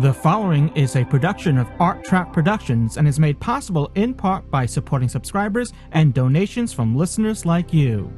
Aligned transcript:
The 0.00 0.12
following 0.12 0.68
is 0.76 0.94
a 0.94 1.04
production 1.04 1.58
of 1.58 1.68
Art 1.80 2.04
Trap 2.04 2.32
Productions 2.32 2.98
and 2.98 3.08
is 3.08 3.18
made 3.18 3.40
possible 3.40 3.90
in 3.96 4.14
part 4.14 4.48
by 4.48 4.64
supporting 4.64 5.08
subscribers 5.08 5.72
and 5.90 6.14
donations 6.14 6.72
from 6.72 6.94
listeners 6.94 7.44
like 7.44 7.72
you. 7.72 8.12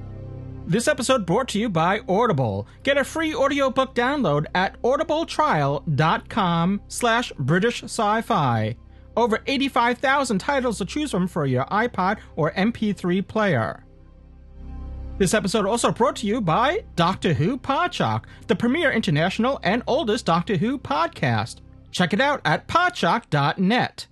This 0.67 0.89
episode 0.89 1.25
brought 1.25 1.49
to 1.49 1.59
you 1.59 1.71
by 1.71 2.01
Audible. 2.07 2.67
Get 2.83 2.99
a 2.99 3.05
free 3.05 3.35
audiobook 3.35 3.95
download 3.95 4.45
at 4.55 4.81
audibletrial.com 4.83 6.83
slash 6.89 7.33
British 7.39 7.83
Sci-Fi. 7.85 8.77
Over 9.17 9.39
85,000 9.47 10.39
titles 10.39 10.77
to 10.79 10.85
choose 10.85 11.11
from 11.11 11.29
for 11.29 11.47
your 11.47 11.65
iPod 11.65 12.19
or 12.37 12.53
MP3 12.53 13.27
player. 13.27 13.85
This 15.17 15.33
episode 15.33 15.65
also 15.65 15.93
brought 15.93 16.17
to 16.17 16.27
you 16.27 16.43
by 16.43 16.85
Doctor 16.95 17.33
Who 17.33 17.57
Podshock, 17.57 18.25
the 18.49 18.57
premier 18.57 18.93
international 18.93 19.61
and 19.63 19.83
oldest 19.87 20.27
Doctor 20.27 20.59
Who 20.59 20.79
podcast. 20.79 21.63
Check 21.91 22.13
it 22.13 22.21
out 22.21 22.41
at 22.45 22.67
podshock.net. 22.69 24.07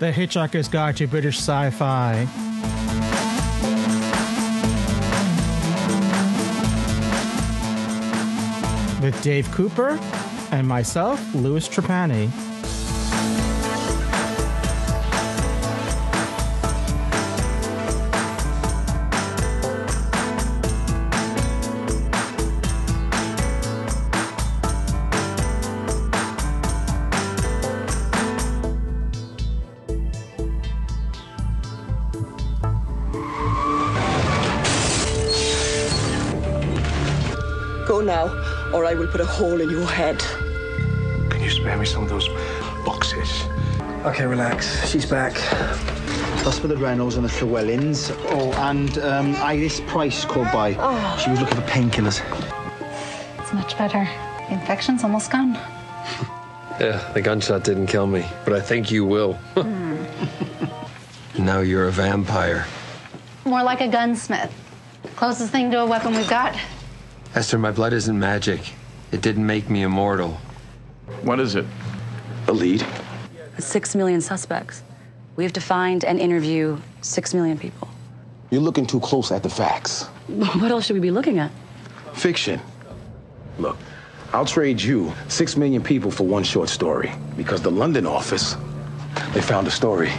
The 0.00 0.10
Hitchhiker's 0.10 0.66
Guide 0.66 0.96
to 0.96 1.06
British 1.06 1.36
Sci-Fi. 1.36 2.26
With 9.02 9.20
Dave 9.22 9.50
Cooper 9.50 9.98
and 10.52 10.66
myself, 10.66 11.22
Louis 11.34 11.68
Trapani. 11.68 12.49
Will 39.00 39.08
put 39.08 39.20
a 39.22 39.26
hole 39.26 39.62
in 39.62 39.70
your 39.70 39.86
head. 39.86 40.18
Can 41.30 41.40
you 41.42 41.48
spare 41.48 41.78
me 41.78 41.86
some 41.86 42.02
of 42.02 42.10
those 42.10 42.28
boxes? 42.84 43.44
Okay, 44.04 44.26
relax. 44.26 44.90
She's 44.90 45.06
back. 45.06 45.32
That's 46.44 46.58
for 46.58 46.68
the 46.68 46.76
Reynolds 46.76 47.16
and 47.16 47.24
the 47.24 47.30
Llewellyns. 47.30 48.14
Oh, 48.28 48.52
and 48.68 48.98
um, 48.98 49.34
Iris 49.36 49.80
Price 49.86 50.26
called 50.26 50.52
by. 50.52 50.72
She 51.16 51.30
was 51.30 51.40
looking 51.40 51.56
for 51.56 51.62
painkillers. 51.62 52.20
It's 53.38 53.54
much 53.54 53.78
better. 53.78 54.06
The 54.48 54.52
infection's 54.52 55.02
almost 55.02 55.30
gone. 55.32 55.58
Yeah, 56.80 57.12
the 57.12 57.20
gunshot 57.20 57.62
didn't 57.62 57.88
kill 57.88 58.06
me, 58.06 58.24
but 58.46 58.54
I 58.54 58.60
think 58.62 58.90
you 58.90 59.04
will. 59.04 59.38
now 61.38 61.60
you're 61.60 61.88
a 61.88 61.92
vampire. 61.92 62.64
More 63.44 63.62
like 63.62 63.82
a 63.82 63.88
gunsmith. 63.88 64.50
Closest 65.14 65.52
thing 65.52 65.70
to 65.72 65.80
a 65.80 65.86
weapon 65.86 66.14
we've 66.14 66.30
got. 66.30 66.58
Esther, 67.34 67.58
my 67.58 67.70
blood 67.70 67.92
isn't 67.92 68.18
magic. 68.18 68.72
It 69.12 69.22
didn't 69.22 69.46
make 69.46 69.68
me 69.68 69.82
immortal. 69.82 70.38
What 71.22 71.40
is 71.40 71.56
it? 71.56 71.66
A 72.48 72.52
lead? 72.52 72.84
Six 73.58 73.94
million 73.94 74.20
suspects. 74.20 74.82
We 75.36 75.44
have 75.44 75.52
to 75.54 75.60
find 75.60 76.04
and 76.04 76.20
interview 76.20 76.78
six 77.00 77.34
million 77.34 77.58
people. 77.58 77.88
You're 78.50 78.62
looking 78.62 78.86
too 78.86 79.00
close 79.00 79.32
at 79.32 79.42
the 79.42 79.50
facts. 79.50 80.04
What 80.60 80.70
else 80.70 80.86
should 80.86 80.94
we 80.94 81.00
be 81.00 81.10
looking 81.10 81.38
at? 81.38 81.50
Fiction. 82.14 82.60
Look, 83.58 83.76
I'll 84.32 84.44
trade 84.46 84.80
you 84.80 85.12
six 85.28 85.56
million 85.56 85.82
people 85.82 86.10
for 86.10 86.24
one 86.24 86.44
short 86.44 86.68
story 86.68 87.12
because 87.36 87.62
the 87.62 87.70
London 87.70 88.06
office, 88.06 88.56
they 89.32 89.40
found 89.40 89.66
a 89.66 89.70
story. 89.70 90.12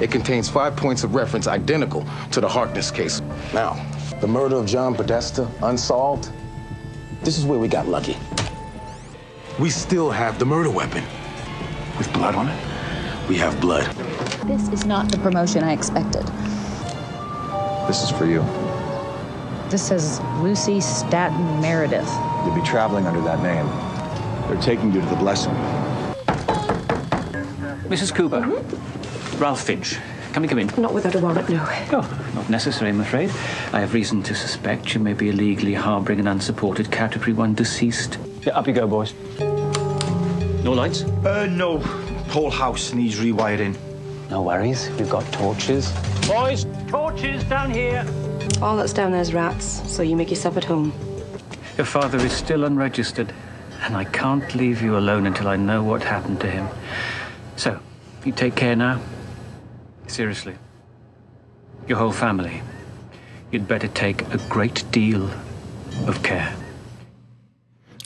It 0.00 0.10
contains 0.10 0.48
five 0.48 0.76
points 0.76 1.04
of 1.04 1.14
reference 1.14 1.46
identical 1.46 2.04
to 2.32 2.40
the 2.40 2.48
Harkness 2.48 2.90
case. 2.90 3.20
Now, 3.54 3.82
the 4.20 4.26
murder 4.26 4.56
of 4.56 4.66
John 4.66 4.94
Podesta, 4.94 5.48
unsolved. 5.62 6.30
This 7.22 7.38
is 7.38 7.44
where 7.44 7.58
we 7.58 7.68
got 7.68 7.88
lucky. 7.88 8.16
We 9.58 9.70
still 9.70 10.10
have 10.10 10.38
the 10.38 10.44
murder 10.44 10.70
weapon. 10.70 11.02
With 11.98 12.12
blood 12.12 12.34
on 12.34 12.48
it? 12.48 13.28
We 13.28 13.36
have 13.36 13.60
blood. 13.60 13.86
This 14.46 14.68
is 14.68 14.84
not 14.84 15.10
the 15.10 15.18
promotion 15.18 15.64
I 15.64 15.72
expected. 15.72 16.24
This 17.88 18.02
is 18.02 18.10
for 18.10 18.26
you. 18.26 18.44
This 19.70 19.88
says 19.88 20.20
Lucy 20.40 20.80
Staten 20.80 21.60
Meredith. 21.60 22.08
You'll 22.44 22.54
be 22.54 22.62
traveling 22.62 23.06
under 23.06 23.20
that 23.22 23.42
name. 23.42 23.66
They're 24.48 24.62
taking 24.62 24.92
you 24.92 25.00
to 25.00 25.06
the 25.06 25.16
blessing. 25.16 25.52
Mrs. 27.88 28.14
Cooper. 28.14 28.40
Ralph 29.38 29.62
Finch. 29.62 29.98
Can 30.36 30.42
we 30.42 30.48
come 30.48 30.58
in? 30.58 30.70
Not 30.76 30.92
without 30.92 31.14
a 31.14 31.18
warrant, 31.18 31.48
no. 31.48 31.64
Oh, 31.92 32.32
not 32.34 32.50
necessary, 32.50 32.90
I'm 32.90 33.00
afraid. 33.00 33.30
I 33.72 33.80
have 33.80 33.94
reason 33.94 34.22
to 34.24 34.34
suspect 34.34 34.92
you 34.92 35.00
may 35.00 35.14
be 35.14 35.30
illegally 35.30 35.72
harboring 35.72 36.20
an 36.20 36.26
unsupported 36.26 36.90
category 36.90 37.32
one 37.32 37.54
deceased. 37.54 38.18
Yeah, 38.42 38.58
up 38.58 38.66
you 38.66 38.74
go, 38.74 38.86
boys. 38.86 39.14
No 40.62 40.74
lights? 40.74 41.04
Uh, 41.24 41.46
no. 41.46 41.78
Whole 42.28 42.50
house 42.50 42.92
needs 42.92 43.18
rewiring. 43.18 43.78
No 44.28 44.42
worries. 44.42 44.90
We've 44.98 45.08
got 45.08 45.24
torches. 45.32 45.90
Boys, 46.28 46.66
torches 46.86 47.42
down 47.44 47.70
here. 47.70 48.06
All 48.60 48.76
that's 48.76 48.92
down 48.92 49.12
there 49.12 49.22
is 49.22 49.32
rats, 49.32 49.90
so 49.90 50.02
you 50.02 50.16
make 50.16 50.28
yourself 50.28 50.58
at 50.58 50.64
home. 50.64 50.92
Your 51.78 51.86
father 51.86 52.18
is 52.18 52.32
still 52.32 52.64
unregistered, 52.64 53.32
and 53.80 53.96
I 53.96 54.04
can't 54.04 54.54
leave 54.54 54.82
you 54.82 54.98
alone 54.98 55.26
until 55.26 55.48
I 55.48 55.56
know 55.56 55.82
what 55.82 56.02
happened 56.02 56.42
to 56.42 56.50
him. 56.50 56.68
So, 57.56 57.80
you 58.26 58.32
take 58.32 58.54
care 58.54 58.76
now. 58.76 59.00
Seriously. 60.06 60.54
Your 61.88 61.98
whole 61.98 62.12
family. 62.12 62.62
You'd 63.50 63.68
better 63.68 63.88
take 63.88 64.22
a 64.32 64.38
great 64.48 64.84
deal 64.90 65.30
of 66.06 66.22
care. 66.22 66.54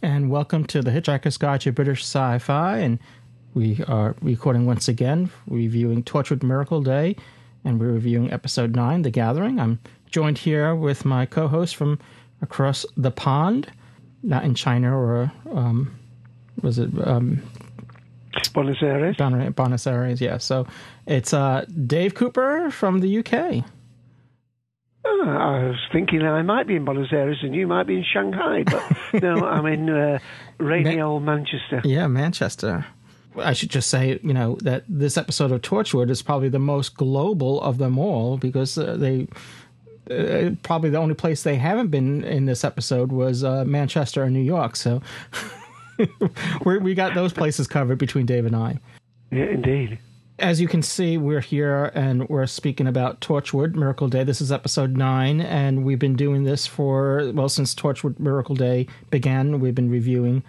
And 0.02 0.30
welcome 0.30 0.64
to 0.66 0.82
the 0.82 0.90
Hitchhiker's 0.90 1.36
Guide 1.36 1.60
to 1.62 1.72
British 1.72 2.02
Sci-Fi, 2.02 2.78
and 2.78 2.98
we 3.54 3.82
are 3.86 4.16
recording 4.22 4.64
once 4.64 4.88
again, 4.88 5.30
reviewing 5.46 6.02
Torchwood 6.02 6.42
Miracle 6.42 6.82
Day, 6.82 7.16
and 7.64 7.78
we're 7.78 7.92
reviewing 7.92 8.32
episode 8.32 8.74
nine, 8.74 9.02
The 9.02 9.10
Gathering. 9.10 9.60
I'm 9.60 9.78
joined 10.10 10.38
here 10.38 10.74
with 10.74 11.04
my 11.04 11.26
co-host 11.26 11.76
from 11.76 11.98
across 12.40 12.86
the 12.96 13.10
pond, 13.10 13.70
not 14.22 14.44
in 14.44 14.54
China 14.54 14.96
or 14.96 15.32
um, 15.52 15.94
was 16.62 16.78
it 16.78 16.90
um, 17.06 17.42
Buenos 18.50 18.82
Aires? 18.82 19.16
Buenos 19.16 19.86
Aires? 19.86 20.20
Yeah. 20.20 20.38
So 20.38 20.66
it's 21.06 21.32
uh, 21.32 21.64
Dave 21.86 22.14
Cooper 22.14 22.70
from 22.70 23.00
the 23.00 23.18
UK. 23.18 23.64
Oh, 25.02 25.24
I 25.26 25.68
was 25.68 25.78
thinking 25.92 26.22
I 26.22 26.42
might 26.42 26.66
be 26.66 26.76
in 26.76 26.84
Buenos 26.84 27.12
Aires 27.12 27.38
and 27.42 27.54
you 27.54 27.66
might 27.66 27.86
be 27.86 27.96
in 27.96 28.04
Shanghai, 28.04 28.64
but 28.64 28.82
no, 29.22 29.47
I'm 29.47 29.66
in 29.66 29.88
uh, 29.88 30.18
rainy 30.58 30.97
Ma- 30.97 31.04
old 31.04 31.22
Manchester. 31.22 31.80
Yeah, 31.84 32.06
Manchester. 32.06 32.84
I 33.36 33.52
should 33.52 33.70
just 33.70 33.88
say, 33.88 34.18
you 34.22 34.34
know, 34.34 34.56
that 34.62 34.84
this 34.88 35.16
episode 35.16 35.53
of 35.53 35.62
Torchwood 35.62 36.10
is 36.10 36.20
probably 36.20 36.48
the 36.48 36.58
most 36.58 36.96
global 36.96 37.60
of 37.62 37.78
them 37.78 37.98
all 37.98 38.36
because 38.36 38.76
uh, 38.76 38.96
they 38.96 39.28
uh, 40.10 40.50
probably 40.62 40.91
the 40.91 40.98
only 40.98 41.14
place 41.14 41.44
they 41.44 41.56
haven't 41.56 41.88
been 41.88 42.24
in 42.24 42.46
this 42.46 42.64
episode 42.64 43.12
was 43.12 43.44
uh, 43.44 43.64
Manchester 43.64 44.24
and 44.24 44.34
New 44.34 44.42
York. 44.42 44.74
So 44.76 45.00
we 46.64 46.78
we 46.78 46.94
got 46.94 47.14
those 47.14 47.32
places 47.32 47.66
covered 47.66 47.98
between 47.98 48.26
Dave 48.26 48.47
and 48.47 48.56
I. 48.56 48.78
Yeah, 49.30 49.44
indeed. 49.44 49.98
As 50.38 50.60
you 50.60 50.68
can 50.68 50.82
see, 50.82 51.18
we're 51.18 51.41
here 51.41 51.92
and 51.94 52.26
we're 52.30 52.47
speaking 52.47 52.86
about 52.86 53.20
Torchwood 53.20 53.74
Miracle 53.74 54.08
Day. 54.08 54.24
This 54.24 54.41
is 54.41 54.50
episode 54.50 54.97
nine, 54.97 55.41
and 55.42 55.84
we've 55.84 55.98
been 55.98 56.16
doing 56.16 56.44
this 56.44 56.66
for, 56.66 57.30
well, 57.34 57.50
since 57.50 57.74
Torchwood 57.74 58.18
Miracle 58.18 58.54
Day 58.54 58.86
began. 59.10 59.60
We've 59.60 59.74
been 59.74 59.91
reviewing 59.91 60.42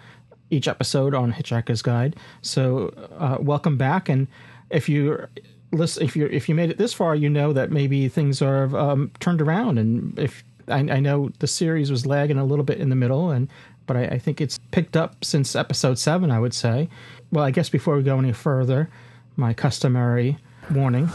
each 0.48 0.66
episode 0.66 1.14
on 1.14 1.32
Hitchhiker's 1.32 1.82
Guide. 1.82 2.16
So, 2.40 2.88
uh, 3.18 3.36
welcome 3.40 3.76
back. 3.76 4.08
And 4.08 4.28
if 4.70 4.88
you 4.88 5.26
listen, 5.72 6.02
if 6.04 6.16
you 6.16 6.26
if 6.26 6.48
you 6.48 6.54
made 6.54 6.70
it 6.70 6.78
this 6.78 6.94
far, 6.94 7.14
you 7.14 7.28
know 7.28 7.52
that 7.52 7.70
maybe 7.70 8.08
things 8.08 8.40
are 8.40 8.74
um, 8.76 9.10
turned 9.20 9.42
around. 9.42 9.78
And 9.78 10.18
if 10.18 10.42
I, 10.68 10.78
I 10.78 11.00
know 11.00 11.30
the 11.40 11.46
series 11.46 11.90
was 11.90 12.06
lagging 12.06 12.38
a 12.38 12.44
little 12.44 12.64
bit 12.64 12.78
in 12.78 12.88
the 12.88 12.96
middle, 12.96 13.30
and 13.30 13.48
but 13.92 14.10
I, 14.10 14.14
I 14.14 14.18
think 14.18 14.40
it's 14.40 14.58
picked 14.70 14.96
up 14.96 15.22
since 15.22 15.54
episode 15.54 15.98
seven. 15.98 16.30
I 16.30 16.40
would 16.40 16.54
say. 16.54 16.88
Well, 17.30 17.44
I 17.44 17.50
guess 17.50 17.68
before 17.68 17.96
we 17.96 18.02
go 18.02 18.18
any 18.18 18.32
further, 18.32 18.88
my 19.36 19.52
customary 19.52 20.38
warning. 20.70 21.08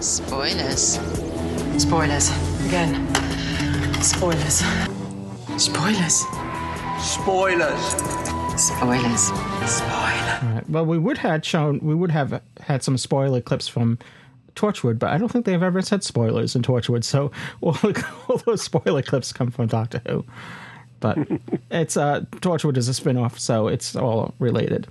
Spoilers. 0.00 0.98
Spoilers. 1.78 2.30
Again. 2.66 3.14
Spoilers. 4.02 4.62
Spoilers. 5.56 6.24
Spoilers. 6.98 7.84
Spoilers. 8.56 9.20
Spoilers. 9.20 9.80
All 9.80 10.48
right. 10.48 10.64
Well, 10.68 10.86
we 10.86 10.98
would 10.98 11.18
had 11.18 11.44
shown 11.44 11.78
we 11.80 11.94
would 11.94 12.10
have 12.10 12.42
had 12.60 12.82
some 12.82 12.98
spoiler 12.98 13.40
clips 13.40 13.68
from 13.68 13.98
Torchwood, 14.56 14.98
but 14.98 15.10
I 15.10 15.18
don't 15.18 15.30
think 15.30 15.44
they've 15.44 15.62
ever 15.62 15.82
said 15.82 16.02
spoilers 16.02 16.56
in 16.56 16.62
Torchwood. 16.62 17.04
So 17.04 17.30
all, 17.60 17.76
all 18.28 18.38
those 18.38 18.62
spoiler 18.62 19.02
clips 19.02 19.32
come 19.32 19.52
from 19.52 19.68
Doctor 19.68 20.02
Who. 20.08 20.24
But 21.02 21.18
it's 21.70 21.98
uh, 21.98 22.22
Torchwood 22.36 22.78
is 22.78 22.88
a 22.88 22.94
spin-off, 22.94 23.38
so 23.38 23.68
it's 23.68 23.94
all 23.94 24.34
related. 24.38 24.88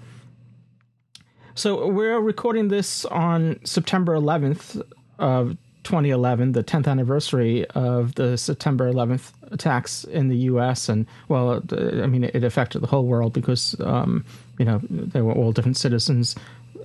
So 1.56 1.88
we're 1.88 2.20
recording 2.20 2.68
this 2.68 3.04
on 3.06 3.60
September 3.66 4.16
11th 4.16 4.82
of 5.20 5.58
2011, 5.84 6.52
the 6.52 6.64
10th 6.64 6.88
anniversary 6.88 7.66
of 7.70 8.16
the 8.16 8.38
September 8.38 8.92
11th 8.92 9.32
attacks 9.52 10.04
in 10.04 10.28
the 10.28 10.38
U.S. 10.38 10.88
And 10.88 11.08
well, 11.28 11.64
I 11.72 12.08
mean, 12.08 12.24
it 12.24 12.44
affected 12.44 12.82
the 12.82 12.88
whole 12.88 13.06
world 13.06 13.34
because 13.34 13.76
um, 13.82 14.24
you 14.60 14.66
know 14.66 14.80
they 14.90 15.22
were 15.22 15.34
all 15.34 15.52
different 15.52 15.78
citizens 15.78 16.36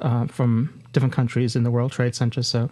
uh, 0.01 0.27
from 0.27 0.83
different 0.93 1.13
countries 1.13 1.57
in 1.57 1.63
the 1.63 1.71
World 1.71 1.93
Trade 1.93 2.15
Center. 2.15 2.43
So 2.43 2.71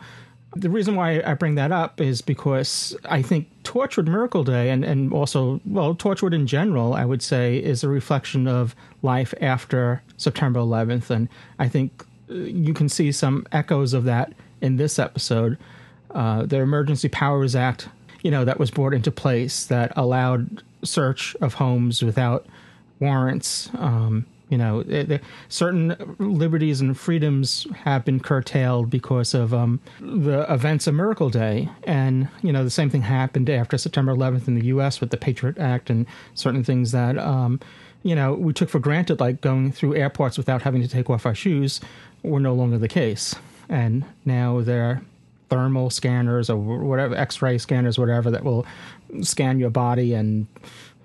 the 0.57 0.71
reason 0.71 0.95
why 0.95 1.23
I 1.25 1.35
bring 1.35 1.57
that 1.57 1.73
up 1.73 2.01
is 2.01 2.21
because 2.23 2.97
I 3.05 3.23
think 3.23 3.49
Torchwood 3.65 4.07
Miracle 4.07 4.45
Day 4.45 4.71
and, 4.71 4.85
and 4.85 5.13
also, 5.13 5.61
well, 5.65 5.95
Torchwood 5.95 6.35
in 6.35 6.47
general, 6.47 6.95
I 6.95 7.05
would 7.05 7.23
say, 7.23 7.57
is 7.59 7.83
a 7.83 7.89
reflection 7.89 8.47
of 8.47 8.75
life 9.03 9.35
after 9.41 10.03
September 10.17 10.61
11th. 10.61 11.11
And 11.11 11.29
I 11.59 11.69
think 11.69 12.05
uh, 12.31 12.35
you 12.35 12.75
can 12.75 12.89
see 12.89 13.11
some 13.13 13.47
echoes 13.53 13.95
of 13.95 14.05
that 14.05 14.33
in 14.61 14.77
this 14.77 14.99
episode. 14.99 15.59
Uh, 16.11 16.47
the 16.47 16.61
Emergency 16.61 17.09
Powers 17.09 17.57
Act, 17.57 17.89
you 18.23 18.31
know, 18.31 18.45
that 18.45 18.59
was 18.59 18.71
brought 18.71 18.95
into 18.95 19.11
place 19.11 19.67
that 19.67 19.93
allowed 19.97 20.63
search 20.85 21.35
of 21.41 21.55
homes 21.55 22.03
without 22.03 22.47
warrants. 23.01 23.71
Um, 23.79 24.27
you 24.51 24.59
know, 24.59 24.81
it, 24.81 25.11
it, 25.11 25.25
certain 25.49 25.97
liberties 26.19 26.81
and 26.81 26.99
freedoms 26.99 27.67
have 27.85 28.05
been 28.05 28.21
curtailed 28.21 28.91
because 28.91 29.33
of 29.33 29.55
um, 29.55 29.81
the 30.01 30.45
events 30.53 30.87
of 30.87 30.95
Miracle 30.95 31.31
Day, 31.31 31.69
and 31.85 32.29
you 32.43 32.53
know 32.53 32.63
the 32.63 32.71
same 32.71 32.91
thing 32.91 33.03
happened 33.03 33.49
after 33.49 33.79
September 33.79 34.15
11th 34.15 34.47
in 34.47 34.55
the 34.55 34.67
U.S. 34.67 35.01
with 35.01 35.11
the 35.11 35.17
Patriot 35.17 35.59
Act 35.59 35.89
and 35.89 36.07
certain 36.35 36.63
things 36.63 36.93
that 36.93 37.17
um, 37.19 37.59
you 38.03 38.15
know 38.15 38.35
we 38.35 38.53
took 38.53 38.69
for 38.69 38.79
granted, 38.79 39.19
like 39.19 39.41
going 39.41 39.73
through 39.73 39.97
airports 39.97 40.37
without 40.37 40.63
having 40.63 40.83
to 40.83 40.89
take 40.89 41.09
off 41.09 41.25
our 41.25 41.35
shoes, 41.35 41.81
were 42.23 42.41
no 42.41 42.53
longer 42.53 42.77
the 42.77 42.89
case, 42.89 43.35
and 43.71 44.05
now 44.27 44.61
there 44.61 44.85
are 44.85 45.03
thermal 45.49 45.89
scanners 45.89 46.51
or 46.51 46.57
whatever, 46.57 47.15
X-ray 47.15 47.59
scanners, 47.59 47.99
whatever 47.99 48.31
that 48.31 48.45
will 48.45 48.67
scan 49.23 49.59
your 49.59 49.71
body 49.71 50.15
and 50.15 50.47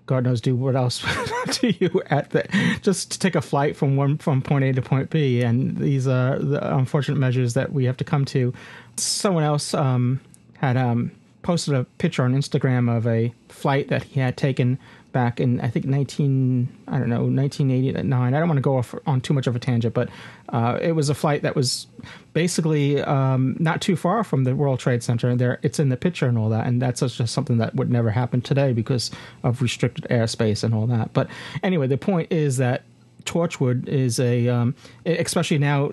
God 0.09 0.23
knows 0.23 0.41
do 0.41 0.55
what 0.55 0.75
else 0.75 1.05
to 1.51 1.71
you 1.71 2.01
at 2.09 2.31
the 2.31 2.43
just 2.81 3.11
to 3.11 3.19
take 3.19 3.35
a 3.35 3.41
flight 3.41 3.77
from 3.77 3.95
one 3.95 4.17
from 4.17 4.41
point 4.41 4.65
A 4.65 4.73
to 4.73 4.81
point 4.81 5.11
B, 5.11 5.43
and 5.43 5.77
these 5.77 6.07
are 6.07 6.39
the 6.39 6.75
unfortunate 6.75 7.19
measures 7.19 7.53
that 7.53 7.73
we 7.73 7.85
have 7.85 7.95
to 7.97 8.03
come 8.03 8.25
to. 8.25 8.51
Someone 8.97 9.43
else 9.43 9.75
um, 9.75 10.19
had 10.57 10.77
um, 10.77 11.11
posted 11.43 11.75
a 11.75 11.83
picture 11.99 12.23
on 12.23 12.33
Instagram 12.33 12.89
of 12.93 13.05
a 13.05 13.31
flight 13.49 13.89
that 13.89 14.01
he 14.01 14.19
had 14.19 14.35
taken 14.35 14.79
back 15.11 15.39
in 15.39 15.59
I 15.61 15.69
think 15.69 15.85
19 15.85 16.67
I 16.87 16.99
don't 16.99 17.09
know 17.09 17.23
1989. 17.23 18.33
I 18.33 18.39
don't 18.39 18.47
want 18.47 18.57
to 18.57 18.61
go 18.61 18.77
off 18.77 18.95
on 19.05 19.21
too 19.21 19.33
much 19.33 19.47
of 19.47 19.55
a 19.55 19.59
tangent, 19.59 19.93
but 19.93 20.09
uh, 20.49 20.77
it 20.81 20.93
was 20.93 21.09
a 21.09 21.15
flight 21.15 21.41
that 21.43 21.55
was 21.55 21.87
basically 22.33 23.01
um, 23.01 23.55
not 23.59 23.81
too 23.81 23.95
far 23.95 24.23
from 24.23 24.43
the 24.43 24.55
World 24.55 24.79
Trade 24.79 25.03
Center, 25.03 25.29
and 25.29 25.39
there 25.39 25.59
it's 25.61 25.79
in 25.79 25.89
the 25.89 25.97
picture 25.97 26.27
and 26.27 26.37
all 26.37 26.49
that, 26.49 26.67
and 26.67 26.81
that's 26.81 26.99
just 26.99 27.33
something 27.33 27.57
that 27.57 27.75
would 27.75 27.91
never 27.91 28.11
happen 28.11 28.41
today 28.41 28.73
because 28.73 29.11
of 29.43 29.61
restricted 29.61 30.05
airspace 30.09 30.63
and 30.63 30.73
all 30.73 30.87
that. 30.87 31.13
But 31.13 31.29
anyway, 31.63 31.87
the 31.87 31.97
point 31.97 32.31
is 32.31 32.57
that 32.57 32.83
Torchwood 33.25 33.87
is 33.87 34.19
a, 34.19 34.47
um, 34.47 34.75
especially 35.05 35.57
now 35.57 35.91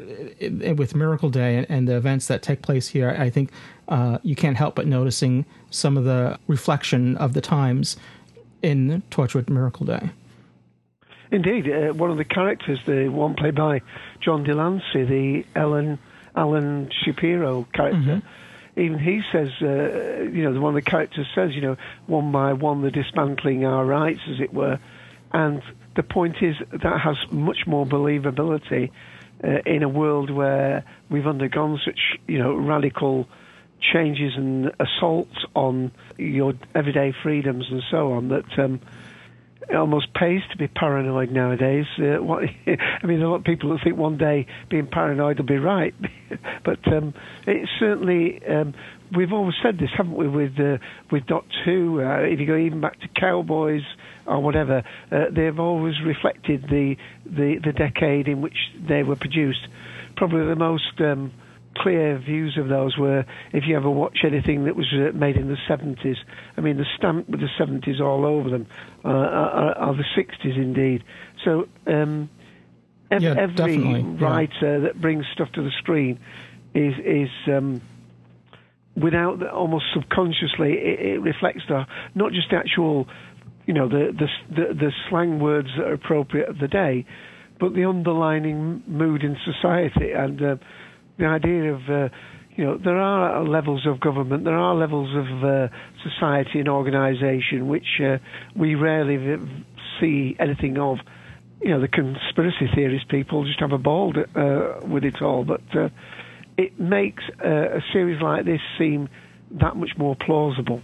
with 0.76 0.94
Miracle 0.94 1.28
Day 1.28 1.56
and, 1.56 1.66
and, 1.68 1.88
the 1.88 1.96
events 1.96 2.28
that 2.28 2.42
take 2.42 2.62
place 2.62 2.88
here. 2.88 3.14
I 3.18 3.30
think 3.30 3.50
uh, 3.88 4.18
you 4.22 4.34
can't 4.34 4.56
help 4.56 4.74
but 4.74 4.86
noticing 4.86 5.44
some 5.70 5.96
of 5.96 6.04
the 6.04 6.38
reflection 6.46 7.16
of 7.16 7.34
the 7.34 7.40
times 7.40 7.96
in 8.62 9.02
Torchwood 9.10 9.48
Miracle 9.48 9.86
Day. 9.86 10.10
Indeed, 11.30 11.68
uh, 11.68 11.92
one 11.92 12.10
of 12.10 12.18
the 12.18 12.24
characters, 12.24 12.78
the 12.86 13.08
one 13.08 13.34
played 13.34 13.56
by 13.56 13.82
John 14.20 14.44
de 14.44 14.54
Lancie, 14.54 15.04
the 15.04 15.44
Ellen 15.54 15.98
Alan 16.34 16.90
Shapiro 17.04 17.66
character, 17.72 18.22
mm-hmm. 18.22 18.80
even 18.80 18.98
he 18.98 19.22
says, 19.32 19.48
uh, 19.60 20.22
you 20.22 20.44
know, 20.44 20.52
the 20.52 20.60
one 20.60 20.76
of 20.76 20.84
the 20.84 20.88
characters 20.88 21.26
says, 21.34 21.54
you 21.54 21.62
know, 21.62 21.76
one 22.06 22.30
by 22.30 22.52
one 22.52 22.82
they're 22.82 22.90
dismantling 22.90 23.64
our 23.64 23.84
rights, 23.84 24.20
as 24.30 24.40
it 24.40 24.52
were, 24.52 24.78
and 25.32 25.62
the 25.96 26.02
point 26.02 26.36
is 26.42 26.56
that 26.70 27.00
has 27.00 27.16
much 27.30 27.66
more 27.66 27.86
believability 27.86 28.90
uh, 29.42 29.48
in 29.66 29.82
a 29.82 29.88
world 29.88 30.30
where 30.30 30.84
we've 31.10 31.26
undergone 31.26 31.80
such, 31.84 32.18
you 32.26 32.38
know, 32.38 32.54
radical 32.54 33.26
changes 33.80 34.32
and 34.36 34.72
assaults 34.80 35.36
on 35.54 35.92
your 36.16 36.54
everyday 36.74 37.14
freedoms 37.22 37.66
and 37.70 37.82
so 37.90 38.12
on 38.12 38.28
that 38.28 38.58
um, 38.58 38.80
it 39.68 39.74
almost 39.74 40.12
pays 40.14 40.40
to 40.50 40.56
be 40.56 40.68
paranoid 40.68 41.30
nowadays. 41.30 41.86
Uh, 41.98 42.22
what, 42.22 42.44
I 42.66 43.06
mean, 43.06 43.20
a 43.20 43.28
lot 43.28 43.36
of 43.36 43.44
people 43.44 43.70
that 43.70 43.82
think 43.82 43.96
one 43.96 44.16
day 44.16 44.46
being 44.70 44.86
paranoid 44.86 45.38
will 45.38 45.46
be 45.46 45.58
right, 45.58 45.94
but 46.64 46.86
um, 46.92 47.14
it's 47.46 47.70
certainly. 47.78 48.40
Um, 48.46 48.74
we've 49.14 49.32
always 49.32 49.54
said 49.62 49.78
this, 49.78 49.90
haven't 49.96 50.16
we? 50.16 50.28
With 50.28 50.58
uh, 50.58 50.78
with 51.10 51.26
Doctor 51.26 51.56
Who, 51.64 52.00
uh, 52.00 52.20
if 52.20 52.38
you 52.38 52.46
go 52.46 52.56
even 52.56 52.80
back 52.80 53.00
to 53.00 53.08
Cowboys 53.08 53.82
or 54.26 54.40
whatever, 54.40 54.82
uh, 55.10 55.24
they've 55.30 55.58
always 55.58 55.94
reflected 56.04 56.62
the, 56.62 56.96
the 57.24 57.58
the 57.64 57.72
decade 57.72 58.28
in 58.28 58.40
which 58.40 58.56
they 58.88 59.02
were 59.02 59.16
produced. 59.16 59.66
Probably 60.16 60.46
the 60.46 60.56
most 60.56 61.00
um, 61.00 61.32
clear 61.82 62.18
views 62.18 62.56
of 62.58 62.68
those 62.68 62.96
were 62.96 63.24
if 63.52 63.64
you 63.66 63.76
ever 63.76 63.90
watch 63.90 64.18
anything 64.24 64.64
that 64.64 64.76
was 64.76 64.86
uh, 64.92 65.16
made 65.16 65.36
in 65.36 65.48
the 65.48 65.56
70s. 65.68 66.16
I 66.56 66.60
mean, 66.60 66.76
the 66.76 66.86
stamp 66.96 67.28
with 67.28 67.40
the 67.40 67.48
70s 67.58 68.00
all 68.00 68.24
over 68.24 68.50
them 68.50 68.66
uh, 69.04 69.08
are, 69.08 69.78
are, 69.78 69.94
the 69.94 70.04
60s 70.16 70.56
indeed. 70.56 71.04
So 71.44 71.68
um, 71.86 72.30
ev- 73.10 73.22
yeah, 73.22 73.34
every 73.38 74.02
writer 74.02 74.78
yeah. 74.78 74.78
that 74.78 75.00
brings 75.00 75.24
stuff 75.32 75.50
to 75.52 75.62
the 75.62 75.72
screen 75.78 76.18
is 76.74 76.94
is 77.04 77.30
um, 77.48 77.80
without 78.96 79.38
the, 79.38 79.50
almost 79.50 79.84
subconsciously 79.94 80.72
it, 80.72 81.00
it, 81.00 81.20
reflects 81.20 81.62
the 81.68 81.86
not 82.14 82.32
just 82.32 82.50
the 82.50 82.56
actual 82.56 83.08
you 83.66 83.74
know 83.74 83.88
the, 83.88 84.12
the 84.12 84.54
the 84.54 84.74
the 84.74 84.92
slang 85.08 85.40
words 85.40 85.68
that 85.76 85.86
are 85.86 85.94
appropriate 85.94 86.48
of 86.48 86.58
the 86.58 86.68
day, 86.68 87.06
but 87.58 87.74
the 87.74 87.84
underlining 87.84 88.82
mood 88.86 89.22
in 89.22 89.36
society 89.44 90.12
and. 90.12 90.42
Uh, 90.42 90.56
the 91.18 91.26
idea 91.26 91.74
of 91.74 91.80
uh, 91.88 92.08
you 92.56 92.64
know 92.64 92.78
there 92.78 92.98
are 92.98 93.44
levels 93.44 93.86
of 93.86 94.00
government, 94.00 94.44
there 94.44 94.58
are 94.58 94.74
levels 94.74 95.14
of 95.14 95.44
uh, 95.44 95.68
society 96.02 96.60
and 96.60 96.68
organisation 96.68 97.68
which 97.68 98.00
uh, 98.02 98.18
we 98.54 98.74
rarely 98.74 99.38
see 100.00 100.36
anything 100.38 100.78
of. 100.78 100.98
You 101.62 101.70
know, 101.70 101.80
the 101.80 101.88
conspiracy 101.88 102.68
theorist 102.74 103.08
people 103.08 103.44
just 103.46 103.60
have 103.60 103.72
a 103.72 103.78
ball 103.78 104.12
uh, 104.14 104.86
with 104.86 105.04
it 105.04 105.22
all, 105.22 105.42
but 105.42 105.62
uh, 105.74 105.88
it 106.58 106.78
makes 106.78 107.24
a 107.42 107.80
series 107.94 108.20
like 108.20 108.44
this 108.44 108.60
seem 108.78 109.08
that 109.52 109.74
much 109.74 109.96
more 109.96 110.14
plausible. 110.16 110.82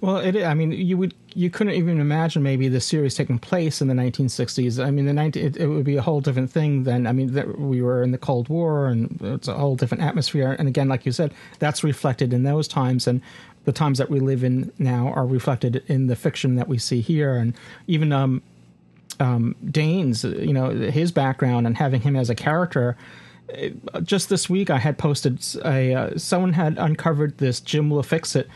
Well, 0.00 0.18
it, 0.18 0.36
I 0.42 0.54
mean, 0.54 0.72
you 0.72 0.96
would 0.96 1.14
you 1.34 1.50
couldn't 1.50 1.74
even 1.74 2.00
imagine 2.00 2.42
maybe 2.42 2.68
the 2.68 2.80
series 2.80 3.14
taking 3.14 3.38
place 3.38 3.80
in 3.80 3.88
the 3.88 3.94
1960s. 3.94 4.84
I 4.84 4.90
mean, 4.90 5.06
the 5.06 5.12
19, 5.12 5.44
it, 5.44 5.56
it 5.56 5.66
would 5.66 5.84
be 5.84 5.96
a 5.96 6.02
whole 6.02 6.20
different 6.20 6.50
thing 6.50 6.84
then. 6.84 7.06
I 7.06 7.12
mean, 7.12 7.32
we 7.58 7.82
were 7.82 8.02
in 8.02 8.10
the 8.10 8.18
Cold 8.18 8.48
War, 8.48 8.86
and 8.86 9.18
it's 9.22 9.48
a 9.48 9.54
whole 9.54 9.76
different 9.76 10.02
atmosphere. 10.02 10.54
And 10.58 10.68
again, 10.68 10.88
like 10.88 11.06
you 11.06 11.12
said, 11.12 11.32
that's 11.58 11.82
reflected 11.82 12.32
in 12.32 12.42
those 12.42 12.68
times, 12.68 13.06
and 13.06 13.20
the 13.64 13.72
times 13.72 13.98
that 13.98 14.10
we 14.10 14.20
live 14.20 14.44
in 14.44 14.72
now 14.78 15.08
are 15.08 15.26
reflected 15.26 15.82
in 15.86 16.08
the 16.08 16.16
fiction 16.16 16.56
that 16.56 16.68
we 16.68 16.78
see 16.78 17.00
here, 17.00 17.36
and 17.36 17.54
even 17.86 18.12
um, 18.12 18.42
um, 19.20 19.54
Dane's, 19.70 20.24
you 20.24 20.52
know, 20.52 20.70
his 20.70 21.12
background 21.12 21.66
and 21.66 21.76
having 21.76 22.00
him 22.00 22.16
as 22.16 22.28
a 22.28 22.34
character 22.34 22.96
just 24.02 24.28
this 24.28 24.48
week 24.48 24.70
I 24.70 24.78
had 24.78 24.98
posted 24.98 25.44
a 25.64 25.94
uh, 25.94 26.18
someone 26.18 26.52
had 26.52 26.78
uncovered 26.78 27.38
this 27.38 27.60
Jim'll 27.60 28.02
Fix 28.02 28.36
It 28.36 28.48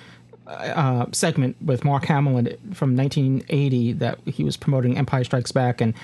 uh, 0.47 1.07
segment 1.13 1.57
with 1.61 1.85
Mark 1.85 2.05
Hamill 2.07 2.45
from 2.73 2.97
1980 2.97 3.93
that 3.95 4.19
he 4.27 4.45
was 4.45 4.57
promoting 4.57 4.97
Empire 4.97 5.25
Strikes 5.25 5.53
Back. 5.53 5.81
And 5.81 5.95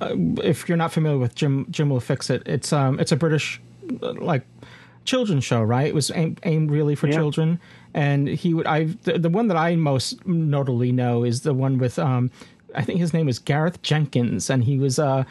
uh, 0.00 0.14
if 0.42 0.68
you're 0.68 0.78
not 0.78 0.92
familiar 0.92 1.18
with 1.18 1.34
Jim, 1.34 1.66
Jim'll 1.70 2.00
Fix 2.00 2.30
It. 2.30 2.42
It's 2.46 2.72
um, 2.72 2.98
it's 2.98 3.12
a 3.12 3.16
British 3.16 3.60
like 4.00 4.42
children's 5.04 5.44
show, 5.44 5.62
right? 5.62 5.86
It 5.86 5.94
was 5.94 6.10
aimed, 6.14 6.40
aimed 6.44 6.70
really 6.70 6.94
for 6.94 7.06
yeah. 7.06 7.14
children. 7.14 7.60
And 7.94 8.28
he 8.28 8.54
would 8.54 8.66
I 8.66 8.84
the, 9.02 9.18
the, 9.18 9.28
one 9.28 9.48
that 9.48 9.56
I 9.56 9.76
most 9.76 10.26
notably 10.26 10.92
know 10.92 11.24
is 11.24 11.42
the 11.42 11.52
one 11.52 11.78
with 11.78 11.98
um, 11.98 12.30
I 12.74 12.82
think 12.82 13.00
his 13.00 13.12
name 13.12 13.26
was 13.26 13.38
Gareth 13.38 13.82
Jenkins, 13.82 14.48
and 14.48 14.64
he 14.64 14.78
was 14.78 14.98
uh, 14.98 15.24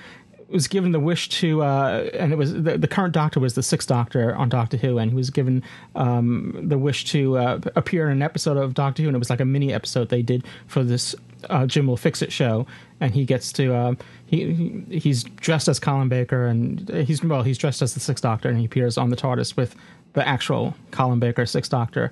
was 0.51 0.67
given 0.67 0.91
the 0.91 0.99
wish 0.99 1.29
to, 1.29 1.63
uh, 1.63 2.09
and 2.13 2.31
it 2.31 2.37
was 2.37 2.53
the, 2.53 2.77
the, 2.77 2.87
current 2.87 3.13
Doctor 3.13 3.39
was 3.39 3.55
the 3.55 3.63
sixth 3.63 3.87
Doctor 3.87 4.35
on 4.35 4.49
Doctor 4.49 4.77
Who, 4.77 4.97
and 4.97 5.11
he 5.11 5.15
was 5.15 5.29
given 5.29 5.63
um, 5.95 6.59
the 6.61 6.77
wish 6.77 7.05
to 7.05 7.37
uh, 7.37 7.59
appear 7.75 8.07
in 8.07 8.13
an 8.13 8.21
episode 8.21 8.57
of 8.57 8.73
Doctor 8.73 9.03
Who, 9.03 9.09
and 9.09 9.15
it 9.15 9.19
was 9.19 9.29
like 9.29 9.39
a 9.39 9.45
mini 9.45 9.73
episode 9.73 10.09
they 10.09 10.21
did 10.21 10.45
for 10.67 10.83
this 10.83 11.15
uh, 11.49 11.65
Jim'll 11.65 11.97
Fix 11.97 12.21
It 12.21 12.31
show, 12.31 12.67
and 12.99 13.13
he 13.13 13.25
gets 13.25 13.51
to 13.53 13.73
uh, 13.73 13.95
he, 14.25 14.53
he 14.89 14.99
he's 14.99 15.23
dressed 15.23 15.67
as 15.67 15.79
Colin 15.79 16.09
Baker, 16.09 16.45
and 16.45 16.87
he's 16.89 17.23
well 17.23 17.43
he's 17.43 17.57
dressed 17.57 17.81
as 17.81 17.93
the 17.93 17.99
Sixth 17.99 18.23
Doctor, 18.23 18.49
and 18.49 18.59
he 18.59 18.65
appears 18.65 18.97
on 18.97 19.09
the 19.09 19.15
TARDIS 19.15 19.55
with 19.55 19.75
the 20.13 20.27
actual 20.27 20.75
Colin 20.91 21.19
Baker 21.19 21.45
Sixth 21.45 21.71
Doctor. 21.71 22.11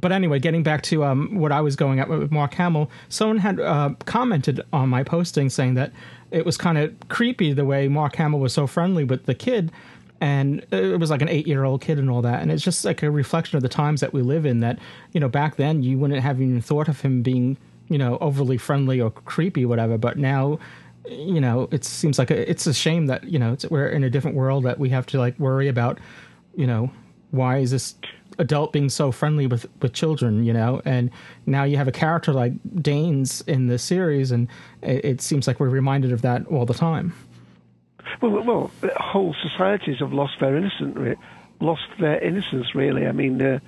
But 0.00 0.10
anyway, 0.10 0.38
getting 0.38 0.62
back 0.62 0.82
to 0.84 1.04
um, 1.04 1.38
what 1.38 1.52
I 1.52 1.60
was 1.60 1.76
going 1.76 2.00
at 2.00 2.08
with 2.08 2.32
Mark 2.32 2.54
Hamill, 2.54 2.90
someone 3.08 3.38
had 3.38 3.60
uh, 3.60 3.90
commented 4.06 4.62
on 4.72 4.88
my 4.88 5.02
posting 5.02 5.50
saying 5.50 5.74
that 5.74 5.92
it 6.32 6.46
was 6.46 6.56
kind 6.56 6.78
of 6.78 6.94
creepy 7.08 7.52
the 7.52 7.64
way 7.64 7.88
Mark 7.88 8.16
Hamill 8.16 8.40
was 8.40 8.52
so 8.52 8.66
friendly 8.66 9.04
with 9.04 9.26
the 9.26 9.34
kid 9.34 9.70
and 10.20 10.64
it 10.70 11.00
was 11.00 11.10
like 11.10 11.20
an 11.20 11.28
eight 11.28 11.48
year 11.48 11.64
old 11.64 11.80
kid 11.80 11.98
and 11.98 12.08
all 12.08 12.22
that 12.22 12.40
and 12.42 12.50
it's 12.52 12.62
just 12.62 12.84
like 12.84 13.02
a 13.02 13.10
reflection 13.10 13.56
of 13.56 13.62
the 13.62 13.68
times 13.68 14.00
that 14.00 14.12
we 14.12 14.22
live 14.22 14.46
in 14.46 14.60
that 14.60 14.78
you 15.12 15.20
know 15.20 15.28
back 15.28 15.56
then 15.56 15.82
you 15.82 15.98
wouldn't 15.98 16.22
have 16.22 16.40
even 16.40 16.60
thought 16.60 16.88
of 16.88 17.00
him 17.00 17.22
being 17.22 17.56
you 17.88 17.98
know 17.98 18.18
overly 18.20 18.56
friendly 18.56 19.00
or 19.00 19.10
creepy 19.10 19.66
whatever 19.66 19.98
but 19.98 20.16
now 20.16 20.58
you 21.08 21.40
know 21.40 21.68
it 21.72 21.84
seems 21.84 22.20
like 22.20 22.30
a, 22.30 22.48
it's 22.48 22.66
a 22.68 22.72
shame 22.72 23.06
that 23.06 23.24
you 23.24 23.38
know 23.38 23.56
we're 23.68 23.88
in 23.88 24.04
a 24.04 24.10
different 24.10 24.36
world 24.36 24.62
that 24.64 24.78
we 24.78 24.88
have 24.88 25.04
to 25.04 25.18
like 25.18 25.36
worry 25.40 25.66
about 25.66 25.98
you 26.54 26.66
know 26.66 26.88
why 27.32 27.58
is 27.58 27.72
this 27.72 27.94
adult 28.38 28.72
being 28.72 28.88
so 28.88 29.12
friendly 29.12 29.46
with 29.46 29.66
with 29.80 29.92
children 29.92 30.44
you 30.44 30.52
know? 30.52 30.80
And 30.84 31.10
now 31.46 31.64
you 31.64 31.76
have 31.76 31.88
a 31.88 31.92
character 31.92 32.32
like 32.32 32.52
Danes 32.80 33.42
in 33.46 33.66
the 33.66 33.78
series 33.78 34.30
and 34.30 34.48
it, 34.82 35.04
it 35.04 35.20
seems 35.20 35.46
like 35.46 35.58
we're 35.58 35.68
reminded 35.68 36.12
of 36.12 36.22
that 36.22 36.46
all 36.46 36.64
the 36.64 36.74
time. 36.74 37.12
Well 38.20 38.42
well 38.42 38.70
whole 38.96 39.34
societies 39.42 39.98
have 39.98 40.12
lost 40.12 40.34
their 40.40 40.56
innocence 40.56 41.18
lost 41.60 41.82
their 41.98 42.22
innocence 42.22 42.74
really. 42.74 43.06
I 43.06 43.12
mean 43.12 43.42
uh, 43.42 43.58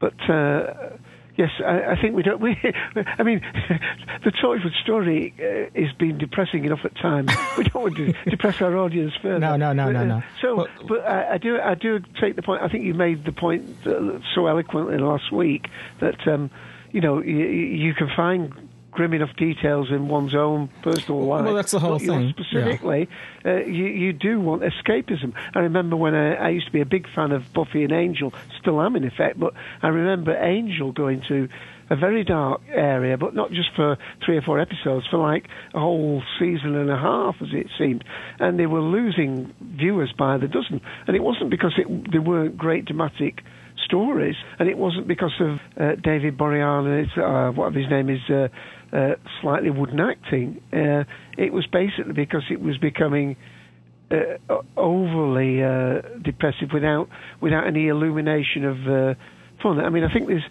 but 0.00 0.28
uh, 0.28 0.90
Yes, 1.36 1.50
I, 1.58 1.92
I, 1.92 2.00
think 2.00 2.14
we 2.14 2.22
don't. 2.22 2.40
We, 2.40 2.56
I 3.18 3.22
mean, 3.24 3.40
the 4.24 4.30
Torchwood 4.30 4.74
story 4.82 5.34
uh, 5.38 5.78
is 5.78 5.92
being 5.92 6.16
depressing 6.16 6.64
enough 6.64 6.84
at 6.84 6.96
times. 6.96 7.32
We 7.58 7.64
don't 7.64 7.82
want 7.82 7.96
to 7.96 8.12
depress 8.30 8.60
our 8.60 8.76
audience 8.76 9.14
further. 9.22 9.38
No, 9.38 9.56
no, 9.56 9.72
no, 9.72 9.86
but, 9.86 9.92
no, 9.92 10.04
no. 10.04 10.16
Uh, 10.16 10.22
so, 10.40 10.56
well, 10.56 10.68
but 10.88 11.06
I, 11.06 11.34
I, 11.34 11.38
do, 11.38 11.60
I 11.60 11.74
do 11.74 12.00
take 12.20 12.34
the 12.36 12.42
point. 12.42 12.62
I 12.62 12.68
think 12.68 12.84
you 12.84 12.94
made 12.94 13.24
the 13.24 13.32
point 13.32 13.64
uh, 13.86 14.18
so 14.34 14.46
eloquently 14.46 14.98
last 14.98 15.30
week 15.32 15.68
that 16.00 16.26
um, 16.26 16.50
you 16.90 17.00
know 17.00 17.22
you, 17.22 17.46
you 17.46 17.94
can 17.94 18.10
find 18.16 18.52
grim 18.94 19.12
enough 19.12 19.34
details 19.36 19.90
in 19.90 20.08
one's 20.08 20.34
own 20.34 20.70
personal 20.82 21.26
life. 21.26 21.44
Well, 21.44 21.54
that's 21.54 21.72
the 21.72 21.80
whole 21.80 21.98
thing. 21.98 22.34
Specifically, 22.38 23.08
yeah. 23.44 23.52
uh, 23.52 23.56
you, 23.58 23.86
you 23.86 24.12
do 24.12 24.40
want 24.40 24.62
escapism. 24.62 25.34
I 25.54 25.60
remember 25.60 25.96
when 25.96 26.14
I, 26.14 26.34
I, 26.34 26.48
used 26.50 26.66
to 26.66 26.72
be 26.72 26.80
a 26.80 26.86
big 26.86 27.06
fan 27.14 27.32
of 27.32 27.52
Buffy 27.52 27.82
and 27.82 27.92
Angel, 27.92 28.32
still 28.60 28.80
am 28.80 28.96
in 28.96 29.04
effect, 29.04 29.38
but 29.38 29.52
I 29.82 29.88
remember 29.88 30.34
Angel 30.36 30.92
going 30.92 31.22
to 31.28 31.48
a 31.90 31.96
very 31.96 32.24
dark 32.24 32.62
area, 32.68 33.18
but 33.18 33.34
not 33.34 33.50
just 33.50 33.68
for 33.76 33.98
three 34.24 34.38
or 34.38 34.42
four 34.42 34.58
episodes, 34.58 35.06
for 35.10 35.18
like 35.18 35.48
a 35.74 35.80
whole 35.80 36.22
season 36.38 36.74
and 36.76 36.90
a 36.90 36.96
half, 36.96 37.36
as 37.42 37.48
it 37.52 37.66
seemed. 37.76 38.04
And 38.38 38.58
they 38.58 38.66
were 38.66 38.80
losing 38.80 39.52
viewers 39.60 40.12
by 40.16 40.38
the 40.38 40.48
dozen. 40.48 40.80
And 41.06 41.14
it 41.14 41.22
wasn't 41.22 41.50
because 41.50 41.74
it, 41.76 42.10
they 42.10 42.18
weren't 42.18 42.56
great 42.56 42.86
dramatic 42.86 43.42
stories, 43.84 44.36
and 44.58 44.68
it 44.68 44.78
wasn't 44.78 45.06
because 45.06 45.34
of 45.40 45.58
uh, 45.78 45.94
David 45.96 46.38
Boreanaz, 46.38 47.18
uh, 47.18 47.52
what 47.52 47.74
his 47.74 47.88
name 47.90 48.08
is, 48.08 48.20
uh, 48.30 48.48
uh, 48.94 49.16
slightly 49.40 49.70
wooden 49.70 50.00
acting. 50.00 50.60
Uh, 50.72 51.04
it 51.36 51.52
was 51.52 51.66
basically 51.66 52.12
because 52.12 52.44
it 52.50 52.60
was 52.60 52.78
becoming 52.78 53.36
uh, 54.10 54.60
overly 54.76 55.62
uh, 55.62 56.00
depressive 56.22 56.70
without 56.72 57.08
without 57.40 57.66
any 57.66 57.88
illumination 57.88 58.64
of 58.64 58.88
uh, 58.88 59.14
fun. 59.62 59.80
I 59.80 59.88
mean, 59.88 60.04
I 60.04 60.12
think 60.12 60.28
there's. 60.28 60.44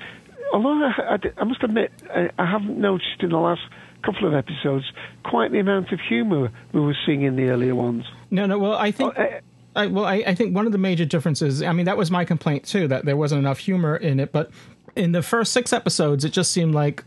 Although 0.52 0.84
I, 0.86 1.16
I, 1.16 1.18
I 1.38 1.44
must 1.46 1.64
admit, 1.64 1.92
I, 2.14 2.30
I, 2.38 2.46
haven't 2.46 2.78
noticed 2.78 3.22
in 3.22 3.30
the 3.30 3.38
last 3.38 3.62
couple 4.04 4.28
of 4.28 4.36
episodes 4.36 4.86
quite 5.24 5.52
the 5.52 5.58
amount 5.60 5.92
of 5.92 6.00
humour 6.00 6.52
we 6.74 6.82
were 6.82 6.96
seeing 7.06 7.24
in 7.24 7.36
the 7.36 7.50
earlier 7.50 7.74
ones. 7.74 8.06
No, 8.30 8.46
no. 8.46 8.60
Well, 8.60 8.74
I 8.74 8.92
think. 8.92 9.14
Oh, 9.18 9.40
I, 9.76 9.88
well, 9.88 10.06
I, 10.06 10.24
I 10.28 10.36
think 10.36 10.56
one 10.56 10.68
of 10.68 10.72
the 10.72 10.78
major 10.78 11.06
differences. 11.06 11.64
I 11.64 11.74
mean, 11.74 11.86
that 11.86 11.98
was 11.98 12.12
my 12.12 12.26
complaint 12.26 12.66
too, 12.66 12.88
that 12.90 13.06
there 13.06 13.18
wasn't 13.18 13.40
enough 13.40 13.58
humor 13.58 13.96
in 13.96 14.20
it. 14.20 14.32
But 14.32 14.52
in 14.96 15.12
the 15.14 15.24
first 15.24 15.52
six 15.54 15.74
episodes, 15.74 16.24
it 16.24 16.30
just 16.30 16.52
seemed 16.52 16.76
like 16.76 17.04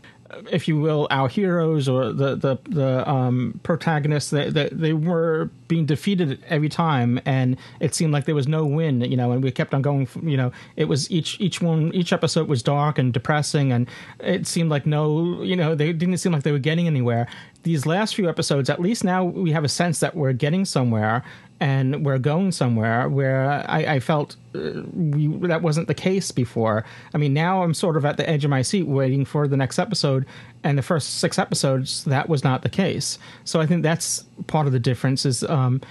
if 0.51 0.67
you 0.67 0.79
will, 0.79 1.07
our 1.09 1.29
heroes 1.29 1.87
or 1.87 2.11
the 2.11 2.35
the 2.35 2.57
the 2.69 3.09
um, 3.09 3.59
protagonists, 3.63 4.29
they, 4.29 4.49
they, 4.49 4.69
they 4.71 4.93
were 4.93 5.49
being 5.67 5.85
defeated 5.85 6.43
every 6.47 6.69
time, 6.69 7.19
and 7.25 7.57
it 7.79 7.95
seemed 7.95 8.13
like 8.13 8.25
there 8.25 8.35
was 8.35 8.47
no 8.47 8.65
win. 8.65 9.01
You 9.01 9.17
know, 9.17 9.31
and 9.31 9.43
we 9.43 9.51
kept 9.51 9.73
on 9.73 9.81
going. 9.81 10.07
You 10.21 10.37
know, 10.37 10.51
it 10.75 10.85
was 10.85 11.09
each 11.09 11.39
each 11.39 11.61
one 11.61 11.93
each 11.93 12.11
episode 12.11 12.47
was 12.47 12.61
dark 12.61 12.97
and 12.97 13.13
depressing, 13.13 13.71
and 13.71 13.87
it 14.19 14.47
seemed 14.47 14.69
like 14.69 14.85
no, 14.85 15.41
you 15.43 15.55
know, 15.55 15.75
they 15.75 15.93
didn't 15.93 16.17
seem 16.17 16.31
like 16.31 16.43
they 16.43 16.51
were 16.51 16.59
getting 16.59 16.87
anywhere. 16.87 17.27
These 17.63 17.85
last 17.85 18.15
few 18.15 18.29
episodes, 18.29 18.69
at 18.69 18.79
least 18.81 19.03
now 19.03 19.25
we 19.25 19.51
have 19.51 19.63
a 19.63 19.69
sense 19.69 19.99
that 19.99 20.15
we're 20.15 20.33
getting 20.33 20.63
somewhere, 20.65 21.23
and 21.59 22.05
we're 22.05 22.19
going 22.19 22.51
somewhere 22.51 23.09
where 23.09 23.49
I, 23.49 23.95
I 23.95 23.99
felt 23.99 24.35
uh, 24.53 24.81
we, 24.93 25.27
that 25.47 25.61
wasn't 25.61 25.87
the 25.87 25.93
case 25.93 26.31
before. 26.31 26.85
I 27.13 27.17
mean, 27.17 27.33
now 27.33 27.63
I'm 27.63 27.73
sort 27.73 27.97
of 27.97 28.05
at 28.05 28.17
the 28.17 28.29
edge 28.29 28.43
of 28.43 28.49
my 28.49 28.61
seat 28.61 28.87
waiting 28.87 29.25
for 29.25 29.47
the 29.47 29.57
next 29.57 29.79
episode, 29.79 30.25
and 30.63 30.77
the 30.77 30.83
first 30.83 31.15
six 31.15 31.39
episodes 31.39 32.03
that 32.05 32.29
was 32.29 32.43
not 32.43 32.61
the 32.61 32.69
case. 32.69 33.17
So 33.43 33.59
I 33.59 33.65
think 33.65 33.83
that's 33.83 34.23
part 34.47 34.67
of 34.67 34.73
the 34.73 34.79
difference. 34.79 35.25
Is 35.25 35.43
um, 35.43 35.81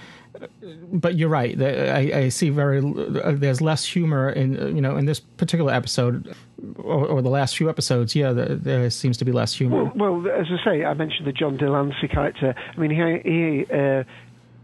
but 0.91 1.15
you're 1.15 1.29
right. 1.29 1.59
I, 1.61 2.11
I 2.13 2.29
see 2.29 2.49
very 2.49 2.79
uh, 2.79 3.33
there's 3.33 3.61
less 3.61 3.85
humor 3.85 4.29
in 4.29 4.75
you 4.75 4.81
know 4.81 4.97
in 4.97 5.05
this 5.05 5.19
particular 5.19 5.73
episode 5.73 6.35
or, 6.77 7.05
or 7.07 7.21
the 7.21 7.29
last 7.29 7.57
few 7.57 7.69
episodes. 7.69 8.15
Yeah, 8.15 8.31
there, 8.31 8.55
there, 8.55 8.89
seems 8.89 9.17
to 9.17 9.25
be 9.25 9.31
less 9.31 9.53
humor. 9.53 9.85
Well, 9.95 10.21
well, 10.21 10.31
as 10.31 10.47
I 10.49 10.63
say, 10.63 10.85
I 10.85 10.93
mentioned 10.93 11.27
the 11.27 11.31
John 11.31 11.57
de 11.57 11.69
Lancie 11.69 12.07
character. 12.07 12.55
I 12.75 12.79
mean, 12.79 12.91
he, 12.91 13.29
he 13.29 13.65
uh, 13.73 14.03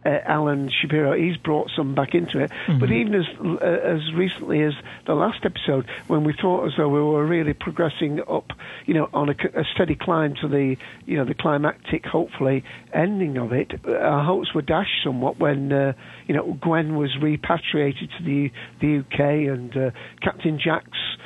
uh, 0.05 0.19
Alan 0.25 0.69
Shapiro, 0.69 1.17
he's 1.17 1.37
brought 1.37 1.69
some 1.75 1.95
back 1.95 2.13
into 2.13 2.39
it. 2.39 2.51
Mm-hmm. 2.67 2.79
But 2.79 2.91
even 2.91 3.15
as 3.15 3.25
uh, 3.39 3.65
as 3.65 4.13
recently 4.13 4.61
as 4.61 4.73
the 5.05 5.13
last 5.13 5.45
episode, 5.45 5.87
when 6.07 6.23
we 6.23 6.33
thought 6.33 6.65
as 6.65 6.73
though 6.77 6.89
we 6.89 7.01
were 7.01 7.25
really 7.25 7.53
progressing 7.53 8.21
up, 8.27 8.51
you 8.85 8.93
know, 8.93 9.09
on 9.13 9.29
a, 9.29 9.35
a 9.55 9.63
steady 9.73 9.95
climb 9.95 10.35
to 10.41 10.47
the, 10.47 10.75
you 11.05 11.17
know, 11.17 11.25
the 11.25 11.33
climactic, 11.33 12.05
hopefully, 12.05 12.63
ending 12.93 13.37
of 13.37 13.53
it, 13.53 13.71
our 13.85 14.23
hopes 14.23 14.53
were 14.53 14.61
dashed 14.61 15.03
somewhat 15.03 15.39
when, 15.39 15.71
uh, 15.71 15.93
you 16.27 16.35
know, 16.35 16.57
Gwen 16.61 16.95
was 16.95 17.15
repatriated 17.21 18.09
to 18.17 18.23
the 18.23 18.51
the 18.81 18.99
UK 18.99 19.19
and 19.53 19.75
uh, 19.75 19.91
Captain 20.21 20.59
Jack's 20.59 21.17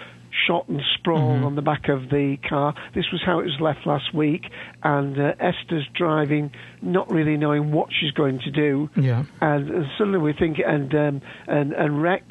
shot 0.45 0.67
and 0.67 0.81
sprawl 0.95 1.35
mm-hmm. 1.35 1.45
on 1.45 1.55
the 1.55 1.61
back 1.61 1.89
of 1.89 2.09
the 2.09 2.37
car. 2.47 2.73
This 2.93 3.05
was 3.11 3.21
how 3.25 3.39
it 3.39 3.43
was 3.43 3.57
left 3.59 3.85
last 3.85 4.13
week, 4.13 4.43
and 4.83 5.19
uh, 5.19 5.33
Esther's 5.39 5.87
driving, 5.95 6.51
not 6.81 7.11
really 7.11 7.37
knowing 7.37 7.71
what 7.71 7.89
she's 7.97 8.11
going 8.11 8.39
to 8.39 8.51
do. 8.51 8.89
Yeah, 8.95 9.23
and 9.41 9.85
suddenly 9.97 10.19
we 10.19 10.33
think, 10.33 10.57
and 10.65 10.93
um, 10.93 11.21
and 11.47 11.73
and 11.73 12.01
Rex. 12.01 12.25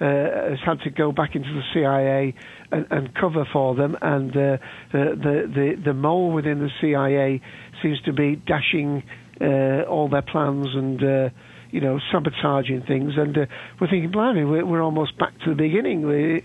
Uh, 0.00 0.50
has 0.50 0.58
had 0.66 0.80
to 0.80 0.90
go 0.90 1.12
back 1.12 1.36
into 1.36 1.48
the 1.54 1.62
CIA 1.72 2.34
and, 2.72 2.84
and 2.90 3.14
cover 3.14 3.46
for 3.52 3.76
them, 3.76 3.96
and 4.02 4.32
uh, 4.32 4.56
the, 4.90 5.14
the 5.14 5.52
the 5.54 5.82
the 5.84 5.94
mole 5.94 6.32
within 6.32 6.58
the 6.58 6.68
CIA 6.80 7.40
seems 7.80 8.00
to 8.02 8.12
be 8.12 8.34
dashing 8.34 9.04
uh, 9.40 9.82
all 9.88 10.08
their 10.08 10.22
plans 10.22 10.66
and 10.74 11.02
uh, 11.02 11.28
you 11.70 11.80
know 11.80 11.98
sabotaging 12.12 12.82
things. 12.86 13.12
And 13.16 13.36
uh, 13.36 13.46
we're 13.80 13.88
thinking, 13.88 14.10
blimey, 14.10 14.44
we're, 14.44 14.64
we're 14.64 14.82
almost 14.82 15.18
back 15.18 15.32
to 15.44 15.50
the 15.50 15.56
beginning. 15.56 16.06
We, 16.06 16.44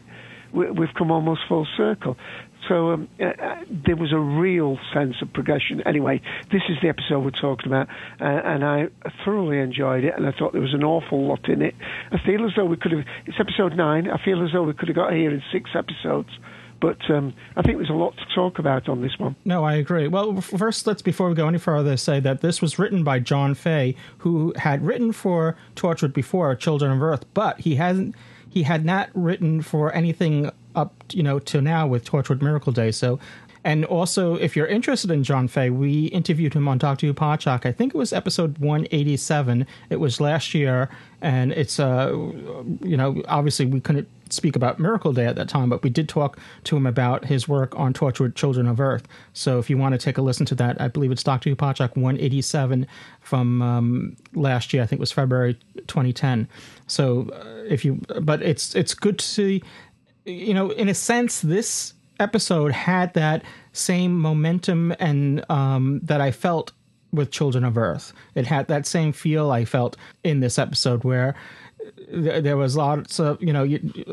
we've 0.51 0.93
come 0.97 1.11
almost 1.11 1.41
full 1.47 1.67
circle. 1.77 2.17
So 2.67 2.91
um, 2.91 3.09
uh, 3.19 3.25
uh, 3.25 3.63
there 3.69 3.95
was 3.95 4.11
a 4.11 4.19
real 4.19 4.77
sense 4.93 5.15
of 5.21 5.31
progression. 5.33 5.81
Anyway, 5.87 6.21
this 6.51 6.61
is 6.69 6.77
the 6.81 6.89
episode 6.89 7.19
we're 7.23 7.31
talking 7.31 7.67
about, 7.67 7.87
uh, 8.19 8.25
and 8.25 8.65
I 8.65 8.87
thoroughly 9.23 9.59
enjoyed 9.59 10.03
it. 10.03 10.13
And 10.15 10.27
I 10.27 10.31
thought 10.31 10.51
there 10.51 10.61
was 10.61 10.73
an 10.73 10.83
awful 10.83 11.25
lot 11.27 11.47
in 11.47 11.61
it. 11.61 11.75
I 12.11 12.17
feel 12.25 12.45
as 12.45 12.51
though 12.55 12.65
we 12.65 12.77
could 12.77 12.91
have. 12.91 13.05
It's 13.25 13.39
episode 13.39 13.75
nine. 13.75 14.09
I 14.09 14.23
feel 14.23 14.43
as 14.43 14.51
though 14.51 14.63
we 14.63 14.73
could 14.73 14.89
have 14.89 14.95
got 14.95 15.13
here 15.13 15.31
in 15.31 15.41
six 15.51 15.71
episodes. 15.73 16.29
But 16.81 16.97
um, 17.09 17.33
I 17.57 17.61
think 17.61 17.77
there's 17.77 17.89
a 17.89 17.93
lot 17.93 18.15
to 18.17 18.25
talk 18.33 18.57
about 18.57 18.87
on 18.87 19.01
this 19.01 19.17
one. 19.17 19.35
No, 19.43 19.65
I 19.65 19.75
agree. 19.75 20.07
Well, 20.07 20.39
first, 20.39 20.87
let's 20.87 21.01
before 21.01 21.27
we 21.27 21.35
go 21.35 21.47
any 21.47 21.57
further 21.57 21.97
say 21.97 22.21
that 22.21 22.39
this 22.39 22.61
was 22.61 22.79
written 22.79 23.03
by 23.03 23.19
John 23.19 23.53
Fay, 23.53 23.95
who 24.19 24.53
had 24.55 24.85
written 24.85 25.11
for 25.11 25.57
Torchwood 25.75 26.13
before 26.13 26.55
Children 26.55 26.93
of 26.93 27.03
Earth, 27.03 27.25
but 27.33 27.59
he 27.59 27.75
hasn't 27.75 28.15
he 28.49 28.63
had 28.63 28.85
not 28.85 29.09
written 29.13 29.61
for 29.61 29.93
anything 29.93 30.51
up, 30.75 30.93
you 31.11 31.23
know, 31.23 31.39
to 31.39 31.61
now 31.61 31.87
with 31.87 32.05
Torchwood 32.05 32.41
Miracle 32.41 32.71
Day. 32.71 32.91
So, 32.91 33.19
and 33.63 33.83
also, 33.85 34.35
if 34.35 34.55
you're 34.55 34.67
interested 34.67 35.11
in 35.11 35.23
John 35.23 35.47
Fay, 35.47 35.69
we 35.69 36.05
interviewed 36.05 36.53
him 36.53 36.67
on 36.67 36.77
Doctor 36.77 37.07
Who 37.07 37.13
Podshock. 37.13 37.65
I 37.65 37.71
think 37.73 37.93
it 37.93 37.97
was 37.97 38.13
episode 38.13 38.57
187. 38.57 39.67
It 39.89 39.97
was 39.97 40.21
last 40.21 40.53
year, 40.53 40.89
and 41.21 41.51
it's 41.51 41.79
uh, 41.79 42.09
you 42.81 42.95
know, 42.95 43.21
obviously 43.27 43.65
we 43.65 43.81
couldn't 43.81 44.07
speak 44.31 44.55
about 44.55 44.79
Miracle 44.79 45.13
Day 45.13 45.25
at 45.25 45.35
that 45.35 45.49
time, 45.49 45.69
but 45.69 45.83
we 45.83 45.89
did 45.89 46.09
talk 46.09 46.39
to 46.65 46.77
him 46.77 46.85
about 46.85 47.25
his 47.25 47.47
work 47.47 47.77
on 47.77 47.93
Torchwood 47.93 48.35
Children 48.35 48.67
of 48.67 48.79
Earth. 48.79 49.07
So 49.33 49.59
if 49.59 49.69
you 49.69 49.77
want 49.77 49.93
to 49.93 49.97
take 49.97 50.17
a 50.17 50.21
listen 50.21 50.45
to 50.47 50.55
that, 50.55 50.79
I 50.81 50.87
believe 50.87 51.11
it's 51.11 51.23
Doctor 51.23 51.49
Who 51.49 51.55
Podshock 51.55 51.95
187 51.95 52.87
from 53.21 53.61
um, 53.61 54.17
last 54.33 54.73
year. 54.73 54.83
I 54.83 54.85
think 54.85 54.99
it 54.99 55.01
was 55.01 55.11
February 55.11 55.57
2010. 55.87 56.47
So 56.87 57.29
uh, 57.33 57.63
if 57.67 57.83
you, 57.85 58.01
but 58.21 58.41
it's 58.41 58.75
it's 58.75 58.93
good 58.93 59.19
to 59.19 59.25
see. 59.25 59.63
You 60.25 60.53
know, 60.53 60.71
in 60.71 60.89
a 60.89 60.93
sense, 60.93 61.41
this 61.41 61.93
episode 62.19 62.71
had 62.71 63.13
that 63.13 63.43
same 63.73 64.17
momentum 64.19 64.93
and 64.99 65.49
um, 65.49 66.01
that 66.03 66.21
I 66.21 66.31
felt 66.31 66.71
with 67.11 67.31
Children 67.31 67.63
of 67.63 67.77
Earth. 67.77 68.13
It 68.35 68.45
had 68.45 68.67
that 68.67 68.85
same 68.85 69.11
feel 69.11 69.51
I 69.51 69.65
felt 69.65 69.97
in 70.23 70.39
this 70.41 70.59
episode 70.59 71.03
where 71.03 71.35
there 72.11 72.57
was 72.57 72.75
lots 72.75 73.19
of 73.19 73.41
you 73.41 73.53
know 73.53 73.67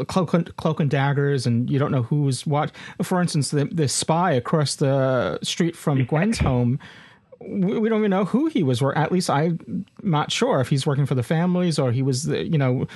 cloak 0.05 0.35
and, 0.35 0.55
cloak 0.57 0.81
and 0.81 0.91
daggers 0.91 1.47
and 1.47 1.71
you 1.71 1.79
don't 1.79 1.91
know 1.91 2.03
who's 2.03 2.47
what. 2.47 2.71
For 3.03 3.21
instance 3.21 3.51
the, 3.51 3.65
the 3.65 3.89
spy 3.89 4.33
across 4.33 4.77
the 4.77 5.39
street 5.43 5.77
from 5.77 6.05
gwen's 6.05 6.39
home 6.39 6.79
we, 7.41 7.89
don't 7.89 7.99
even 7.99 8.11
know 8.11 8.25
who 8.25 8.47
he 8.47 8.63
was 8.63 8.81
or 8.81 8.97
at 8.97 9.13
least 9.13 9.29
i'm 9.29 9.85
not 10.03 10.33
sure 10.33 10.61
if 10.61 10.69
he's 10.69 10.87
working 10.87 11.07
for 11.07 11.15
the 11.15 11.23
families 11.23 11.79
or 11.79 11.93
he 11.93 12.03
was 12.03 12.27
you 12.29 12.59
know 12.59 12.87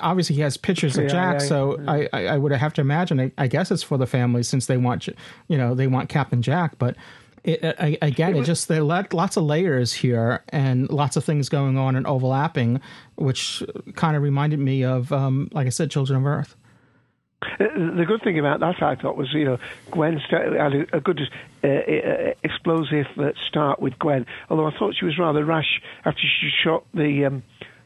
obviously 0.00 0.34
he 0.34 0.42
has 0.42 0.56
pictures 0.56 0.96
of 0.96 1.08
jack 1.08 1.40
yeah, 1.40 1.46
so 1.46 1.78
I, 1.86 2.08
I 2.12 2.38
would 2.38 2.52
have 2.52 2.72
to 2.74 2.80
imagine 2.80 3.20
I, 3.20 3.32
I 3.36 3.46
guess 3.46 3.70
it's 3.70 3.82
for 3.82 3.98
the 3.98 4.06
families 4.06 4.48
since 4.48 4.66
they 4.66 4.76
want 4.76 5.06
you 5.06 5.58
know 5.58 5.74
they 5.74 5.86
want 5.86 6.08
captain 6.08 6.40
jack 6.40 6.78
but 6.78 6.96
it, 7.44 7.98
again, 8.00 8.36
it, 8.36 8.40
it 8.40 8.44
just 8.44 8.68
there 8.68 8.82
are 8.82 9.06
lots 9.12 9.36
of 9.36 9.44
layers 9.44 9.92
here 9.92 10.42
and 10.48 10.90
lots 10.90 11.16
of 11.16 11.24
things 11.24 11.48
going 11.48 11.76
on 11.76 11.94
and 11.94 12.06
overlapping, 12.06 12.80
which 13.16 13.62
kind 13.94 14.16
of 14.16 14.22
reminded 14.22 14.58
me 14.58 14.82
of, 14.82 15.12
um, 15.12 15.48
like 15.52 15.66
I 15.66 15.70
said, 15.70 15.90
Children 15.90 16.20
of 16.20 16.26
Earth. 16.26 16.56
Uh, 17.42 17.96
the 17.96 18.04
good 18.06 18.22
thing 18.22 18.38
about 18.38 18.60
that, 18.60 18.82
I 18.82 18.94
thought, 18.94 19.18
was 19.18 19.32
you 19.34 19.44
know 19.44 19.58
Gwen 19.90 20.18
had 20.18 20.88
a 20.92 21.00
good 21.00 21.20
uh, 21.62 21.66
uh, 21.66 22.32
explosive 22.42 23.06
start 23.46 23.80
with 23.80 23.98
Gwen. 23.98 24.24
Although 24.48 24.66
I 24.66 24.78
thought 24.78 24.94
she 24.98 25.04
was 25.04 25.18
rather 25.18 25.44
rash 25.44 25.82
after 26.06 26.22
she 26.22 26.50
shot 26.62 26.84
the 26.94 27.26
um, 27.26 27.42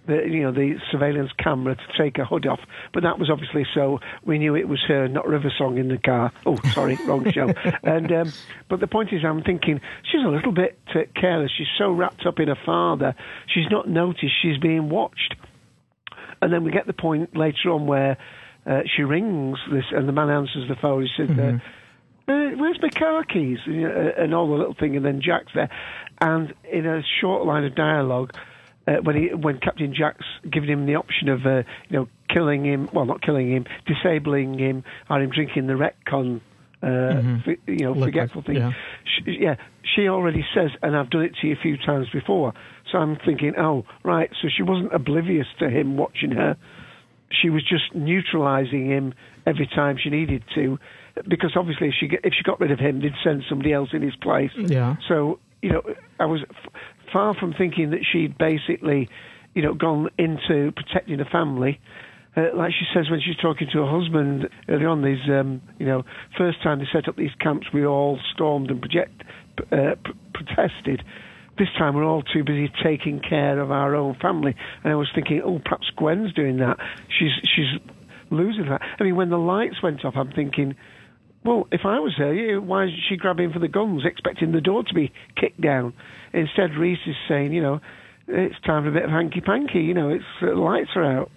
the 0.08 0.26
you 0.26 0.42
know 0.42 0.52
the 0.52 0.74
surveillance 0.90 1.30
camera 1.38 1.76
to 1.76 1.82
take 1.96 2.16
her 2.16 2.24
hood 2.24 2.46
off. 2.46 2.60
But 2.92 3.04
that 3.04 3.18
was 3.18 3.30
obviously 3.30 3.64
so 3.74 4.00
we 4.24 4.38
knew 4.38 4.56
it 4.56 4.68
was 4.68 4.80
her, 4.88 5.06
not 5.06 5.28
River 5.28 5.52
Song 5.56 5.78
in 5.78 5.88
the 5.88 5.98
car. 5.98 6.32
Oh, 6.44 6.56
sorry, 6.72 6.98
wrong 7.06 7.30
show. 7.30 7.52
And 7.82 8.10
um, 8.10 8.32
but 8.68 8.80
the 8.80 8.86
point 8.86 9.12
is, 9.12 9.24
I'm 9.24 9.42
thinking 9.42 9.80
she's 10.10 10.24
a 10.24 10.28
little 10.28 10.52
bit 10.52 10.78
uh, 10.94 11.00
careless. 11.14 11.52
She's 11.56 11.68
so 11.78 11.92
wrapped 11.92 12.26
up 12.26 12.40
in 12.40 12.48
her 12.48 12.58
father, 12.66 13.14
she's 13.54 13.70
not 13.70 13.88
noticed 13.88 14.32
she's 14.42 14.58
being 14.58 14.88
watched. 14.88 15.36
And 16.40 16.52
then 16.52 16.64
we 16.64 16.70
get 16.70 16.86
the 16.86 16.92
point 16.92 17.36
later 17.36 17.70
on 17.70 17.86
where 17.86 18.16
uh, 18.66 18.80
she 18.96 19.02
rings 19.02 19.58
this, 19.70 19.84
and 19.92 20.08
the 20.08 20.12
man 20.12 20.30
answers 20.30 20.68
the 20.68 20.76
phone. 20.76 21.02
He 21.02 21.08
said. 21.16 21.30
Uh, 21.30 21.42
mm-hmm. 21.42 21.56
Uh, 22.30 22.50
where's 22.58 22.78
my 22.82 22.90
car 22.90 23.24
keys? 23.24 23.56
And 23.66 24.34
all 24.34 24.48
the 24.48 24.54
little 24.54 24.74
thing, 24.74 24.96
and 24.96 25.04
then 25.04 25.22
Jack's 25.22 25.52
there. 25.54 25.70
And 26.20 26.52
in 26.70 26.84
a 26.84 27.00
short 27.22 27.46
line 27.46 27.64
of 27.64 27.74
dialogue, 27.74 28.34
uh, 28.88 29.02
when 29.02 29.16
he 29.16 29.34
when 29.34 29.58
Captain 29.58 29.94
Jack's 29.94 30.24
giving 30.50 30.70
him 30.70 30.86
the 30.86 30.94
option 30.94 31.28
of 31.28 31.44
uh, 31.44 31.62
you 31.88 31.98
know 31.98 32.08
killing 32.32 32.64
him, 32.64 32.88
well 32.92 33.04
not 33.04 33.20
killing 33.22 33.50
him, 33.50 33.66
disabling 33.86 34.58
him, 34.58 34.84
or 35.10 35.20
him 35.20 35.30
drinking 35.30 35.66
the 35.66 35.74
retcon. 35.74 36.40
Uh, 36.80 36.86
mm-hmm. 36.86 37.36
for, 37.40 37.70
you 37.70 37.84
know, 37.84 37.90
Liquid, 37.90 38.04
forgetful 38.04 38.42
thing. 38.42 38.56
Yeah. 38.56 38.72
She, 39.04 39.38
yeah, 39.40 39.56
she 39.82 40.08
already 40.08 40.44
says, 40.54 40.70
and 40.80 40.96
I've 40.96 41.10
done 41.10 41.22
it 41.22 41.34
to 41.40 41.48
you 41.48 41.54
a 41.54 41.60
few 41.60 41.76
times 41.76 42.08
before. 42.12 42.54
So 42.92 42.98
I'm 42.98 43.16
thinking, 43.16 43.54
oh, 43.58 43.84
right. 44.04 44.30
So 44.40 44.48
she 44.48 44.62
wasn't 44.62 44.94
oblivious 44.94 45.48
to 45.58 45.68
him 45.68 45.96
watching 45.96 46.30
her. 46.30 46.56
She 47.30 47.50
was 47.50 47.64
just 47.64 47.94
neutralising 47.96 48.88
him 48.88 49.12
every 49.44 49.66
time 49.66 49.98
she 50.00 50.08
needed 50.08 50.44
to, 50.54 50.78
because 51.26 51.56
obviously, 51.56 51.88
if 51.88 51.94
she 51.98 52.08
if 52.22 52.32
she 52.32 52.44
got 52.44 52.60
rid 52.60 52.70
of 52.70 52.78
him, 52.78 53.00
they'd 53.00 53.12
send 53.24 53.42
somebody 53.48 53.72
else 53.72 53.90
in 53.92 54.00
his 54.00 54.14
place. 54.16 54.52
Yeah. 54.54 54.96
So 55.08 55.40
you 55.62 55.72
know, 55.72 55.82
I 56.20 56.26
was 56.26 56.40
far 57.12 57.34
from 57.34 57.54
thinking 57.54 57.90
that 57.90 58.00
she'd 58.10 58.36
basically, 58.38 59.08
you 59.54 59.62
know, 59.62 59.74
gone 59.74 60.08
into 60.18 60.72
protecting 60.72 61.18
the 61.18 61.24
family. 61.24 61.80
Uh, 62.36 62.54
like 62.54 62.72
she 62.72 62.84
says 62.94 63.10
when 63.10 63.20
she's 63.20 63.36
talking 63.36 63.68
to 63.72 63.78
her 63.78 63.90
husband 63.90 64.48
early 64.68 64.84
on, 64.84 65.02
these, 65.02 65.18
um, 65.28 65.60
you 65.78 65.86
know, 65.86 66.04
first 66.36 66.62
time 66.62 66.78
they 66.78 66.86
set 66.92 67.08
up 67.08 67.16
these 67.16 67.34
camps, 67.40 67.66
we 67.72 67.84
all 67.84 68.18
stormed 68.32 68.70
and 68.70 68.80
project, 68.80 69.22
uh, 69.72 69.94
p- 70.04 70.12
protested. 70.34 71.02
This 71.58 71.68
time 71.76 71.94
we're 71.94 72.04
all 72.04 72.22
too 72.22 72.44
busy 72.44 72.70
taking 72.84 73.20
care 73.20 73.58
of 73.58 73.72
our 73.72 73.96
own 73.96 74.14
family. 74.22 74.54
And 74.84 74.92
I 74.92 74.96
was 74.96 75.08
thinking, 75.12 75.42
oh, 75.44 75.58
perhaps 75.58 75.90
Gwen's 75.96 76.32
doing 76.32 76.58
that. 76.58 76.76
She's 77.18 77.32
she's 77.42 77.80
losing 78.30 78.68
that. 78.68 78.82
I 79.00 79.02
mean, 79.02 79.16
when 79.16 79.30
the 79.30 79.38
lights 79.38 79.82
went 79.82 80.04
off, 80.04 80.14
I'm 80.16 80.30
thinking, 80.30 80.76
well, 81.44 81.68
if 81.72 81.82
I 81.84 81.98
was 82.00 82.14
her, 82.16 82.60
why 82.60 82.84
is 82.84 82.90
she 83.08 83.16
grabbing 83.16 83.52
for 83.52 83.58
the 83.58 83.68
guns, 83.68 84.02
expecting 84.04 84.52
the 84.52 84.60
door 84.60 84.82
to 84.84 84.94
be 84.94 85.12
kicked 85.36 85.60
down? 85.60 85.92
Instead, 86.32 86.76
Rhys 86.76 86.98
is 87.06 87.16
saying, 87.28 87.52
you 87.52 87.62
know, 87.62 87.80
it's 88.26 88.60
time 88.60 88.82
for 88.82 88.90
a 88.90 88.92
bit 88.92 89.04
of 89.04 89.10
hanky 89.10 89.40
panky. 89.40 89.80
You 89.80 89.94
know, 89.94 90.10
it's 90.10 90.24
uh, 90.42 90.54
lights 90.54 90.90
are 90.94 91.04
out. 91.04 91.30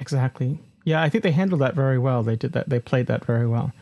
Exactly. 0.00 0.58
Yeah, 0.84 1.02
I 1.02 1.08
think 1.08 1.24
they 1.24 1.30
handled 1.30 1.60
that 1.60 1.74
very 1.74 1.98
well. 1.98 2.22
They 2.22 2.36
did 2.36 2.52
that. 2.52 2.68
They 2.68 2.80
played 2.80 3.06
that 3.06 3.24
very 3.24 3.46
well. 3.46 3.72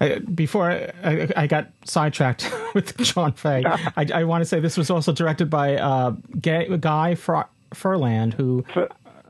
I, 0.00 0.18
before 0.18 0.70
I, 0.70 0.92
I, 1.04 1.28
I, 1.36 1.46
got 1.46 1.68
sidetracked 1.84 2.50
with 2.74 2.96
John 2.98 3.32
Fay, 3.32 3.62
I, 3.96 4.06
I, 4.14 4.24
want 4.24 4.40
to 4.42 4.44
say 4.46 4.58
this 4.58 4.76
was 4.76 4.90
also 4.90 5.12
directed 5.12 5.50
by 5.50 5.76
uh, 5.76 6.14
Guy 6.40 7.14
Fur- 7.14 7.46
Ferland, 7.74 8.34
who 8.34 8.64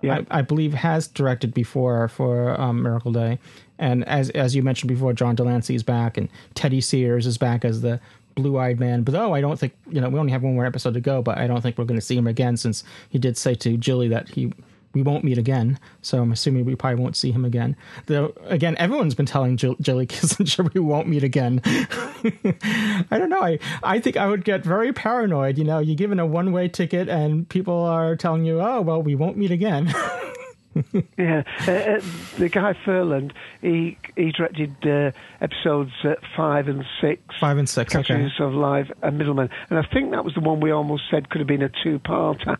yeah. 0.01 0.23
I, 0.31 0.43
believe 0.43 0.75
has 0.75 1.09
directed 1.09 1.55
before 1.55 2.09
for 2.09 2.59
um, 2.61 2.83
Miracle 2.83 3.13
Day. 3.13 3.39
And 3.79 4.05
as 4.05 4.31
as 4.31 4.55
you 4.55 4.63
mentioned 4.63 4.89
before, 4.89 5.13
John 5.13 5.35
de 5.35 5.43
Lancie 5.43 5.75
is 5.75 5.83
back, 5.83 6.17
and 6.17 6.29
Teddy 6.55 6.81
Sears 6.81 7.27
is 7.27 7.39
back 7.39 7.65
as 7.65 7.81
the 7.81 8.01
blue-eyed 8.35 8.81
man. 8.81 9.03
But 9.03 9.13
though 9.13 9.35
I 9.35 9.41
don't 9.41 9.59
think 9.59 9.75
you 9.91 10.01
know 10.01 10.09
we 10.09 10.19
only 10.19 10.33
have 10.33 10.43
one 10.43 10.55
more 10.55 10.67
episode 10.67 10.95
to 10.95 11.01
go, 11.01 11.23
but 11.23 11.39
I 11.39 11.47
don't 11.47 11.61
think 11.61 11.79
we're 11.79 11.85
going 11.85 11.99
to 11.99 12.05
see 12.05 12.17
him 12.17 12.27
again 12.27 12.57
since 12.57 12.85
he 13.09 13.19
did 13.19 13.37
say 13.37 13.55
to 13.57 13.77
Jilly 13.77 14.09
that 14.09 14.29
he 14.29 14.53
we 14.95 15.03
won't 15.03 15.25
meet 15.25 15.39
again. 15.39 15.79
So 16.03 16.23
I'm 16.23 16.33
assuming 16.33 16.65
we 16.65 16.77
probably 16.77 17.03
won't 17.03 17.17
see 17.17 17.33
him 17.33 17.45
again. 17.45 17.77
Though 18.07 18.33
again, 18.45 18.77
everyone's 18.79 19.15
been 19.15 19.27
telling 19.27 19.57
Jill, 19.57 19.77
Jilly 19.81 20.07
Kissinger 20.09 20.73
we 20.73 20.81
won't 20.81 21.09
meet 21.09 21.25
again. 21.25 21.61
I 21.65 23.19
don't 23.19 23.29
know. 23.29 23.43
I 23.43 23.59
I 23.83 23.99
think 24.01 24.17
I 24.17 24.27
would 24.27 24.45
get 24.45 24.65
very 24.65 24.93
paranoid. 24.93 25.59
You 25.59 25.65
know, 25.65 25.81
you're 25.81 25.97
given 25.97 26.21
a 26.21 26.27
one-way 26.27 26.69
ticket 26.69 27.09
and 27.09 27.49
people 27.49 27.85
are 27.85 28.17
telling 28.17 28.45
you, 28.45 28.61
oh 28.61 28.81
well, 28.81 29.03
we 29.03 29.15
won't 29.15 29.37
meet 29.37 29.51
again. 29.51 29.93
yeah, 31.19 31.43
uh, 31.67 31.71
uh, 31.71 32.01
the 32.39 32.49
guy 32.49 32.75
Furland, 32.85 33.33
he 33.63 33.97
he 34.17 34.33
directed 34.33 34.75
uh, 34.85 35.13
episodes 35.41 35.93
uh, 36.05 36.15
five 36.37 36.69
and 36.69 36.85
six. 37.01 37.23
Five 37.39 37.59
and 37.59 37.69
six, 37.69 37.95
okay. 37.95 38.29
of 38.41 38.55
Live 38.55 38.93
and 39.03 39.19
Middleman, 39.19 39.51
and 39.71 39.79
I 39.79 39.83
think 39.83 40.11
that 40.11 40.25
was 40.25 40.35
the 40.35 40.41
one 40.41 40.61
we 40.61 40.71
almost 40.71 41.05
said 41.11 41.31
could 41.31 41.41
have 41.41 41.49
been 41.49 41.63
a 41.63 41.71
two-parter. 41.83 42.59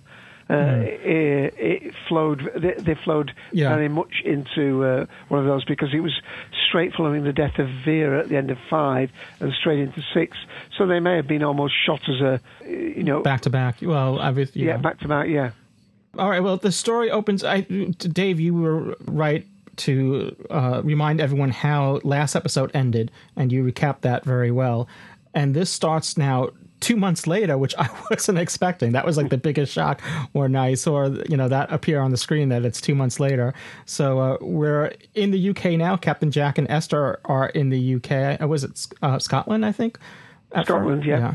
Uh, 0.49 0.53
mm. 0.53 0.85
it, 0.85 1.55
it, 1.57 1.95
flowed. 2.07 2.51
They, 2.55 2.75
they 2.75 2.95
flowed 3.03 3.33
yeah. 3.51 3.71
very 3.71 3.89
much 3.89 4.21
into 4.27 4.85
uh, 4.85 5.07
one 5.29 5.41
of 5.41 5.47
those 5.47 5.65
because 5.65 5.89
it 5.95 6.01
was 6.01 6.13
straight 6.69 6.93
following 6.93 7.25
the 7.25 7.33
death 7.33 7.59
of 7.59 7.69
Vera 7.83 8.21
at 8.21 8.29
the 8.29 8.37
end 8.37 8.51
of 8.51 8.59
five 8.69 9.11
and 9.41 9.55
straight 9.55 9.79
into 9.79 10.03
six. 10.13 10.37
So 10.77 10.87
they 10.87 11.01
may 11.01 11.17
have 11.17 11.27
been 11.27 11.43
almost 11.43 11.73
shot 11.87 12.03
as 12.09 12.21
a, 12.21 12.41
you 12.69 13.05
know, 13.05 13.23
back 13.23 13.41
to 13.43 13.51
back. 13.51 13.79
Well, 13.81 14.19
obviously, 14.19 14.65
yeah, 14.65 14.77
back 14.77 14.99
to 15.01 15.09
back. 15.09 15.29
Yeah. 15.29 15.53
All 16.19 16.31
right. 16.31 16.43
Well, 16.43 16.57
the 16.57 16.73
story 16.73 17.11
opens. 17.11 17.43
I, 17.43 17.63
Dave, 17.63 18.41
you 18.41 18.55
were 18.55 18.97
right 19.07 19.47
to 19.77 20.37
uh, 20.51 20.81
remind 20.85 21.21
everyone 21.21 21.51
how 21.51 22.01
last 22.05 22.37
episode 22.37 22.71
ended, 22.75 23.11
and 23.37 23.51
you 23.51 23.65
recapped 23.65 24.03
that 24.03 24.25
very 24.25 24.51
well. 24.51 24.89
And 25.35 25.55
this 25.55 25.71
starts 25.71 26.17
now 26.17 26.51
two 26.81 26.97
months 26.97 27.27
later, 27.27 27.59
which 27.59 27.75
I 27.79 27.89
wasn't 28.11 28.39
expecting. 28.39 28.93
That 28.93 29.05
was 29.05 29.17
like 29.17 29.31
the 29.31 29.39
biggest 29.39 29.73
shock 29.73 30.01
when 30.33 30.55
I 30.55 30.75
saw 30.75 31.07
you 31.29 31.37
know 31.37 31.49
that 31.49 31.73
appear 31.73 32.01
on 32.01 32.11
the 32.11 32.17
screen 32.17 32.49
that 32.51 32.65
it's 32.65 32.81
two 32.81 32.95
months 32.95 33.19
later. 33.19 33.53
So 33.87 34.19
uh, 34.21 34.37
we're 34.41 34.93
in 35.15 35.31
the 35.33 35.51
UK 35.51 35.73
now. 35.73 35.97
Captain 35.97 36.31
Jack 36.31 36.59
and 36.59 36.71
Esther 36.71 37.21
are 37.25 37.49
in 37.49 37.71
the 37.71 37.97
UK. 37.97 38.41
Uh, 38.41 38.47
was 38.47 38.63
it 38.65 38.87
uh, 39.03 39.19
Scotland? 39.19 39.67
I 39.67 39.73
think. 39.73 39.99
Scotland, 40.63 41.05
yeah. 41.05 41.19
yeah. 41.19 41.35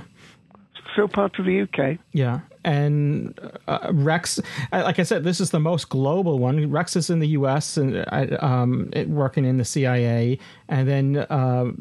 Still 0.93 1.09
part 1.09 1.37
of 1.37 1.45
the 1.45 1.61
UK. 1.61 1.97
Yeah 2.13 2.39
and 2.69 3.39
uh, 3.67 3.87
Rex, 3.91 4.39
like 4.71 4.99
I 4.99 5.03
said, 5.03 5.23
this 5.23 5.41
is 5.41 5.49
the 5.49 5.59
most 5.59 5.89
global 5.89 6.37
one. 6.37 6.69
Rex 6.69 6.95
is 6.95 7.09
in 7.09 7.17
the 7.17 7.29
U.S. 7.29 7.77
and 7.77 8.05
uh, 8.11 8.37
um, 8.41 8.91
working 9.07 9.43
in 9.43 9.57
the 9.57 9.65
CIA, 9.65 10.37
and 10.67 10.87
then 10.87 11.17
uh, 11.17 11.71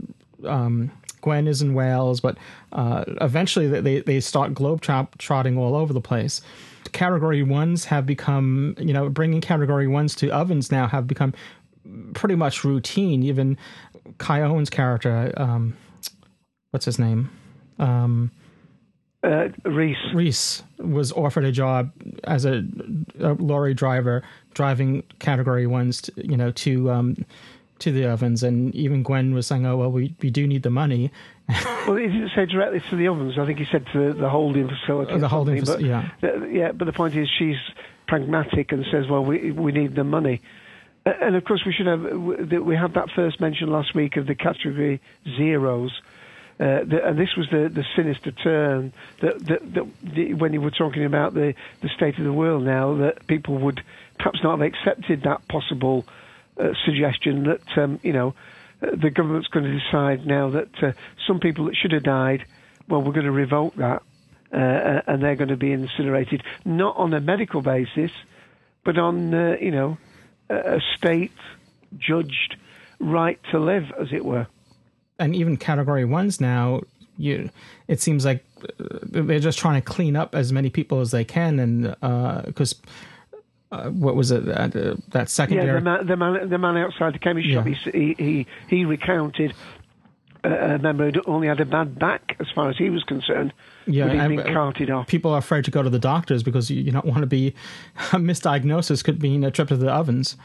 um, 0.46 0.90
Gwen 1.20 1.46
is 1.46 1.60
in 1.60 1.74
Wales. 1.74 2.20
But 2.20 2.38
uh, 2.72 3.04
eventually, 3.20 3.66
they 3.68 4.00
they 4.00 4.18
start 4.20 4.54
globe 4.54 4.80
trotting 5.18 5.58
all 5.58 5.76
over 5.76 5.92
the 5.92 6.00
place. 6.00 6.40
Category 6.92 7.42
ones 7.42 7.84
have 7.84 8.06
become, 8.06 8.74
you 8.78 8.94
know, 8.94 9.10
bringing 9.10 9.42
category 9.42 9.86
ones 9.88 10.14
to 10.16 10.30
ovens 10.30 10.72
now 10.72 10.86
have 10.86 11.06
become 11.06 11.34
pretty 12.14 12.34
much 12.34 12.64
routine. 12.64 13.22
Even 13.22 13.58
Kai 14.16 14.40
Owen's 14.40 14.70
character, 14.70 15.34
um, 15.36 15.76
what's 16.70 16.86
his 16.86 16.98
name? 16.98 17.30
Um, 17.78 18.30
Uh, 19.22 19.48
Rhys. 19.64 19.96
Rhys 20.14 20.62
was 20.78 21.10
offered 21.12 21.44
a 21.44 21.50
job 21.50 21.90
as 22.24 22.44
a, 22.44 22.64
a 23.18 23.32
lorry 23.34 23.74
driver 23.74 24.22
driving 24.54 25.02
Category 25.18 25.66
Ones, 25.66 26.02
to, 26.02 26.12
you 26.16 26.36
know, 26.36 26.52
to 26.52 26.90
um, 26.90 27.24
to 27.80 27.92
the 27.92 28.06
ovens, 28.06 28.42
and 28.42 28.74
even 28.74 29.02
Gwen 29.02 29.34
was 29.34 29.46
saying, 29.46 29.66
"Oh 29.66 29.76
well, 29.76 29.90
we 29.90 30.14
we 30.22 30.30
do 30.30 30.46
need 30.46 30.62
the 30.62 30.70
money." 30.70 31.10
well, 31.86 31.96
he 31.96 32.06
didn't 32.06 32.30
say 32.34 32.46
directly 32.46 32.80
to 32.90 32.96
the 32.96 33.08
ovens. 33.08 33.38
I 33.38 33.46
think 33.46 33.58
he 33.58 33.64
said 33.64 33.86
to 33.92 34.12
the 34.12 34.28
holding 34.28 34.68
facility. 34.68 35.12
Oh, 35.12 35.18
the 35.18 35.28
holding 35.28 35.60
facility. 35.60 35.86
Yeah. 35.86 36.08
Uh, 36.22 36.44
yeah, 36.46 36.72
but 36.72 36.84
the 36.84 36.92
point 36.92 37.16
is, 37.16 37.28
she's 37.38 37.56
pragmatic 38.06 38.72
and 38.72 38.84
says, 38.90 39.08
"Well, 39.08 39.24
we 39.24 39.50
we 39.50 39.72
need 39.72 39.94
the 39.94 40.04
money." 40.04 40.40
Uh, 41.06 41.12
and 41.20 41.36
of 41.36 41.44
course, 41.44 41.62
we 41.64 41.72
should 41.72 41.86
have 41.86 42.02
we 42.02 42.76
had 42.76 42.94
that 42.94 43.10
first 43.14 43.40
mention 43.40 43.70
last 43.70 43.94
week 43.94 44.16
of 44.16 44.26
the 44.26 44.34
category 44.34 45.00
zeros. 45.36 45.92
Uh, 46.60 46.82
the, 46.84 47.00
and 47.04 47.18
this 47.18 47.36
was 47.36 47.46
the, 47.50 47.70
the 47.72 47.84
sinister 47.94 48.32
turn 48.32 48.92
that, 49.22 49.38
that, 49.46 49.74
that 49.74 49.86
the, 50.02 50.34
when 50.34 50.52
you 50.52 50.60
were 50.60 50.72
talking 50.72 51.04
about 51.04 51.32
the, 51.32 51.54
the 51.82 51.88
state 51.96 52.18
of 52.18 52.24
the 52.24 52.32
world 52.32 52.64
now, 52.64 52.96
that 52.96 53.24
people 53.28 53.56
would 53.58 53.80
perhaps 54.18 54.40
not 54.42 54.58
have 54.58 54.66
accepted 54.66 55.22
that 55.22 55.46
possible 55.46 56.04
uh, 56.58 56.72
suggestion 56.84 57.44
that 57.44 57.78
um, 57.78 58.00
you 58.02 58.12
know 58.12 58.34
uh, 58.82 58.88
the 59.00 59.10
government's 59.10 59.46
going 59.48 59.64
to 59.64 59.78
decide 59.78 60.26
now 60.26 60.50
that 60.50 60.82
uh, 60.82 60.92
some 61.26 61.38
people 61.38 61.66
that 61.66 61.76
should 61.76 61.92
have 61.92 62.02
died, 62.02 62.44
well, 62.88 63.00
we're 63.00 63.12
going 63.12 63.24
to 63.24 63.30
revoke 63.30 63.76
that, 63.76 64.02
uh, 64.52 65.02
and 65.06 65.22
they're 65.22 65.36
going 65.36 65.48
to 65.48 65.56
be 65.56 65.70
incinerated, 65.70 66.42
not 66.64 66.96
on 66.96 67.14
a 67.14 67.20
medical 67.20 67.62
basis, 67.62 68.10
but 68.84 68.98
on 68.98 69.32
uh, 69.32 69.56
you 69.60 69.70
know 69.70 69.96
a 70.50 70.80
state 70.96 71.30
judged 71.96 72.56
right 72.98 73.38
to 73.52 73.60
live, 73.60 73.84
as 74.00 74.08
it 74.12 74.24
were. 74.24 74.48
And 75.18 75.34
even 75.34 75.56
category 75.56 76.04
ones 76.04 76.40
now, 76.40 76.82
you 77.16 77.50
it 77.88 78.00
seems 78.00 78.24
like 78.24 78.44
uh, 78.62 78.98
they're 79.02 79.40
just 79.40 79.58
trying 79.58 79.80
to 79.80 79.84
clean 79.84 80.16
up 80.16 80.34
as 80.34 80.52
many 80.52 80.70
people 80.70 81.00
as 81.00 81.10
they 81.10 81.24
can, 81.24 81.58
and 81.58 82.44
because. 82.46 82.74
Uh, 83.70 83.90
what 83.90 84.16
was 84.16 84.30
it? 84.30 84.48
Uh, 84.48 84.96
that 85.10 85.28
second 85.28 85.58
Yeah, 85.58 85.74
the 85.74 85.80
man, 85.82 86.06
the 86.06 86.16
man, 86.16 86.48
the 86.48 86.56
man 86.56 86.78
outside 86.78 87.12
the 87.12 87.18
chemist 87.18 87.46
Yeah. 87.46 87.56
shop. 87.56 87.66
He, 87.92 88.14
he 88.16 88.46
he 88.66 88.86
recounted 88.86 89.52
uh, 90.44 90.48
a 90.48 90.78
member 90.78 91.10
who 91.10 91.20
only 91.26 91.48
had 91.48 91.60
a 91.60 91.64
bad 91.64 91.98
back, 91.98 92.36
as 92.40 92.46
far 92.54 92.70
as 92.70 92.76
he 92.76 92.90
was 92.90 93.02
concerned. 93.04 93.52
Yeah, 93.86 94.06
and, 94.06 94.36
been 94.36 94.48
uh, 94.48 94.52
carted 94.52 94.88
off. 94.88 95.06
People 95.08 95.32
are 95.32 95.38
afraid 95.38 95.64
to 95.64 95.70
go 95.70 95.82
to 95.82 95.90
the 95.90 95.98
doctors 95.98 96.42
because 96.42 96.70
you, 96.70 96.80
you 96.80 96.92
don't 96.92 97.04
want 97.04 97.20
to 97.20 97.26
be 97.26 97.54
a 98.12 98.16
misdiagnosis 98.16 99.02
could 99.02 99.20
mean 99.20 99.44
a 99.44 99.50
trip 99.50 99.68
to 99.68 99.76
the 99.76 99.90
ovens. 99.90 100.36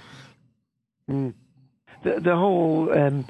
Mm. 1.09 1.33
The, 2.03 2.19
the 2.19 2.35
whole 2.35 2.91
um, 2.91 3.25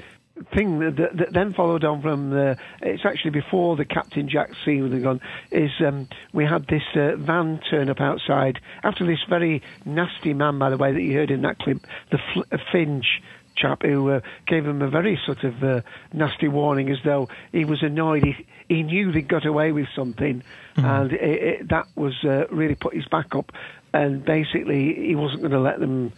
thing 0.54 0.80
that, 0.80 0.96
that, 0.98 1.18
that 1.18 1.34
then 1.34 1.54
followed 1.54 1.84
on 1.84 2.02
from 2.02 2.32
the, 2.32 2.58
it's 2.82 3.06
actually 3.06 3.32
before 3.32 3.76
the 3.76 3.86
Captain 3.86 4.28
Jack 4.28 4.50
scene 4.66 4.84
with 4.84 4.92
the 4.92 5.00
gun, 5.00 5.22
is 5.52 5.72
um, 5.86 6.08
we 6.34 6.46
had 6.46 6.68
this 6.68 6.84
uh, 6.96 7.16
van 7.16 7.60
turn 7.70 7.90
up 7.90 8.02
outside 8.02 8.60
after 8.84 9.06
this 9.06 9.20
very 9.30 9.62
nasty 9.86 10.34
man, 10.34 10.58
by 10.58 10.70
the 10.70 10.78
way, 10.78 10.92
that 10.92 11.02
you 11.02 11.14
heard 11.14 11.32
in 11.32 11.42
that 11.44 11.60
clip, 11.60 11.78
the 12.12 12.20
Fl- 12.34 12.56
Finch 12.72 13.22
chap 13.56 13.84
who 13.84 14.10
uh, 14.10 14.20
gave 14.48 14.66
him 14.66 14.82
a 14.82 14.90
very 14.90 15.20
sort 15.26 15.44
of 15.44 15.64
uh, 15.64 15.82
nasty 16.12 16.48
warning 16.48 16.90
as 16.90 16.98
though 17.06 17.30
he 17.52 17.66
was 17.66 17.84
annoyed. 17.84 18.24
He, 18.24 18.48
he 18.68 18.82
knew 18.82 19.12
they 19.12 19.22
got 19.22 19.46
away 19.46 19.72
with 19.72 19.88
something, 19.96 20.44
and 20.76 21.14
it, 21.14 21.22
it, 21.22 21.70
that 21.70 21.86
was 21.96 22.14
uh, 22.24 22.48
really 22.50 22.74
put 22.74 22.96
his 22.96 23.06
back 23.06 23.36
up. 23.36 23.52
And 23.94 24.26
basically, 24.26 24.96
he 24.96 25.14
wasn't 25.14 25.42
going 25.42 25.52
to 25.52 25.60
let 25.60 25.80
them 25.80 26.14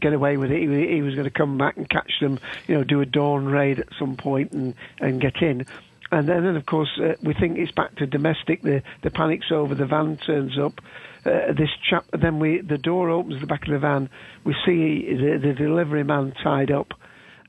get 0.00 0.12
away 0.12 0.36
with 0.36 0.50
it. 0.50 0.60
He, 0.60 0.94
he 0.94 1.02
was 1.02 1.14
going 1.14 1.24
to 1.24 1.30
come 1.30 1.58
back 1.58 1.76
and 1.76 1.88
catch 1.88 2.12
them, 2.20 2.38
you 2.66 2.74
know, 2.74 2.84
do 2.84 3.00
a 3.00 3.06
dawn 3.06 3.46
raid 3.46 3.78
at 3.78 3.88
some 3.98 4.16
point 4.16 4.52
and, 4.52 4.74
and 5.00 5.20
get 5.20 5.36
in. 5.42 5.66
And 6.12 6.28
then, 6.28 6.44
then 6.44 6.56
of 6.56 6.66
course, 6.66 6.90
uh, 7.02 7.14
we 7.22 7.34
think 7.34 7.58
it's 7.58 7.72
back 7.72 7.96
to 7.96 8.06
domestic. 8.06 8.62
The 8.62 8.82
the 9.02 9.10
panic's 9.10 9.50
over. 9.50 9.74
The 9.74 9.86
van 9.86 10.16
turns 10.18 10.58
up. 10.58 10.80
Uh, 11.26 11.52
this 11.52 11.70
chap. 11.88 12.04
Then 12.12 12.38
we 12.38 12.60
the 12.60 12.78
door 12.78 13.10
opens 13.10 13.34
at 13.36 13.40
the 13.40 13.46
back 13.46 13.66
of 13.66 13.72
the 13.72 13.78
van. 13.78 14.08
We 14.44 14.54
see 14.64 15.06
the, 15.14 15.38
the 15.42 15.54
delivery 15.54 16.04
man 16.04 16.32
tied 16.42 16.70
up. 16.70 16.92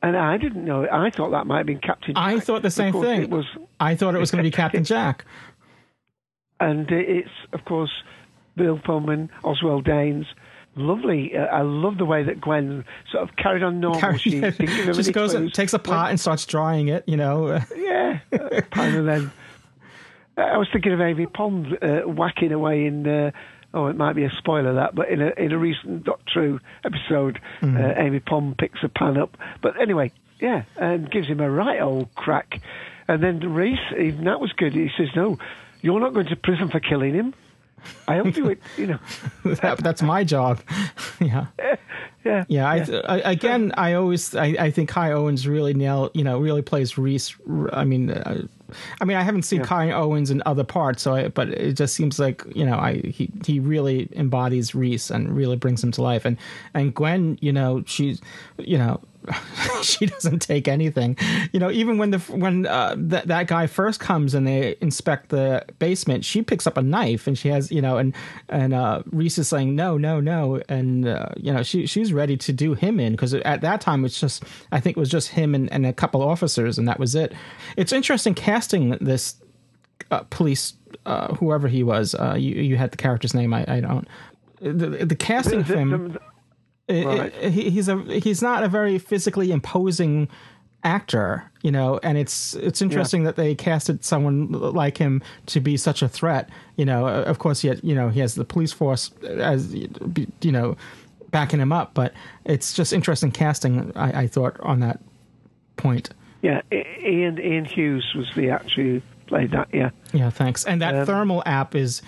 And 0.02 0.16
I 0.16 0.38
didn't 0.38 0.66
know. 0.66 0.84
it. 0.84 0.90
I 0.92 1.10
thought 1.10 1.32
that 1.32 1.46
might 1.48 1.58
have 1.58 1.66
been 1.66 1.80
Captain. 1.80 2.16
Jack. 2.16 2.24
I 2.24 2.40
thought 2.40 2.62
the 2.62 2.72
same 2.72 2.94
thing. 2.94 3.24
It 3.24 3.30
was 3.30 3.46
I 3.80 3.96
thought 3.96 4.16
it 4.16 4.20
was 4.20 4.32
going 4.32 4.44
to 4.44 4.48
be 4.48 4.56
Captain 4.56 4.84
Jack. 4.96 5.26
and 6.60 6.90
it's 6.90 7.30
of 7.54 7.66
course 7.66 7.92
Bill 8.56 8.80
Pullman, 8.84 9.30
Oswald 9.44 9.86
Danes. 9.86 10.26
Lovely. 10.76 11.36
Uh, 11.38 11.46
I 11.46 11.62
love 11.62 11.98
the 11.98 12.06
way 12.06 12.24
that 12.24 12.42
Gwen 12.42 12.84
sort 13.12 13.24
of 13.30 13.36
carried 13.36 13.64
on 13.64 13.80
normal. 13.80 14.00
Carrie 14.02 14.18
she 14.20 14.40
give 14.42 14.58
just 14.58 15.14
goes 15.14 15.34
and 15.34 15.54
takes 15.54 15.74
a 15.74 15.80
pot 15.80 16.10
and 16.10 16.20
starts 16.20 16.46
drying 16.46 16.90
it. 16.90 17.04
You 17.08 17.18
know. 17.18 17.60
Yeah, 17.76 18.20
uh, 18.34 18.62
kind 18.72 19.08
then. 19.08 19.32
Uh, 20.38 20.42
I 20.42 20.58
was 20.58 20.68
thinking 20.72 20.92
of 20.92 21.00
Amy 21.02 21.26
Pond 21.28 21.78
uh, 21.82 22.02
whacking 22.02 22.52
away 22.52 22.86
in. 22.86 23.08
Uh, 23.08 23.32
oh, 23.74 23.88
it 23.88 23.96
might 23.96 24.14
be 24.14 24.24
a 24.26 24.30
spoiler 24.32 24.74
that, 24.76 24.94
but 24.96 25.10
in 25.10 25.22
a 25.22 25.30
in 25.38 25.52
a 25.54 25.58
recent 25.58 26.04
Doctor 26.04 26.44
Who 26.46 26.60
episode, 26.84 27.40
Mm. 27.62 27.80
uh, 27.80 28.02
Amy 28.02 28.20
Pond 28.20 28.58
picks 28.58 28.84
a 28.84 28.90
pan 28.90 29.18
up. 29.18 29.38
But 29.62 29.80
anyway, 29.80 30.12
yeah, 30.42 30.64
and 30.78 31.10
gives 31.10 31.28
him 31.28 31.40
a 31.40 31.50
right 31.50 31.82
old 31.82 32.14
crack. 32.16 32.60
And 33.08 33.24
then 33.24 33.40
Rhys, 33.54 33.80
even 33.98 34.26
that 34.26 34.40
was 34.42 34.52
good. 34.54 34.74
He 34.74 34.90
says, 34.98 35.08
"No, 35.16 35.38
you're 35.82 36.00
not 36.02 36.14
going 36.14 36.28
to 36.28 36.36
prison 36.36 36.70
for 36.70 36.80
killing 36.82 37.14
him. 37.14 37.34
I'll 38.08 38.32
do 38.32 38.50
it." 38.50 38.60
You 38.78 38.88
know. 38.88 39.00
that, 39.62 39.80
that's 39.80 40.02
my 40.02 40.24
job. 40.24 40.62
yeah. 41.20 41.48
Yeah. 42.26 42.44
Yeah, 42.48 42.68
I, 42.68 42.78
I, 43.08 43.32
again, 43.32 43.72
I 43.78 43.94
always, 43.94 44.36
I, 44.36 44.56
I 44.60 44.72
think 44.72 44.90
Kai 44.90 45.12
Owens 45.12 45.48
really 45.48 45.76
nail, 45.76 46.10
you 46.16 46.24
know, 46.24 46.40
really 46.40 46.64
plays 46.64 46.98
Rhys. 46.98 47.36
I 47.72 47.84
mean, 47.84 48.10
uh, 48.10 48.48
I 49.00 49.06
mean, 49.06 49.16
I 49.16 49.22
haven't 49.22 49.44
seen 49.44 49.62
Kai 49.64 49.92
Owens 49.92 50.32
in 50.32 50.42
other 50.46 50.64
parts, 50.64 51.04
so 51.04 51.14
I, 51.14 51.28
but 51.28 51.50
it 51.50 51.74
just 51.74 51.94
seems 51.94 52.18
like 52.18 52.44
you 52.56 52.66
know, 52.66 52.78
I 52.78 52.96
he 52.96 53.32
he 53.46 53.60
really 53.60 54.10
embodies 54.14 54.74
Rhys 54.74 55.12
and 55.12 55.36
really 55.36 55.56
brings 55.56 55.84
him 55.84 55.92
to 55.92 56.02
life. 56.02 56.26
And 56.26 56.38
and 56.74 56.94
Gwen, 56.96 57.38
you 57.42 57.54
know, 57.54 57.84
she's, 57.86 58.22
you 58.58 58.78
know. 58.78 59.00
she 59.82 60.06
doesn't 60.06 60.40
take 60.40 60.68
anything, 60.68 61.18
you 61.52 61.60
know. 61.60 61.72
Even 61.72 61.98
when 61.98 62.12
the 62.12 62.20
when 62.20 62.66
uh, 62.68 62.96
that 62.98 63.28
that 63.28 63.48
guy 63.48 63.68
first 63.68 64.00
comes 64.00 64.34
and 64.34 64.48
they 64.48 64.76
inspect 64.82 65.30
the 65.30 65.64
basement, 65.80 66.26
she 66.26 66.42
picks 66.42 66.66
up 66.68 66.78
a 66.78 66.82
knife 66.82 67.28
and 67.28 67.38
she 67.38 67.50
has, 67.50 67.72
you 67.72 67.82
know, 67.82 67.98
and 67.98 68.14
and 68.50 68.74
uh, 68.74 69.02
Rhys 69.12 69.38
is 69.38 69.48
saying 69.48 69.76
no, 69.76 69.98
no, 69.98 70.20
no, 70.20 70.62
and 70.70 71.08
uh, 71.08 71.30
you 71.38 71.52
know 71.54 71.64
she 71.64 71.86
she's 71.86 72.14
ready 72.14 72.38
to 72.38 72.54
do 72.54 72.74
him 72.74 73.00
in 73.00 73.14
because 73.14 73.34
at 73.34 73.62
that 73.62 73.82
time 73.82 74.06
it's 74.06 74.20
just 74.20 74.44
I 74.72 74.80
think 74.80 74.98
it 74.98 75.00
was 75.00 75.10
just 75.10 75.30
him 75.30 75.56
and, 75.56 75.72
and 75.72 75.86
a 75.86 75.94
couple 75.94 76.22
officers 76.22 76.78
and 76.78 76.88
that 76.88 77.00
was 77.00 77.16
it. 77.16 77.34
It's 77.78 77.92
interesting 77.94 78.34
casting 78.34 78.92
this 79.02 79.36
uh, 80.12 80.24
police 80.30 80.74
uh, 81.06 81.34
whoever 81.36 81.68
he 81.68 81.84
was. 81.84 82.16
Uh, 82.16 82.36
you 82.38 82.56
you 82.62 82.78
had 82.78 82.92
the 82.92 82.98
character's 82.98 83.34
name. 83.34 83.54
I, 83.54 83.66
I 83.68 83.80
don't. 83.80 84.08
The, 84.62 85.06
the 85.06 85.16
casting 85.16 85.60
The- 85.60 85.66
for 85.66 85.78
him. 85.78 86.14
the- 86.14 86.20
it- 86.88 87.06
Right. 87.06 87.34
it- 87.42 87.52
he's 87.52 87.88
a 87.90 87.98
he's 88.20 88.42
not 88.42 88.64
a 88.64 88.68
very 88.68 88.98
physically 89.00 89.52
imposing 89.52 90.28
actor, 90.84 91.44
you 91.64 91.72
know, 91.72 92.00
and 92.04 92.16
it's 92.18 92.54
it's 92.56 92.82
interesting 92.82 93.24
that 93.24 93.36
they 93.36 93.56
casted 93.56 94.04
someone 94.06 94.52
like 94.52 94.98
him 95.00 95.22
to 95.48 95.60
be 95.60 95.78
such 95.78 96.02
a 96.04 96.08
threat. 96.08 96.50
You 96.76 96.86
know, 96.86 97.08
Uh, 97.08 97.24
of 97.24 97.40
course 97.40 97.62
he 97.62 97.68
had, 97.70 97.80
you 97.84 97.96
know 97.96 98.10
he 98.10 98.20
has 98.20 98.36
the 98.36 98.46
police 98.46 98.72
force 98.72 99.12
as 99.24 99.74
you 99.74 100.52
know 100.52 100.78
backing 101.32 101.60
him 101.60 101.74
up, 101.74 101.94
but 101.96 102.14
it's 102.46 102.72
just 102.74 102.94
interesting 102.94 103.32
casting. 103.32 103.92
I, 103.96 104.22
I 104.24 104.28
thought 104.28 104.58
on 104.62 104.80
that 104.82 105.00
point. 105.76 106.10
Yeah, 106.44 106.62
Ian 106.72 107.40
Ian 107.40 107.66
Hughes 107.66 108.14
was 108.16 108.28
the 108.36 108.52
actor 108.52 108.82
who 108.84 109.02
played 109.26 109.50
that. 109.52 109.68
Yeah. 109.74 109.90
Yeah, 110.14 110.30
thanks. 110.30 110.64
And 110.66 110.82
that 110.84 110.94
Um, 110.96 111.06
thermal 111.08 111.42
app 111.48 111.74
is, 111.76 112.04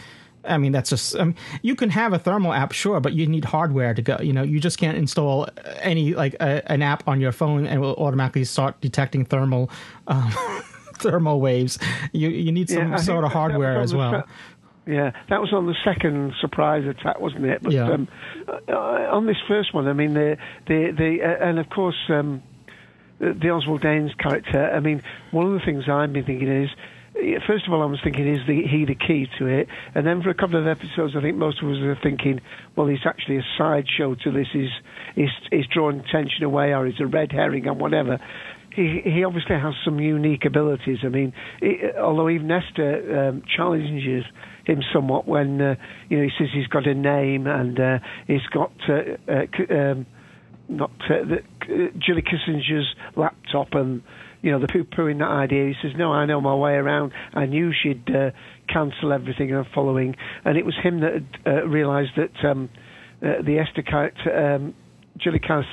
I 0.48 0.58
mean, 0.58 0.72
that's 0.72 0.90
just, 0.90 1.16
um, 1.16 1.36
you 1.62 1.76
can 1.76 1.90
have 1.90 2.14
a 2.14 2.20
thermal 2.20 2.54
app, 2.54 2.72
sure, 2.72 3.00
but 3.00 3.14
you 3.14 3.28
need 3.28 3.46
hardware 3.46 3.94
to 3.94 4.02
go. 4.02 4.18
You 4.22 4.34
know, 4.34 4.44
you 4.44 4.60
just 4.60 4.78
can't 4.78 4.98
install 4.98 5.48
any, 5.82 6.14
like, 6.14 6.36
a, 6.40 6.70
an 6.72 6.82
app 6.82 7.08
on 7.08 7.20
your 7.22 7.32
phone 7.32 7.66
and 7.66 7.76
it 7.76 7.80
will 7.80 7.96
automatically 7.96 8.44
start 8.46 8.80
detecting 8.82 9.26
thermal, 9.26 9.70
um, 10.08 10.32
thermal 11.00 11.40
waves. 11.42 11.78
You 12.12 12.30
you 12.30 12.52
need 12.52 12.70
some 12.70 12.92
Yeah, 12.92 12.96
sort 12.98 13.24
of 13.24 13.32
hardware 13.32 13.80
as 13.82 13.94
well. 13.94 14.24
se- 14.88 14.94
Yeah, 14.94 15.12
that 15.30 15.42
was 15.42 15.52
on 15.54 15.66
the 15.68 15.76
second 15.84 16.34
surprise 16.42 16.86
attack, 16.88 17.20
wasn't 17.20 17.46
it? 17.46 17.62
But 17.62 17.74
Yeah. 17.74 17.92
um, 17.92 18.08
uh, 18.48 18.72
on 19.12 19.26
this 19.28 19.38
first 19.48 19.74
one, 19.74 19.88
I 19.88 19.94
mean, 19.94 20.14
the 20.14 20.38
the 20.68 20.92
the 20.98 21.18
uh, 21.24 21.48
and 21.50 21.60
of 21.60 21.70
course 21.70 21.98
um, 22.10 22.42
the, 23.20 23.34
the 23.40 23.50
Oswald 23.50 23.82
Danes 23.82 24.12
character. 24.18 24.72
I 24.74 24.80
mean, 24.80 25.02
one 25.32 25.46
of 25.48 25.54
the 25.54 25.66
things 25.66 25.84
I've 25.90 26.14
been 26.14 26.26
thinking 26.26 26.48
is. 26.64 26.70
First 27.48 27.68
of 27.68 27.74
all, 27.74 27.82
I 27.82 27.86
was 27.86 28.00
thinking, 28.04 28.28
is 28.28 28.46
the, 28.48 28.62
he 28.70 28.86
the 28.86 28.96
key 28.96 29.28
to 29.40 29.48
it? 29.48 29.68
And 29.96 30.06
then 30.06 30.22
for 30.22 30.30
a 30.30 30.36
couple 30.36 30.60
of 30.60 30.68
episodes, 30.68 31.14
I 31.18 31.22
think 31.22 31.38
most 31.38 31.62
of 31.64 31.70
us 31.70 31.78
are 31.78 31.98
thinking, 32.02 32.42
well, 32.76 32.88
he's 32.88 33.06
actually 33.06 33.38
a 33.38 33.46
sideshow 33.58 34.16
to 34.24 34.32
this. 34.32 34.48
He's, 34.54 34.70
he's, 35.16 35.30
he's 35.52 35.68
drawing 35.68 36.00
attention 36.00 36.44
away, 36.44 36.74
or 36.74 36.86
he's 36.86 37.00
a 37.00 37.08
red 37.08 37.32
herring, 37.32 37.68
and 37.68 37.80
whatever 37.80 38.20
he 38.78 39.02
he 39.04 39.24
obviously 39.24 39.56
has 39.56 39.74
some 39.84 40.00
unique 40.00 40.46
abilities. 40.46 41.00
I 41.04 41.10
mean, 41.10 41.34
it, 41.62 41.96
although 41.98 42.30
even 42.30 42.50
Esther 42.52 43.30
um, 43.30 43.44
challenges 43.54 44.24
him 44.66 44.82
somewhat 44.94 45.28
when 45.28 45.60
uh, 45.60 45.76
you 46.10 46.18
know 46.18 46.24
he 46.24 46.30
says 46.38 46.50
he's 46.54 46.68
got 46.68 46.86
a 46.88 46.94
name 46.94 47.48
and 47.48 47.80
uh, 47.80 48.00
he's 48.28 48.46
got 48.54 48.72
uh, 48.88 49.18
uh, 49.28 49.74
um, 49.74 50.06
not 50.70 50.92
uh, 51.10 51.26
the, 51.26 51.38
uh, 51.64 51.90
Julie 51.98 52.22
Kissinger's 52.22 52.88
laptop 53.16 53.74
and 53.74 54.04
you 54.42 54.52
know, 54.52 54.60
the 54.60 54.68
poo-pooing 54.68 55.20
that 55.20 55.30
idea. 55.30 55.66
He 55.68 55.76
says, 55.82 55.96
"No, 55.98 56.12
I 56.14 56.26
know 56.26 56.40
my 56.42 56.56
way 56.56 56.74
around. 56.74 57.12
I 57.34 57.46
knew 57.46 57.72
she'd 57.74 58.10
uh, 58.16 58.32
cancel 58.68 59.12
everything 59.14 59.52
and 59.54 59.66
following." 59.74 60.16
And 60.46 60.58
it 60.58 60.66
was 60.66 60.76
him 60.76 61.00
that 61.02 61.14
had, 61.14 61.28
uh, 61.46 61.68
realised 61.68 62.12
that 62.18 62.46
um, 62.46 62.70
uh, 63.22 63.42
the 63.42 63.60
Esther 63.60 63.82
character, 63.82 64.56
um, 64.56 64.74
Julie 65.18 65.40
Kissinger 65.40 65.72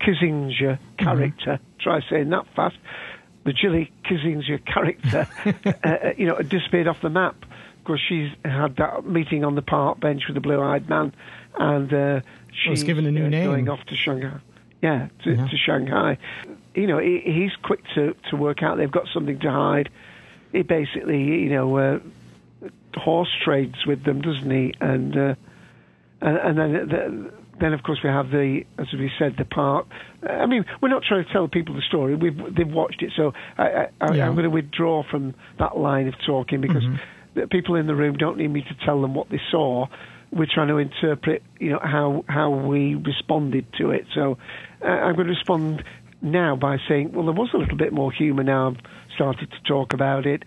Mm-hmm. 0.00 1.04
character, 1.04 1.58
try 1.80 2.00
saying 2.08 2.30
that 2.30 2.46
fast. 2.54 2.76
The 3.44 3.52
Julie 3.52 3.92
Kissinger 4.04 4.64
character, 4.64 5.26
uh, 5.84 6.10
you 6.16 6.26
know, 6.26 6.36
had 6.36 6.48
disappeared 6.48 6.88
off 6.88 7.00
the 7.02 7.10
map 7.10 7.36
because 7.82 8.00
she's 8.08 8.30
had 8.44 8.76
that 8.76 9.04
meeting 9.06 9.44
on 9.44 9.54
the 9.54 9.62
park 9.62 10.00
bench 10.00 10.22
with 10.26 10.34
the 10.34 10.40
blue-eyed 10.40 10.88
man, 10.88 11.12
and 11.58 11.92
uh, 11.92 12.20
she's 12.52 12.70
Was 12.70 12.84
given 12.84 13.04
a 13.06 13.10
new 13.10 13.26
uh, 13.26 13.28
name. 13.28 13.44
going 13.44 13.68
off 13.68 13.84
to 13.86 13.96
Shanghai. 13.96 14.38
Yeah, 14.82 15.08
to, 15.24 15.30
Yeah. 15.34 15.46
to 15.48 15.56
Shanghai. 15.58 16.18
You 16.74 16.86
know, 16.86 16.98
he, 16.98 17.20
he's 17.24 17.52
quick 17.62 17.80
to, 17.94 18.14
to 18.30 18.36
work 18.36 18.62
out 18.62 18.78
they've 18.78 18.90
got 18.90 19.06
something 19.12 19.38
to 19.40 19.50
hide. 19.50 19.88
He 20.52 20.62
basically, 20.62 21.22
you 21.22 21.50
know, 21.50 21.76
uh, 21.76 21.98
horse 22.96 23.30
trades 23.44 23.74
with 23.86 24.04
them, 24.04 24.20
doesn't 24.20 24.50
he? 24.50 24.74
And 24.80 25.16
uh, 25.16 25.34
and, 26.20 26.36
and 26.38 26.58
then 26.58 26.72
the, 26.88 27.32
then 27.60 27.72
of 27.72 27.82
course 27.82 27.98
we 28.02 28.10
have 28.10 28.30
the, 28.30 28.62
as 28.78 28.86
we 28.92 29.10
said, 29.18 29.34
the 29.38 29.44
part. 29.44 29.86
I 30.28 30.46
mean, 30.46 30.64
we're 30.80 30.88
not 30.88 31.02
trying 31.06 31.24
to 31.24 31.32
tell 31.32 31.48
people 31.48 31.74
the 31.74 31.82
story. 31.82 32.14
We've 32.14 32.36
they've 32.54 32.68
watched 32.68 33.02
it, 33.02 33.12
so 33.16 33.32
I, 33.58 33.88
I, 34.00 34.14
Yeah. 34.14 34.26
I'm 34.26 34.34
going 34.34 34.44
to 34.44 34.50
withdraw 34.50 35.02
from 35.08 35.34
that 35.58 35.76
line 35.76 36.08
of 36.08 36.14
talking 36.26 36.60
because 36.60 36.82
Mhm. 36.82 36.98
the 37.34 37.46
people 37.48 37.74
in 37.76 37.86
the 37.86 37.94
room 37.94 38.16
don't 38.16 38.38
need 38.38 38.48
me 38.50 38.62
to 38.62 38.74
tell 38.84 39.00
them 39.00 39.14
what 39.14 39.28
they 39.28 39.40
saw. 39.50 39.86
We're 40.32 40.46
trying 40.52 40.68
to 40.68 40.78
interpret, 40.78 41.42
you 41.60 41.70
know, 41.70 41.80
how 41.80 42.24
how 42.28 42.50
we 42.50 42.94
responded 42.96 43.66
to 43.78 43.90
it. 43.90 44.06
So 44.14 44.38
uh, 44.82 44.86
I'm 44.86 45.14
going 45.14 45.28
to 45.28 45.34
respond 45.34 45.84
now 46.24 46.56
by 46.56 46.78
saying, 46.88 47.12
well, 47.12 47.26
there 47.26 47.34
was 47.34 47.50
a 47.54 47.58
little 47.58 47.76
bit 47.76 47.92
more 47.92 48.10
humour 48.10 48.42
now. 48.42 48.70
I've 48.70 48.80
started 49.14 49.50
to 49.50 49.68
talk 49.68 49.92
about 49.92 50.26
it. 50.26 50.42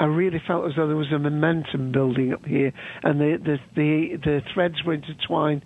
I 0.00 0.06
really 0.06 0.42
felt 0.44 0.66
as 0.66 0.72
though 0.76 0.88
there 0.88 0.96
was 0.96 1.12
a 1.12 1.18
momentum 1.18 1.92
building 1.92 2.32
up 2.32 2.44
here, 2.44 2.72
and 3.04 3.20
the 3.20 3.38
the 3.38 3.58
the, 3.76 4.16
the 4.24 4.40
threads 4.52 4.82
were 4.84 4.94
intertwined 4.94 5.62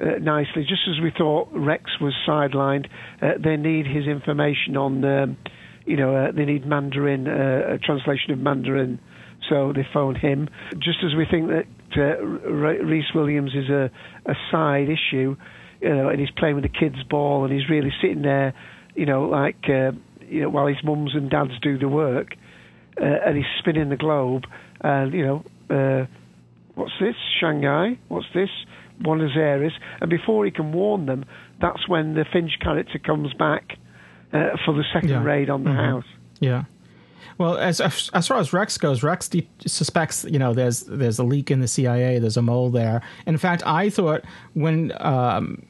uh, 0.00 0.18
nicely. 0.20 0.62
Just 0.62 0.82
as 0.88 1.02
we 1.02 1.10
thought 1.16 1.48
Rex 1.52 1.84
was 2.00 2.14
sidelined, 2.26 2.86
uh, 3.20 3.32
they 3.42 3.56
need 3.56 3.86
his 3.86 4.06
information 4.06 4.76
on, 4.76 5.04
um, 5.04 5.36
you 5.84 5.96
know, 5.96 6.14
uh, 6.14 6.32
they 6.32 6.44
need 6.44 6.64
Mandarin, 6.64 7.26
uh, 7.26 7.74
a 7.74 7.78
translation 7.78 8.30
of 8.30 8.38
Mandarin, 8.38 9.00
so 9.50 9.72
they 9.74 9.86
phone 9.92 10.14
him. 10.14 10.48
Just 10.74 10.98
as 11.04 11.16
we 11.16 11.26
think 11.28 11.48
that 11.48 11.66
uh, 11.96 12.24
Rhys 12.24 13.12
Williams 13.14 13.52
is 13.54 13.68
a, 13.68 13.90
a 14.26 14.34
side 14.50 14.88
issue, 14.88 15.36
you 15.80 15.88
know, 15.88 16.08
and 16.08 16.20
he's 16.20 16.30
playing 16.30 16.54
with 16.54 16.64
the 16.64 16.70
kids' 16.70 17.02
ball, 17.10 17.44
and 17.44 17.52
he's 17.52 17.68
really 17.68 17.92
sitting 18.00 18.22
there, 18.22 18.54
you 18.94 19.06
know, 19.06 19.24
like 19.24 19.68
uh, 19.68 19.92
you 20.28 20.42
know, 20.42 20.48
while 20.48 20.66
his 20.66 20.82
mums 20.84 21.14
and 21.14 21.30
dads 21.30 21.52
do 21.60 21.78
the 21.78 21.88
work, 21.88 22.34
uh, 23.00 23.04
and 23.04 23.36
he's 23.36 23.46
spinning 23.58 23.88
the 23.88 23.96
globe, 23.96 24.44
and 24.80 25.12
you 25.12 25.24
know, 25.26 25.44
uh, 25.70 26.06
what's 26.74 26.92
this? 27.00 27.16
Shanghai? 27.40 27.98
What's 28.08 28.26
this? 28.34 28.50
Buenos 29.00 29.36
Aires. 29.36 29.72
And 30.00 30.08
before 30.10 30.44
he 30.44 30.50
can 30.50 30.72
warn 30.72 31.06
them, 31.06 31.24
that's 31.60 31.88
when 31.88 32.14
the 32.14 32.24
Finch 32.32 32.52
character 32.60 32.98
comes 32.98 33.32
back 33.34 33.76
uh, 34.32 34.50
for 34.64 34.74
the 34.74 34.84
second 34.92 35.08
Yeah. 35.10 35.24
raid 35.24 35.50
on 35.50 35.64
the 35.64 35.70
Mhm. 35.70 35.84
house. 35.84 36.04
Yeah. 36.40 36.64
Well, 37.38 37.56
as 37.56 37.80
as 37.80 38.28
far 38.28 38.38
as 38.38 38.52
Rex 38.52 38.76
goes, 38.78 39.02
Rex 39.02 39.28
de- 39.28 39.48
suspects 39.66 40.24
you 40.28 40.38
know 40.38 40.52
there's 40.52 40.80
there's 40.82 41.18
a 41.18 41.24
leak 41.24 41.50
in 41.50 41.60
the 41.60 41.66
CIA. 41.68 42.18
There's 42.18 42.36
a 42.36 42.42
mole 42.42 42.70
there. 42.70 43.00
In 43.26 43.38
fact, 43.38 43.62
I 43.66 43.88
thought 43.90 44.22
when 44.54 44.92
um, 45.00 45.62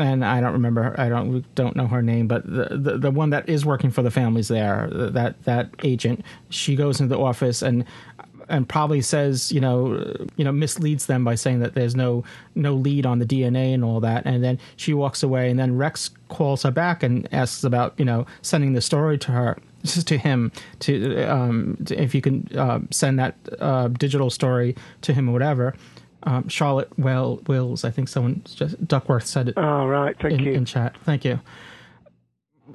and 0.00 0.24
I 0.24 0.40
don't 0.40 0.52
remember, 0.52 0.94
I 0.98 1.08
don't 1.08 1.54
don't 1.54 1.76
know 1.76 1.86
her 1.86 2.02
name, 2.02 2.26
but 2.26 2.44
the, 2.44 2.76
the 2.76 2.98
the 2.98 3.10
one 3.10 3.30
that 3.30 3.48
is 3.48 3.64
working 3.64 3.90
for 3.90 4.02
the 4.02 4.10
families 4.10 4.48
there, 4.48 4.88
that 4.92 5.42
that 5.44 5.70
agent, 5.82 6.24
she 6.48 6.76
goes 6.76 7.00
into 7.00 7.14
the 7.14 7.20
office 7.20 7.62
and 7.62 7.84
and 8.50 8.68
probably 8.68 9.00
says 9.00 9.52
you 9.52 9.60
know 9.60 9.94
you 10.36 10.44
know 10.44 10.52
misleads 10.52 11.06
them 11.06 11.24
by 11.24 11.34
saying 11.34 11.60
that 11.60 11.74
there's 11.74 11.94
no 11.94 12.24
no 12.54 12.74
lead 12.74 13.06
on 13.06 13.18
the 13.18 13.26
DNA 13.26 13.72
and 13.72 13.84
all 13.84 14.00
that, 14.00 14.26
and 14.26 14.44
then 14.44 14.58
she 14.76 14.92
walks 14.92 15.22
away, 15.22 15.48
and 15.50 15.58
then 15.58 15.76
Rex 15.76 16.10
calls 16.28 16.62
her 16.64 16.70
back 16.70 17.02
and 17.02 17.28
asks 17.32 17.64
about 17.64 17.94
you 17.96 18.04
know 18.04 18.26
sending 18.42 18.74
the 18.74 18.80
story 18.80 19.16
to 19.18 19.32
her 19.32 19.56
to 19.84 20.18
him 20.18 20.52
to 20.80 21.24
um 21.24 21.78
to, 21.86 22.00
if 22.00 22.14
you 22.14 22.20
can 22.20 22.48
uh, 22.56 22.80
send 22.90 23.18
that 23.18 23.36
uh, 23.60 23.88
digital 23.88 24.28
story 24.28 24.76
to 25.02 25.14
him 25.14 25.28
or 25.28 25.32
whatever. 25.32 25.74
Um, 26.24 26.48
Charlotte 26.48 26.90
well 26.98 27.40
Wills, 27.46 27.84
I 27.84 27.90
think 27.90 28.08
someone 28.08 28.42
just 28.44 28.86
Duckworth 28.86 29.26
said 29.26 29.48
it. 29.48 29.54
Oh 29.56 29.86
right, 29.86 30.16
thank 30.20 30.34
in, 30.34 30.40
you. 30.40 30.52
in 30.52 30.64
chat. 30.64 30.96
Thank 31.04 31.24
you. 31.24 31.40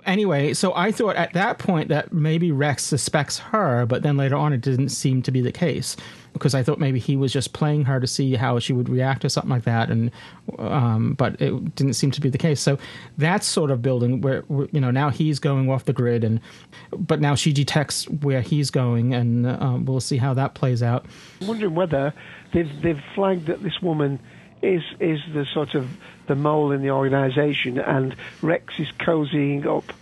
Anyway, 0.06 0.54
so 0.54 0.74
I 0.76 0.92
thought 0.92 1.16
at 1.16 1.34
that 1.34 1.58
point 1.58 1.90
that 1.90 2.12
maybe 2.14 2.52
Rex 2.52 2.84
suspects 2.84 3.40
her, 3.40 3.86
but 3.86 4.04
then 4.04 4.18
later 4.18 4.36
on 4.36 4.54
it 4.54 4.62
didn't 4.62 4.90
seem 4.90 5.22
to 5.24 5.32
be 5.32 5.42
the 5.42 5.52
case 5.52 5.96
because 6.36 6.54
I 6.54 6.64
thought 6.64 6.80
maybe 6.80 7.00
he 7.00 7.16
was 7.16 7.32
just 7.32 7.54
playing 7.54 7.86
her 7.86 8.02
to 8.02 8.06
see 8.06 8.36
how 8.36 8.60
she 8.60 8.74
would 8.74 8.90
react 8.90 9.22
to 9.22 9.30
something 9.30 9.50
like 9.50 9.64
that, 9.64 9.90
and 9.90 10.12
um, 10.60 11.14
but 11.14 11.40
it 11.42 11.76
didn't 11.76 11.94
seem 11.94 12.12
to 12.12 12.20
be 12.20 12.30
the 12.30 12.38
case. 12.38 12.60
So 12.60 12.78
that's 13.18 13.48
sort 13.48 13.72
of 13.72 13.82
building 13.82 14.20
where 14.20 14.42
where, 14.42 14.68
you 14.74 14.82
know 14.82 14.92
now 14.92 15.10
he's 15.10 15.40
going 15.40 15.72
off 15.72 15.86
the 15.86 15.94
grid, 15.94 16.26
and 16.26 16.42
but 16.92 17.22
now 17.22 17.36
she 17.36 17.54
detects 17.54 18.10
where 18.10 18.42
he's 18.42 18.70
going, 18.70 19.14
and 19.14 19.48
um, 19.48 19.86
we'll 19.86 20.02
see 20.02 20.18
how 20.18 20.34
that 20.34 20.56
plays 20.56 20.84
out. 20.84 21.06
I'm 21.40 21.48
wondering 21.48 21.74
whether 21.74 22.14
they've 22.56 22.82
they've 22.82 23.04
flagged 23.14 23.48
that 23.48 23.62
this 23.62 23.82
woman 23.82 24.20
is 24.62 24.82
is 25.00 25.20
the 25.34 25.46
sort 25.54 25.76
of 25.76 25.88
the 26.28 26.36
mole 26.36 26.72
in 26.72 26.82
the 26.82 26.90
organisation, 26.90 27.78
and 27.78 28.16
Rex 28.42 28.74
is 28.80 28.88
cozying 29.00 29.66
up 29.68 29.94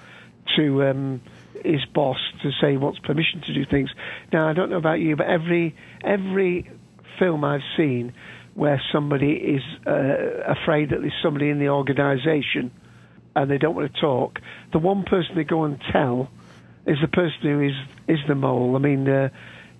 to 0.55 0.83
um, 0.83 1.21
his 1.65 1.83
boss 1.93 2.19
to 2.43 2.51
say 2.61 2.71
he 2.71 2.77
wants 2.77 2.99
permission 2.99 3.41
to 3.41 3.53
do 3.53 3.65
things. 3.65 3.89
Now 4.31 4.47
I 4.47 4.53
don't 4.53 4.69
know 4.69 4.77
about 4.77 4.99
you, 4.99 5.15
but 5.15 5.27
every 5.27 5.75
every 6.03 6.69
film 7.19 7.43
I've 7.43 7.61
seen 7.75 8.13
where 8.53 8.81
somebody 8.91 9.31
is 9.33 9.63
uh, 9.87 10.43
afraid 10.45 10.91
that 10.91 11.01
there's 11.01 11.19
somebody 11.23 11.49
in 11.49 11.57
the 11.57 11.69
organisation 11.69 12.71
and 13.35 13.49
they 13.49 13.57
don't 13.57 13.75
want 13.75 13.91
to 13.91 13.99
talk, 13.99 14.37
the 14.71 14.77
one 14.77 15.03
person 15.05 15.35
they 15.35 15.43
go 15.43 15.63
and 15.63 15.81
tell 15.91 16.29
is 16.85 16.97
the 17.01 17.07
person 17.07 17.39
who 17.41 17.61
is 17.61 17.73
is 18.07 18.19
the 18.27 18.35
mole. 18.35 18.75
I 18.75 18.79
mean. 18.79 19.09
Uh, 19.09 19.29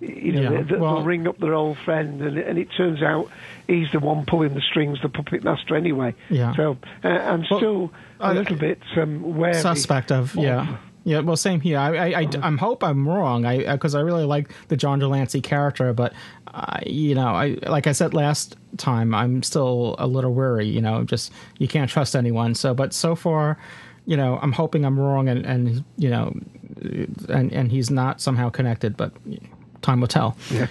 you 0.08 0.32
know, 0.32 0.42
Yeah, 0.42 0.50
they, 0.50 0.62
they, 0.62 0.76
well- 0.76 0.96
will 0.96 1.04
ring 1.04 1.26
up 1.26 1.38
their 1.38 1.54
old 1.54 1.78
friend, 1.78 2.20
and, 2.22 2.38
and 2.38 2.58
it 2.58 2.68
turns 2.76 3.02
out 3.02 3.30
he's 3.66 3.90
the 3.92 4.00
one 4.00 4.24
pulling 4.26 4.54
the 4.54 4.60
strings, 4.60 4.98
the 5.02 5.08
puppet 5.08 5.44
master, 5.44 5.76
anyway. 5.76 6.14
Yeah. 6.30 6.54
So 6.56 6.76
uh, 7.02 7.08
I'm 7.08 7.44
still 7.44 7.92
a 8.20 8.26
uh, 8.26 8.32
little 8.34 8.56
bit 8.56 8.80
um, 8.96 9.36
wary. 9.36 9.54
suspect 9.54 10.12
of 10.12 10.34
yeah 10.36 10.78
yeah 11.04 11.20
well 11.20 11.36
same 11.36 11.60
here 11.60 11.78
i 11.78 11.96
i, 11.96 12.20
I 12.20 12.28
i'm 12.42 12.56
hope 12.58 12.82
i'm 12.82 13.06
wrong 13.06 13.44
i 13.44 13.72
because 13.72 13.94
i 13.94 14.00
really 14.00 14.24
like 14.24 14.50
the 14.68 14.76
john 14.76 14.98
de 14.98 15.06
lancie 15.06 15.40
character 15.40 15.92
but 15.92 16.14
uh, 16.54 16.78
you 16.86 17.14
know 17.14 17.28
i 17.28 17.58
like 17.66 17.86
i 17.86 17.92
said 17.92 18.14
last 18.14 18.56
time 18.78 19.14
i'm 19.14 19.42
still 19.42 19.94
a 19.98 20.06
little 20.06 20.32
worried 20.32 20.72
you 20.72 20.80
know 20.80 21.04
just 21.04 21.32
you 21.58 21.68
can't 21.68 21.90
trust 21.90 22.16
anyone 22.16 22.54
so 22.54 22.72
but 22.72 22.92
so 22.92 23.14
far 23.14 23.58
you 24.06 24.16
know 24.16 24.38
i'm 24.42 24.52
hoping 24.52 24.84
i'm 24.84 24.98
wrong 24.98 25.28
and 25.28 25.44
and 25.44 25.84
you 25.98 26.08
know 26.08 26.34
and 27.28 27.52
and 27.52 27.70
he's 27.70 27.90
not 27.90 28.20
somehow 28.20 28.48
connected 28.48 28.96
but 28.96 29.12
time 29.84 30.00
will 30.00 30.08
tell 30.08 30.36
Yeah. 30.50 30.66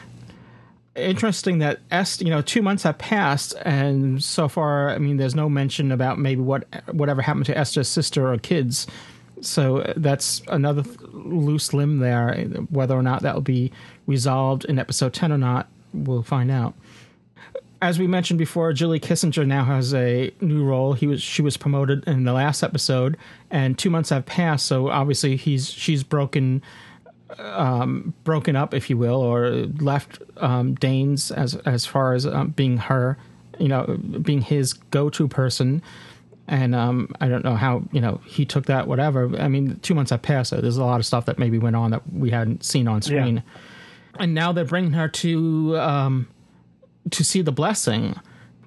interesting 0.95 1.59
that 1.59 1.79
est 1.91 2.21
you 2.21 2.29
know 2.29 2.41
two 2.41 2.61
months 2.61 2.83
have 2.83 2.97
passed 2.97 3.55
and 3.65 4.23
so 4.23 4.47
far 4.47 4.89
i 4.91 4.97
mean 4.99 5.17
there's 5.17 5.33
no 5.35 5.49
mention 5.49 5.91
about 5.91 6.19
maybe 6.19 6.41
what 6.41 6.65
whatever 6.91 7.21
happened 7.21 7.45
to 7.47 7.57
esther's 7.57 7.87
sister 7.87 8.31
or 8.31 8.37
kids 8.37 8.85
so 9.41 9.77
uh, 9.79 9.93
that's 9.97 10.41
another 10.49 10.83
loose 11.11 11.73
limb 11.73 11.97
there 11.97 12.35
whether 12.69 12.95
or 12.95 13.01
not 13.01 13.23
that 13.23 13.33
will 13.33 13.41
be 13.41 13.71
resolved 14.05 14.65
in 14.65 14.77
episode 14.77 15.13
10 15.13 15.31
or 15.31 15.37
not 15.37 15.67
we'll 15.93 16.21
find 16.23 16.51
out 16.51 16.73
as 17.81 17.99
we 17.99 18.07
mentioned 18.07 18.37
before, 18.39 18.71
Julie 18.71 18.97
Kissinger 18.97 19.45
now 19.45 19.65
has 19.65 19.93
a 19.93 20.31
new 20.39 20.63
role. 20.63 20.93
He 20.93 21.05
was 21.05 21.21
she 21.21 21.41
was 21.41 21.57
promoted 21.57 22.05
in 22.07 22.23
the 22.23 22.31
last 22.31 22.63
episode, 22.63 23.17
and 23.51 23.77
two 23.77 23.89
months 23.89 24.09
have 24.09 24.25
passed. 24.25 24.67
So 24.67 24.87
obviously 24.89 25.35
he's 25.35 25.69
she's 25.69 26.01
broken 26.01 26.61
um, 27.39 28.13
broken 28.23 28.55
up, 28.55 28.73
if 28.73 28.89
you 28.89 28.97
will, 28.97 29.21
or 29.21 29.49
left 29.79 30.21
um, 30.37 30.75
Danes 30.75 31.31
as 31.31 31.55
as 31.55 31.85
far 31.85 32.13
as 32.13 32.25
um, 32.25 32.49
being 32.49 32.77
her, 32.77 33.17
you 33.59 33.67
know, 33.67 33.97
being 34.21 34.41
his 34.41 34.73
go 34.73 35.09
to 35.09 35.27
person. 35.27 35.81
And 36.47 36.75
um, 36.75 37.15
I 37.21 37.29
don't 37.29 37.43
know 37.45 37.55
how 37.55 37.83
you 37.91 38.01
know 38.01 38.19
he 38.25 38.45
took 38.45 38.65
that. 38.65 38.87
Whatever. 38.87 39.35
I 39.39 39.47
mean, 39.47 39.79
two 39.81 39.93
months 39.95 40.11
have 40.11 40.21
passed. 40.21 40.49
So 40.49 40.57
there's 40.57 40.77
a 40.77 40.83
lot 40.83 40.99
of 40.99 41.05
stuff 41.05 41.25
that 41.25 41.39
maybe 41.39 41.57
went 41.57 41.75
on 41.75 41.91
that 41.91 42.01
we 42.11 42.31
hadn't 42.31 42.63
seen 42.63 42.87
on 42.87 43.01
screen. 43.01 43.43
And 44.19 44.33
now 44.33 44.51
they're 44.51 44.65
bringing 44.65 44.93
her 44.93 45.07
to 45.07 45.77
um, 45.79 46.27
to 47.11 47.23
see 47.23 47.41
the 47.41 47.51
blessing. 47.51 48.15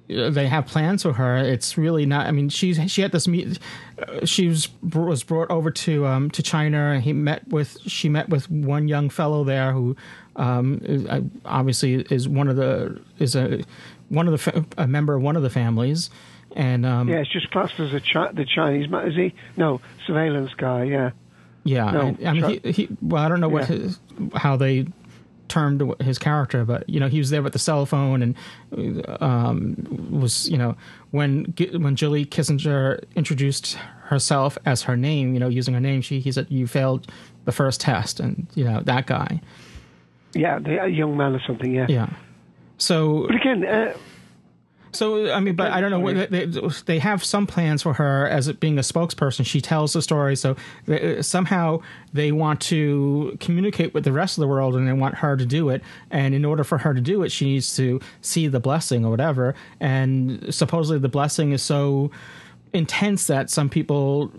They 0.07 0.47
have 0.47 0.65
plans 0.67 1.03
for 1.03 1.13
her. 1.13 1.35
It's 1.37 1.77
really 1.77 2.05
not. 2.05 2.27
I 2.27 2.31
mean, 2.31 2.47
she's 2.49 2.79
she 2.91 3.01
had 3.01 3.11
this 3.11 3.27
meet. 3.27 3.59
Uh, 3.99 4.25
she 4.25 4.47
was 4.47 4.69
was 4.81 5.23
brought 5.23 5.51
over 5.51 5.69
to 5.69 6.05
um, 6.05 6.31
to 6.31 6.41
China. 6.41 6.91
and 6.91 7.03
He 7.03 7.11
met 7.13 7.45
with 7.49 7.77
she 7.85 8.07
met 8.07 8.29
with 8.29 8.49
one 8.49 8.87
young 8.87 9.09
fellow 9.09 9.43
there 9.43 9.73
who 9.73 9.97
um, 10.37 10.79
is, 10.83 11.05
uh, 11.07 11.21
obviously 11.45 11.95
is 12.09 12.27
one 12.29 12.47
of 12.47 12.55
the 12.55 13.01
is 13.19 13.35
a 13.35 13.63
one 14.09 14.27
of 14.27 14.31
the 14.31 14.37
fa- 14.37 14.65
a 14.77 14.87
member 14.87 15.13
of 15.15 15.21
one 15.21 15.35
of 15.35 15.43
the 15.43 15.49
families. 15.49 16.09
And 16.55 16.85
um, 16.85 17.09
Yeah, 17.09 17.17
it's 17.17 17.29
just 17.31 17.51
classed 17.51 17.77
as 17.79 17.93
a 17.93 17.99
chi- 17.99 18.31
the 18.31 18.45
Chinese 18.45 18.89
man, 18.89 19.07
is 19.09 19.15
he? 19.15 19.33
No, 19.57 19.81
surveillance 20.05 20.53
guy. 20.55 20.83
Yeah. 20.85 21.11
Yeah, 21.65 21.91
No, 21.91 22.01
and- 22.01 22.27
I 22.27 22.31
mean, 22.33 22.61
he, 22.63 22.71
he. 22.71 22.87
Well, 23.01 23.21
I 23.21 23.27
don't 23.27 23.41
know 23.41 23.49
what 23.49 23.69
Yeah. 23.69 23.75
his, 23.75 23.99
how 24.35 24.55
they 24.55 24.85
termed 25.47 25.83
his 26.01 26.17
character, 26.17 26.65
but 26.65 26.87
you 26.89 26.99
know, 26.99 27.07
he 27.07 27.19
was 27.19 27.29
there 27.29 27.41
with 27.41 27.53
the 27.53 27.59
cell 27.59 27.85
phone 27.85 28.21
and 28.21 29.05
um, 29.21 30.09
was 30.11 30.49
you 30.49 30.57
know 30.57 30.75
when 31.11 31.53
when 31.73 31.95
Julie 31.95 32.25
Kissinger 32.25 33.03
introduced 33.15 33.77
herself 34.05 34.57
as 34.65 34.83
her 34.83 34.97
name, 34.97 35.33
you 35.33 35.39
know, 35.39 35.49
using 35.49 35.73
her 35.73 35.79
name, 35.79 36.01
she 36.01 36.19
he 36.19 36.31
said 36.31 36.47
you 36.49 36.67
failed 36.67 37.07
the 37.45 37.51
first 37.51 37.81
test, 37.81 38.19
and 38.19 38.47
you 38.55 38.63
know 38.63 38.81
that 38.81 39.07
guy. 39.07 39.41
Yeah, 40.33 40.59
the, 40.59 40.87
young 40.87 41.17
man 41.17 41.33
or 41.33 41.41
something. 41.47 41.73
Yeah. 41.73 41.87
Yeah. 41.89 42.09
So, 42.77 43.25
But 43.27 43.35
again, 43.37 43.65
uh, 43.65 43.93
so 44.91 45.31
I 45.31 45.39
mean, 45.39 45.55
but 45.55 45.71
I 45.71 45.81
don't 45.81 45.91
know. 45.91 46.25
They, 46.25 46.45
they 46.85 46.99
have 46.99 47.23
some 47.23 47.47
plans 47.47 47.83
for 47.83 47.93
her 47.93 48.27
as 48.27 48.51
being 48.53 48.77
a 48.77 48.81
spokesperson. 48.81 49.45
She 49.45 49.61
tells 49.61 49.93
the 49.93 50.01
story, 50.01 50.35
so 50.35 50.55
they, 50.85 51.17
uh, 51.17 51.21
somehow 51.21 51.81
they 52.13 52.31
want 52.31 52.61
to 52.61 53.37
communicate 53.39 53.93
with 53.93 54.03
the 54.03 54.11
rest 54.11 54.37
of 54.37 54.41
the 54.41 54.47
world, 54.47 54.75
and 54.75 54.87
they 54.87 54.93
want 54.93 55.15
her 55.15 55.37
to 55.37 55.45
do 55.45 55.69
it. 55.69 55.81
And 56.11 56.33
in 56.33 56.45
order 56.45 56.63
for 56.63 56.77
her 56.79 56.93
to 56.93 57.01
do 57.01 57.23
it, 57.23 57.31
she 57.31 57.45
needs 57.45 57.75
to 57.75 57.99
see 58.21 58.47
the 58.47 58.59
blessing 58.59 59.05
or 59.05 59.11
whatever. 59.11 59.55
And 59.79 60.53
supposedly, 60.53 60.99
the 60.99 61.09
blessing 61.09 61.51
is 61.51 61.61
so 61.61 62.11
intense 62.73 63.27
that 63.27 63.49
some 63.49 63.69
people 63.69 64.31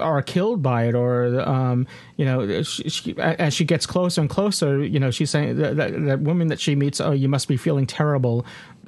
are 0.00 0.22
killed 0.22 0.62
by 0.62 0.84
it 0.84 0.94
or 0.94 1.40
um 1.48 1.86
you 2.16 2.24
know 2.24 2.62
she, 2.62 2.88
she, 2.88 3.18
as 3.18 3.54
she 3.54 3.64
gets 3.64 3.86
closer 3.86 4.20
and 4.20 4.30
closer 4.30 4.84
you 4.84 5.00
know 5.00 5.10
she's 5.10 5.30
saying 5.30 5.56
that, 5.56 5.76
that, 5.76 6.04
that 6.04 6.20
woman 6.20 6.48
that 6.48 6.60
she 6.60 6.74
meets 6.74 7.00
oh 7.00 7.12
you 7.12 7.28
must 7.28 7.48
be 7.48 7.56
feeling 7.56 7.86
terrible. 7.86 8.44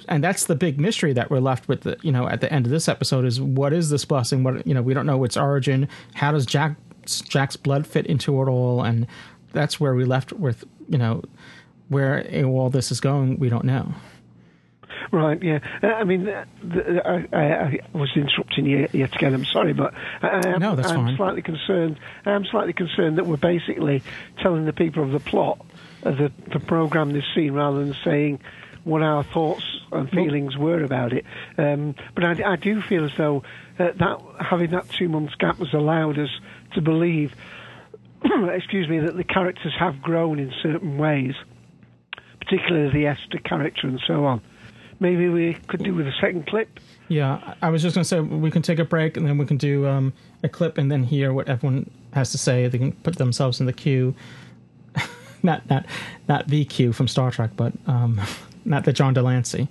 And 0.09 0.25
that's 0.25 0.47
the 0.47 0.57
big 0.57 0.81
mystery 0.81 1.13
that 1.13 1.31
we're 1.31 1.41
left 1.41 1.69
with 1.69 1.83
the, 1.83 1.97
you 2.03 2.13
know 2.13 2.29
at 2.29 2.41
the 2.41 2.53
end 2.53 2.67
of 2.67 2.73
this 2.73 2.89
episode 2.89 3.25
is 3.25 3.41
what 3.41 3.73
is 3.73 3.91
this 3.91 4.05
blessing? 4.05 4.43
What 4.43 4.67
you 4.67 4.75
know 4.75 4.83
we 4.83 4.93
don't 4.95 5.07
know 5.07 5.23
its 5.25 5.37
origin. 5.37 5.89
How 6.15 6.33
does 6.33 6.47
jack 6.47 6.77
jack's 7.07 7.57
blood 7.57 7.87
fit 7.87 8.07
into 8.07 8.41
it 8.43 8.49
all? 8.49 8.83
And 8.83 9.07
that's 9.53 9.79
where 9.79 9.95
we 9.95 10.05
left 10.05 10.33
with 10.33 10.65
you 10.89 10.99
know 10.99 11.23
where 11.89 12.27
all 12.45 12.71
this 12.71 12.91
is 12.91 13.01
going. 13.01 13.39
We 13.39 13.49
don't 13.49 13.65
know 13.65 13.95
Right, 15.15 15.41
yeah. 15.45 15.61
Uh, 15.81 15.87
I 15.87 16.03
mean, 16.03 16.27
uh, 16.29 16.45
I, 17.05 17.29
I, 17.33 17.43
I 17.95 17.97
was 17.97 18.11
interrupting 18.17 18.67
you 18.67 18.89
yet 18.93 19.15
again. 19.15 19.33
I'm 19.33 19.45
sorry, 19.45 19.73
but 19.73 19.95
I, 20.23 20.59
No, 20.59 20.75
that's 20.75 20.89
I'm 20.91 21.07
fine. 21.07 21.17
slightly 21.17 21.43
concerned. 21.43 22.01
I'm 22.27 22.45
slightly 22.47 22.73
concerned 22.73 23.19
that 23.19 23.27
we're 23.27 23.37
basically 23.37 24.03
telling 24.43 24.65
the 24.65 24.73
people 24.73 25.05
of 25.05 25.13
the 25.13 25.21
plot 25.21 25.65
of 26.03 26.19
the, 26.19 26.33
the 26.53 26.59
program 26.59 27.13
this 27.13 27.23
scene 27.33 27.53
rather 27.53 27.79
than 27.85 27.95
saying 28.05 28.41
what 28.83 29.03
our 29.03 29.23
thoughts 29.23 29.63
and 29.93 30.11
feelings 30.11 30.57
were 30.57 30.83
about 30.83 31.13
it. 31.13 31.25
Um, 31.59 31.95
but 32.17 32.25
I, 32.25 32.55
I 32.55 32.57
do 32.57 32.83
feel 32.83 33.05
as 33.05 33.13
though 33.17 33.45
uh, 33.79 33.93
that 33.97 34.21
having 34.41 34.73
that 34.73 34.89
two 34.89 35.09
months 35.09 35.37
gap 35.37 35.59
has 35.59 35.73
allowed 35.73 36.19
us 36.19 36.31
to 36.75 36.81
believe, 36.81 37.33
excuse 38.25 38.89
me, 38.89 38.99
that 38.99 39.17
the 39.17 39.23
characters 39.23 39.75
have 39.79 40.03
grown 40.03 40.41
in 40.41 40.53
certain 40.61 40.99
ways, 40.99 41.35
particularly 42.41 42.93
the 42.93 43.07
Esther 43.07 43.39
character 43.39 43.87
and 43.87 44.01
so 44.05 44.25
on. 44.25 44.43
Maybe 45.05 45.29
we 45.29 45.53
could 45.69 45.85
do 45.85 45.95
with 45.95 46.07
a 46.07 46.13
second 46.19 46.47
clip. 46.47 46.81
Yeah, 47.09 47.57
I 47.61 47.69
was 47.69 47.83
just 47.83 47.95
going 47.95 48.05
to 48.05 48.09
say 48.09 48.21
we 48.21 48.51
can 48.51 48.63
take 48.63 48.79
a 48.79 48.87
break 48.87 49.19
and 49.19 49.27
then 49.27 49.37
we 49.37 49.45
can 49.45 49.59
do 49.59 49.87
um, 49.87 50.15
a 50.43 50.49
clip 50.49 50.79
and 50.79 50.91
then 50.91 51.05
hear 51.05 51.35
what 51.35 51.47
everyone 51.47 51.91
has 52.15 52.33
to 52.33 52.39
say. 52.39 52.69
They 52.69 52.79
can 52.79 52.93
put 52.93 53.19
themselves 53.19 53.61
in 53.61 53.67
the 53.67 53.75
queue. 53.75 54.15
not 55.43 55.69
not 55.69 55.85
not 56.27 56.49
the 56.49 56.65
queue 56.65 56.95
from 56.95 57.07
Star 57.07 57.31
Trek, 57.31 57.51
but 57.55 57.75
um, 57.87 58.19
not 58.65 58.87
the 58.87 58.95
John 58.95 59.13
de 59.13 59.21
Lancie. 59.21 59.69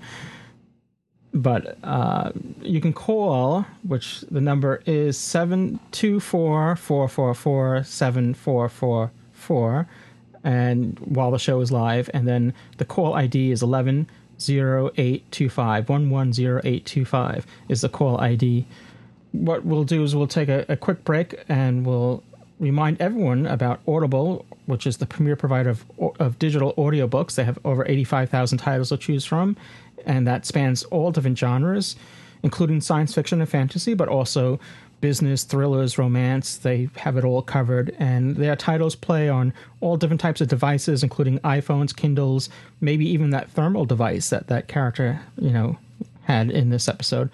But 1.34 1.80
uh, 1.84 2.32
you 2.62 2.80
can 2.80 2.94
call, 2.94 3.66
which 3.82 4.22
the 4.30 4.40
number 4.40 4.84
is 4.86 5.18
seven 5.18 5.80
two 5.90 6.20
four 6.20 6.76
four 6.76 7.08
four 7.10 7.34
four 7.34 7.84
seven 7.84 8.36
four 8.36 8.70
four 8.70 9.12
four, 9.32 9.88
and 10.44 11.00
while 11.00 11.32
the 11.32 11.40
show 11.40 11.60
is 11.62 11.72
live, 11.72 12.08
and 12.14 12.28
then 12.28 12.54
the 12.78 12.86
call 12.86 13.16
ID 13.16 13.50
is 13.50 13.64
eleven 13.64 14.08
zero 14.40 14.92
eight 14.98 15.30
two 15.32 15.50
five 15.50 15.90
one 15.90 16.10
one 16.10 16.34
zero 16.34 16.62
eight 16.64 16.86
two 16.86 17.06
five 17.06 17.46
is 17.70 17.82
the 17.82 17.90
call 17.90 18.20
ID. 18.20 18.66
What 19.32 19.66
we'll 19.66 19.84
do 19.84 20.04
is 20.04 20.16
we'll 20.16 20.28
take 20.28 20.50
a, 20.50 20.66
a 20.70 20.76
quick 20.78 21.04
break 21.04 21.44
and 21.50 21.86
we'll 21.86 22.24
remind 22.60 23.02
everyone 23.02 23.46
about 23.46 23.82
Audible, 23.88 24.46
which 24.66 24.88
is 24.88 24.98
the 24.98 25.06
premier 25.06 25.36
provider 25.36 25.70
of, 25.70 25.86
of 26.20 26.40
digital 26.40 26.74
audiobooks. 26.74 27.36
They 27.36 27.44
have 27.44 27.60
over 27.66 27.86
85,000 27.88 28.58
titles 28.58 28.90
to 28.90 28.98
choose 28.98 29.26
from, 29.26 29.58
and 30.06 30.28
that 30.28 30.46
spans 30.46 30.84
all 30.86 31.12
different 31.12 31.38
genres, 31.38 31.96
including 32.42 32.82
science 32.82 33.14
fiction 33.14 33.42
and 33.42 33.50
fantasy, 33.50 33.94
but 33.94 34.08
also 34.08 34.60
business, 35.04 35.44
thrillers, 35.44 35.98
romance. 35.98 36.56
They 36.56 36.88
have 36.96 37.18
it 37.18 37.26
all 37.26 37.42
covered, 37.42 37.94
and 38.00 38.38
their 38.38 38.56
titles 38.56 38.96
play 38.96 39.28
on 39.28 39.52
all 39.82 39.98
different 39.98 40.22
types 40.22 40.40
of 40.40 40.48
devices, 40.48 41.04
including 41.04 41.40
iPhones, 41.40 41.94
Kindles, 41.94 42.48
maybe 42.80 43.06
even 43.10 43.32
that 43.32 43.52
thermal 43.52 43.84
device 43.84 44.30
that 44.30 44.48
that 44.48 44.70
character, 44.70 45.20
you 45.38 45.50
know, 45.50 45.78
had 46.22 46.50
in 46.50 46.70
this 46.70 46.88
episode. 46.88 47.30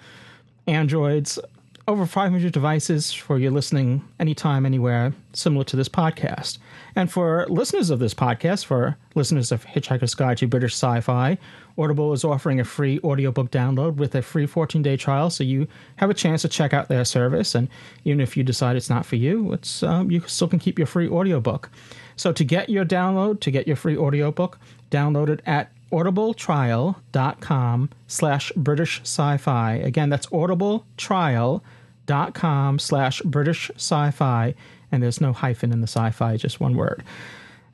Androids, 0.66 1.38
over 1.86 2.06
500 2.06 2.52
devices 2.52 3.12
for 3.12 3.38
you 3.38 3.52
listening 3.52 4.02
anytime, 4.18 4.66
anywhere, 4.66 5.12
similar 5.32 5.62
to 5.62 5.76
this 5.76 5.88
podcast. 5.88 6.58
And 6.96 7.10
for 7.10 7.46
listeners 7.48 7.90
of 7.90 7.98
this 7.98 8.14
podcast, 8.14 8.64
for 8.64 8.96
listeners 9.14 9.52
of 9.52 9.64
Hitchhiker's 9.64 10.14
Guide 10.14 10.38
to 10.38 10.46
British 10.46 10.74
Sci-Fi, 10.74 11.38
Audible 11.78 12.12
is 12.12 12.24
offering 12.24 12.60
a 12.60 12.64
free 12.64 13.00
audiobook 13.02 13.50
download 13.50 13.96
with 13.96 14.14
a 14.14 14.22
free 14.22 14.46
14-day 14.46 14.96
trial, 14.96 15.30
so 15.30 15.44
you 15.44 15.66
have 15.96 16.10
a 16.10 16.14
chance 16.14 16.42
to 16.42 16.48
check 16.48 16.74
out 16.74 16.88
their 16.88 17.04
service. 17.04 17.54
And 17.54 17.68
even 18.04 18.20
if 18.20 18.36
you 18.36 18.42
decide 18.42 18.74
it's 18.76 18.90
not 18.90 19.06
for 19.06 19.16
you, 19.16 19.52
it's 19.52 19.82
um, 19.82 20.10
you 20.10 20.20
still 20.26 20.48
can 20.48 20.58
keep 20.58 20.78
your 20.78 20.86
free 20.86 21.08
audiobook. 21.08 21.70
So 22.16 22.32
to 22.32 22.44
get 22.44 22.68
your 22.68 22.84
download, 22.84 23.40
to 23.40 23.50
get 23.50 23.66
your 23.66 23.76
free 23.76 23.96
audiobook, 23.96 24.58
download 24.90 25.30
it 25.30 25.40
at 25.46 25.72
audibletrial.com 25.92 27.90
slash 28.06 28.52
british 28.54 29.00
sci-fi 29.00 29.74
again 29.74 30.08
that's 30.08 30.28
audibletrial.com 30.28 32.78
slash 32.78 33.20
british 33.22 33.72
sci-fi 33.74 34.54
and 34.90 35.02
there's 35.02 35.20
no 35.20 35.32
hyphen 35.32 35.72
in 35.72 35.80
the 35.80 35.86
sci-fi 35.86 36.36
just 36.36 36.60
one 36.60 36.76
word 36.76 37.02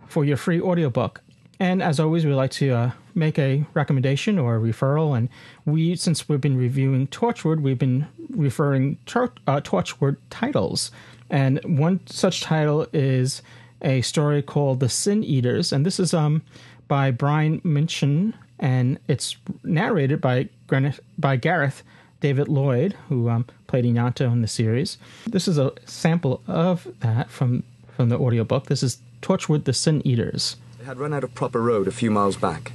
for 0.08 0.24
your 0.24 0.36
free 0.36 0.60
audiobook. 0.60 1.22
And 1.58 1.82
as 1.82 1.98
always 1.98 2.26
we 2.26 2.34
like 2.34 2.50
to 2.52 2.70
uh, 2.70 2.90
make 3.14 3.38
a 3.38 3.64
recommendation 3.72 4.38
or 4.38 4.56
a 4.56 4.60
referral. 4.60 5.16
And 5.16 5.28
we 5.64 5.96
since 5.96 6.28
we've 6.28 6.40
been 6.40 6.56
reviewing 6.56 7.06
torchwood 7.08 7.60
we've 7.60 7.78
been 7.78 8.06
referring 8.30 8.98
tor- 9.06 9.32
uh, 9.46 9.60
torchwood 9.60 10.16
titles. 10.30 10.90
And 11.30 11.60
one 11.64 12.00
such 12.06 12.42
title 12.42 12.86
is 12.92 13.42
a 13.82 14.00
story 14.02 14.42
called 14.42 14.80
the 14.80 14.88
sin 14.88 15.24
eaters. 15.24 15.72
And 15.72 15.84
this 15.84 15.98
is 15.98 16.12
um 16.14 16.42
by 16.88 17.10
Brian 17.10 17.60
Minchin, 17.64 18.32
and 18.60 18.98
it's 19.08 19.36
narrated 19.64 20.20
by 20.20 20.48
Gren- 20.68 20.94
by 21.18 21.36
Gareth 21.36 21.82
David 22.20 22.48
Lloyd, 22.48 22.94
who 23.08 23.28
um, 23.28 23.46
played 23.66 23.84
Ianto 23.84 24.30
in 24.32 24.42
the 24.42 24.48
series. 24.48 24.98
This 25.26 25.46
is 25.46 25.58
a 25.58 25.72
sample 25.84 26.42
of 26.46 26.88
that 27.00 27.30
from 27.30 27.62
from 27.88 28.08
the 28.08 28.18
audiobook. 28.18 28.66
This 28.66 28.82
is 28.82 28.98
Torchwood: 29.22 29.64
The 29.64 29.72
Sin 29.72 30.06
Eaters. 30.06 30.56
They 30.78 30.84
had 30.84 30.98
run 30.98 31.14
out 31.14 31.24
of 31.24 31.34
proper 31.34 31.60
road 31.62 31.88
a 31.88 31.92
few 31.92 32.10
miles 32.10 32.36
back, 32.36 32.72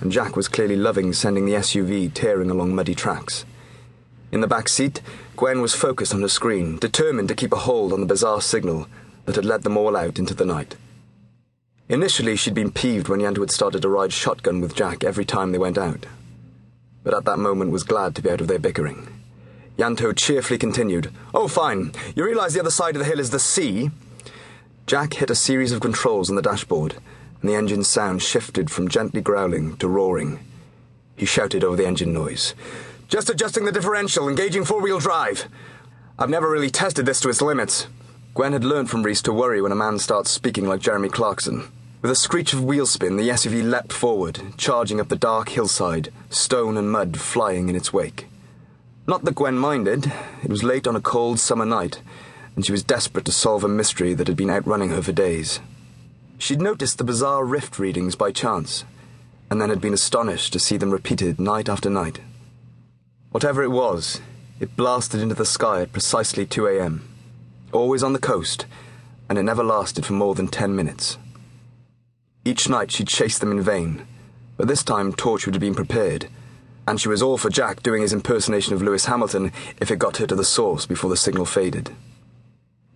and 0.00 0.12
Jack 0.12 0.36
was 0.36 0.48
clearly 0.48 0.76
loving 0.76 1.12
sending 1.12 1.46
the 1.46 1.52
SUV 1.52 2.12
tearing 2.12 2.50
along 2.50 2.74
muddy 2.74 2.94
tracks. 2.94 3.44
In 4.32 4.40
the 4.40 4.48
back 4.48 4.68
seat, 4.68 5.00
Gwen 5.36 5.60
was 5.60 5.74
focused 5.74 6.12
on 6.12 6.22
her 6.22 6.28
screen, 6.28 6.78
determined 6.78 7.28
to 7.28 7.36
keep 7.36 7.52
a 7.52 7.56
hold 7.56 7.92
on 7.92 8.00
the 8.00 8.06
bizarre 8.06 8.40
signal 8.40 8.88
that 9.26 9.36
had 9.36 9.44
led 9.44 9.62
them 9.62 9.76
all 9.76 9.96
out 9.96 10.18
into 10.18 10.34
the 10.34 10.44
night. 10.44 10.76
Initially, 11.88 12.34
she'd 12.34 12.54
been 12.54 12.72
peeved 12.72 13.08
when 13.08 13.20
Ianto 13.20 13.40
had 13.40 13.50
started 13.50 13.82
to 13.82 13.88
ride 13.88 14.12
shotgun 14.12 14.60
with 14.60 14.74
Jack 14.74 15.04
every 15.04 15.24
time 15.24 15.52
they 15.52 15.58
went 15.58 15.78
out. 15.78 16.06
But 17.04 17.14
at 17.14 17.24
that 17.26 17.38
moment 17.38 17.70
was 17.70 17.84
glad 17.84 18.14
to 18.16 18.22
be 18.22 18.30
out 18.30 18.40
of 18.40 18.48
their 18.48 18.58
bickering. 18.58 19.06
Ianto 19.78 20.16
cheerfully 20.16 20.58
continued, 20.58 21.12
Oh, 21.32 21.48
fine. 21.48 21.92
You 22.16 22.24
realize 22.24 22.54
the 22.54 22.60
other 22.60 22.70
side 22.70 22.96
of 22.96 23.00
the 23.00 23.08
hill 23.08 23.20
is 23.20 23.30
the 23.30 23.38
sea? 23.38 23.90
Jack 24.86 25.14
hit 25.14 25.30
a 25.30 25.34
series 25.34 25.72
of 25.72 25.80
controls 25.80 26.30
on 26.30 26.36
the 26.36 26.42
dashboard, 26.42 26.96
and 27.40 27.50
the 27.50 27.54
engine's 27.54 27.88
sound 27.88 28.22
shifted 28.22 28.70
from 28.70 28.88
gently 28.88 29.20
growling 29.20 29.76
to 29.78 29.88
roaring. 29.88 30.40
He 31.16 31.26
shouted 31.26 31.62
over 31.62 31.76
the 31.76 31.86
engine 31.86 32.12
noise, 32.12 32.54
Just 33.08 33.30
adjusting 33.30 33.64
the 33.64 33.72
differential, 33.72 34.28
engaging 34.28 34.64
four 34.64 34.80
wheel 34.80 34.98
drive. 34.98 35.46
I've 36.18 36.30
never 36.30 36.50
really 36.50 36.70
tested 36.70 37.06
this 37.06 37.20
to 37.20 37.28
its 37.28 37.42
limits. 37.42 37.86
Gwen 38.34 38.52
had 38.52 38.64
learned 38.64 38.90
from 38.90 39.02
Rhys 39.02 39.22
to 39.22 39.32
worry 39.32 39.60
when 39.60 39.72
a 39.72 39.76
man 39.76 39.98
starts 39.98 40.30
speaking 40.30 40.66
like 40.66 40.80
Jeremy 40.80 41.08
Clarkson. 41.08 41.68
With 42.04 42.10
a 42.10 42.16
screech 42.16 42.52
of 42.52 42.62
wheel 42.62 42.84
spin, 42.84 43.16
the 43.16 43.30
SUV 43.30 43.66
leapt 43.66 43.90
forward, 43.90 44.38
charging 44.58 45.00
up 45.00 45.08
the 45.08 45.16
dark 45.16 45.48
hillside, 45.48 46.12
stone 46.28 46.76
and 46.76 46.92
mud 46.92 47.18
flying 47.18 47.70
in 47.70 47.76
its 47.76 47.94
wake. 47.94 48.26
Not 49.06 49.24
that 49.24 49.36
Gwen 49.36 49.56
minded. 49.56 50.12
It 50.42 50.50
was 50.50 50.62
late 50.62 50.86
on 50.86 50.96
a 50.96 51.00
cold 51.00 51.40
summer 51.40 51.64
night, 51.64 52.02
and 52.54 52.66
she 52.66 52.72
was 52.72 52.82
desperate 52.82 53.24
to 53.24 53.32
solve 53.32 53.64
a 53.64 53.68
mystery 53.68 54.12
that 54.12 54.26
had 54.26 54.36
been 54.36 54.50
outrunning 54.50 54.90
her 54.90 55.00
for 55.00 55.12
days. 55.12 55.60
She'd 56.36 56.60
noticed 56.60 56.98
the 56.98 57.04
bizarre 57.04 57.42
rift 57.42 57.78
readings 57.78 58.16
by 58.16 58.32
chance, 58.32 58.84
and 59.48 59.58
then 59.58 59.70
had 59.70 59.80
been 59.80 59.94
astonished 59.94 60.52
to 60.52 60.58
see 60.58 60.76
them 60.76 60.90
repeated 60.90 61.40
night 61.40 61.70
after 61.70 61.88
night. 61.88 62.20
Whatever 63.30 63.62
it 63.62 63.70
was, 63.70 64.20
it 64.60 64.76
blasted 64.76 65.22
into 65.22 65.36
the 65.36 65.46
sky 65.46 65.80
at 65.80 65.92
precisely 65.92 66.44
2 66.44 66.66
a.m. 66.66 67.08
Always 67.72 68.02
on 68.02 68.12
the 68.12 68.18
coast, 68.18 68.66
and 69.30 69.38
it 69.38 69.42
never 69.44 69.64
lasted 69.64 70.04
for 70.04 70.12
more 70.12 70.34
than 70.34 70.48
ten 70.48 70.76
minutes. 70.76 71.16
Each 72.44 72.68
night 72.68 72.90
she 72.90 73.04
chased 73.04 73.40
them 73.40 73.52
in 73.52 73.62
vain, 73.62 74.06
but 74.56 74.68
this 74.68 74.82
time 74.82 75.12
Torchwood 75.12 75.54
had 75.54 75.60
been 75.60 75.74
prepared, 75.74 76.28
and 76.86 77.00
she 77.00 77.08
was 77.08 77.22
all 77.22 77.38
for 77.38 77.48
Jack 77.48 77.82
doing 77.82 78.02
his 78.02 78.12
impersonation 78.12 78.74
of 78.74 78.82
Lewis 78.82 79.06
Hamilton 79.06 79.50
if 79.80 79.90
it 79.90 79.98
got 79.98 80.18
her 80.18 80.26
to 80.26 80.34
the 80.34 80.44
source 80.44 80.84
before 80.84 81.08
the 81.08 81.16
signal 81.16 81.46
faded. 81.46 81.90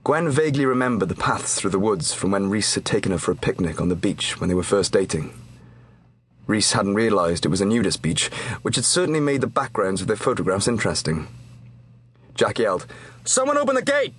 Gwen 0.05 0.29
vaguely 0.29 0.67
remembered 0.67 1.09
the 1.09 1.15
paths 1.15 1.55
through 1.55 1.71
the 1.71 1.79
woods 1.79 2.13
from 2.13 2.31
when 2.31 2.51
Rhys 2.51 2.75
had 2.75 2.85
taken 2.85 3.13
her 3.13 3.19
for 3.19 3.33
a 3.33 3.37
picnic 3.37 3.81
on 3.81 3.89
the 3.89 3.97
beach 3.97 4.39
when 4.39 4.49
they 4.49 4.55
were 4.55 4.63
first 4.63 4.93
dating. 4.93 5.33
Rhys 6.47 6.73
hadn't 6.73 6.95
realized 6.95 7.45
it 7.45 7.51
was 7.51 7.61
a 7.61 7.67
nudist 7.67 8.03
beach, 8.03 8.29
which 8.63 8.77
had 8.77 8.85
certainly 8.85 9.21
made 9.21 9.41
the 9.41 9.47
backgrounds 9.47 10.01
of 10.01 10.07
their 10.07 10.17
photographs 10.17 10.69
interesting. 10.69 11.27
Jack 12.35 12.59
yelled, 12.59 12.87
Someone 13.25 13.59
open 13.59 13.75
the 13.75 13.83
gate! 13.83 14.15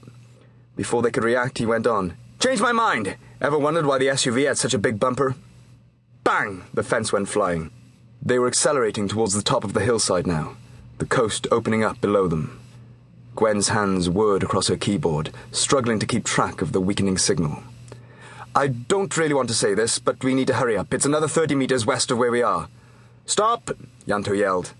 Before 0.76 1.02
they 1.02 1.12
could 1.12 1.24
react, 1.24 1.58
he 1.58 1.66
went 1.66 1.88
on, 1.88 2.18
Change 2.40 2.62
my 2.62 2.72
mind! 2.72 3.16
Ever 3.42 3.58
wondered 3.58 3.86
why 3.86 3.98
the 3.98 4.08
SUV 4.08 4.48
had 4.48 4.58
such 4.58 4.74
a 4.74 4.78
big 4.78 5.00
bumper? 5.00 5.34
Bang! 6.26 6.66
The 6.74 6.84
fence 6.84 7.14
went 7.14 7.30
flying. 7.30 7.72
They 8.22 8.38
were 8.38 8.50
accelerating 8.50 9.08
towards 9.08 9.34
the 9.34 9.42
top 9.42 9.64
of 9.64 9.72
the 9.72 9.80
hillside 9.80 10.28
now, 10.28 10.58
the 10.98 11.06
coast 11.06 11.48
opening 11.50 11.82
up 11.82 12.02
below 12.02 12.28
them. 12.28 12.60
Gwen's 13.36 13.70
hands 13.70 14.10
whirred 14.10 14.44
across 14.44 14.68
her 14.68 14.76
keyboard, 14.76 15.32
struggling 15.54 16.00
to 16.00 16.06
keep 16.06 16.26
track 16.26 16.62
of 16.62 16.74
the 16.74 16.82
weakening 16.82 17.18
signal. 17.18 17.64
I 18.54 18.68
don't 18.68 19.16
really 19.16 19.34
want 19.34 19.48
to 19.48 19.56
say 19.56 19.74
this, 19.74 20.00
but 20.00 20.22
we 20.22 20.34
need 20.34 20.48
to 20.48 20.56
hurry 20.56 20.76
up. 20.76 20.94
It's 20.94 21.06
another 21.06 21.30
30 21.30 21.56
meters 21.56 21.86
west 21.86 22.12
of 22.12 22.18
where 22.18 22.32
we 22.32 22.42
are. 22.42 22.68
Stop! 23.26 23.72
Ianto 24.06 24.38
yelled. 24.38 24.74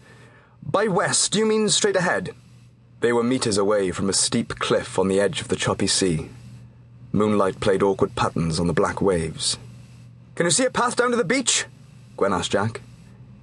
By 0.62 0.90
west, 0.90 1.32
do 1.32 1.40
you 1.40 1.46
mean 1.46 1.70
straight 1.70 1.96
ahead? 1.96 2.32
They 3.00 3.14
were 3.14 3.24
meters 3.24 3.58
away 3.58 3.92
from 3.92 4.10
a 4.10 4.14
steep 4.14 4.60
cliff 4.60 5.00
on 5.00 5.08
the 5.08 5.22
edge 5.22 5.40
of 5.40 5.48
the 5.48 5.56
choppy 5.56 5.88
sea. 5.88 6.28
Moonlight 7.12 7.60
played 7.60 7.82
awkward 7.82 8.16
patterns 8.16 8.60
on 8.60 8.68
the 8.68 8.74
black 8.74 9.02
waves. 9.02 9.58
Can 10.36 10.46
you 10.46 10.52
see 10.52 10.66
a 10.66 10.70
path 10.70 10.96
down 10.96 11.12
to 11.12 11.18
the 11.18 11.24
beach? 11.24 11.66
Gwen 12.16 12.34
asked 12.34 12.52
Jack. 12.52 12.82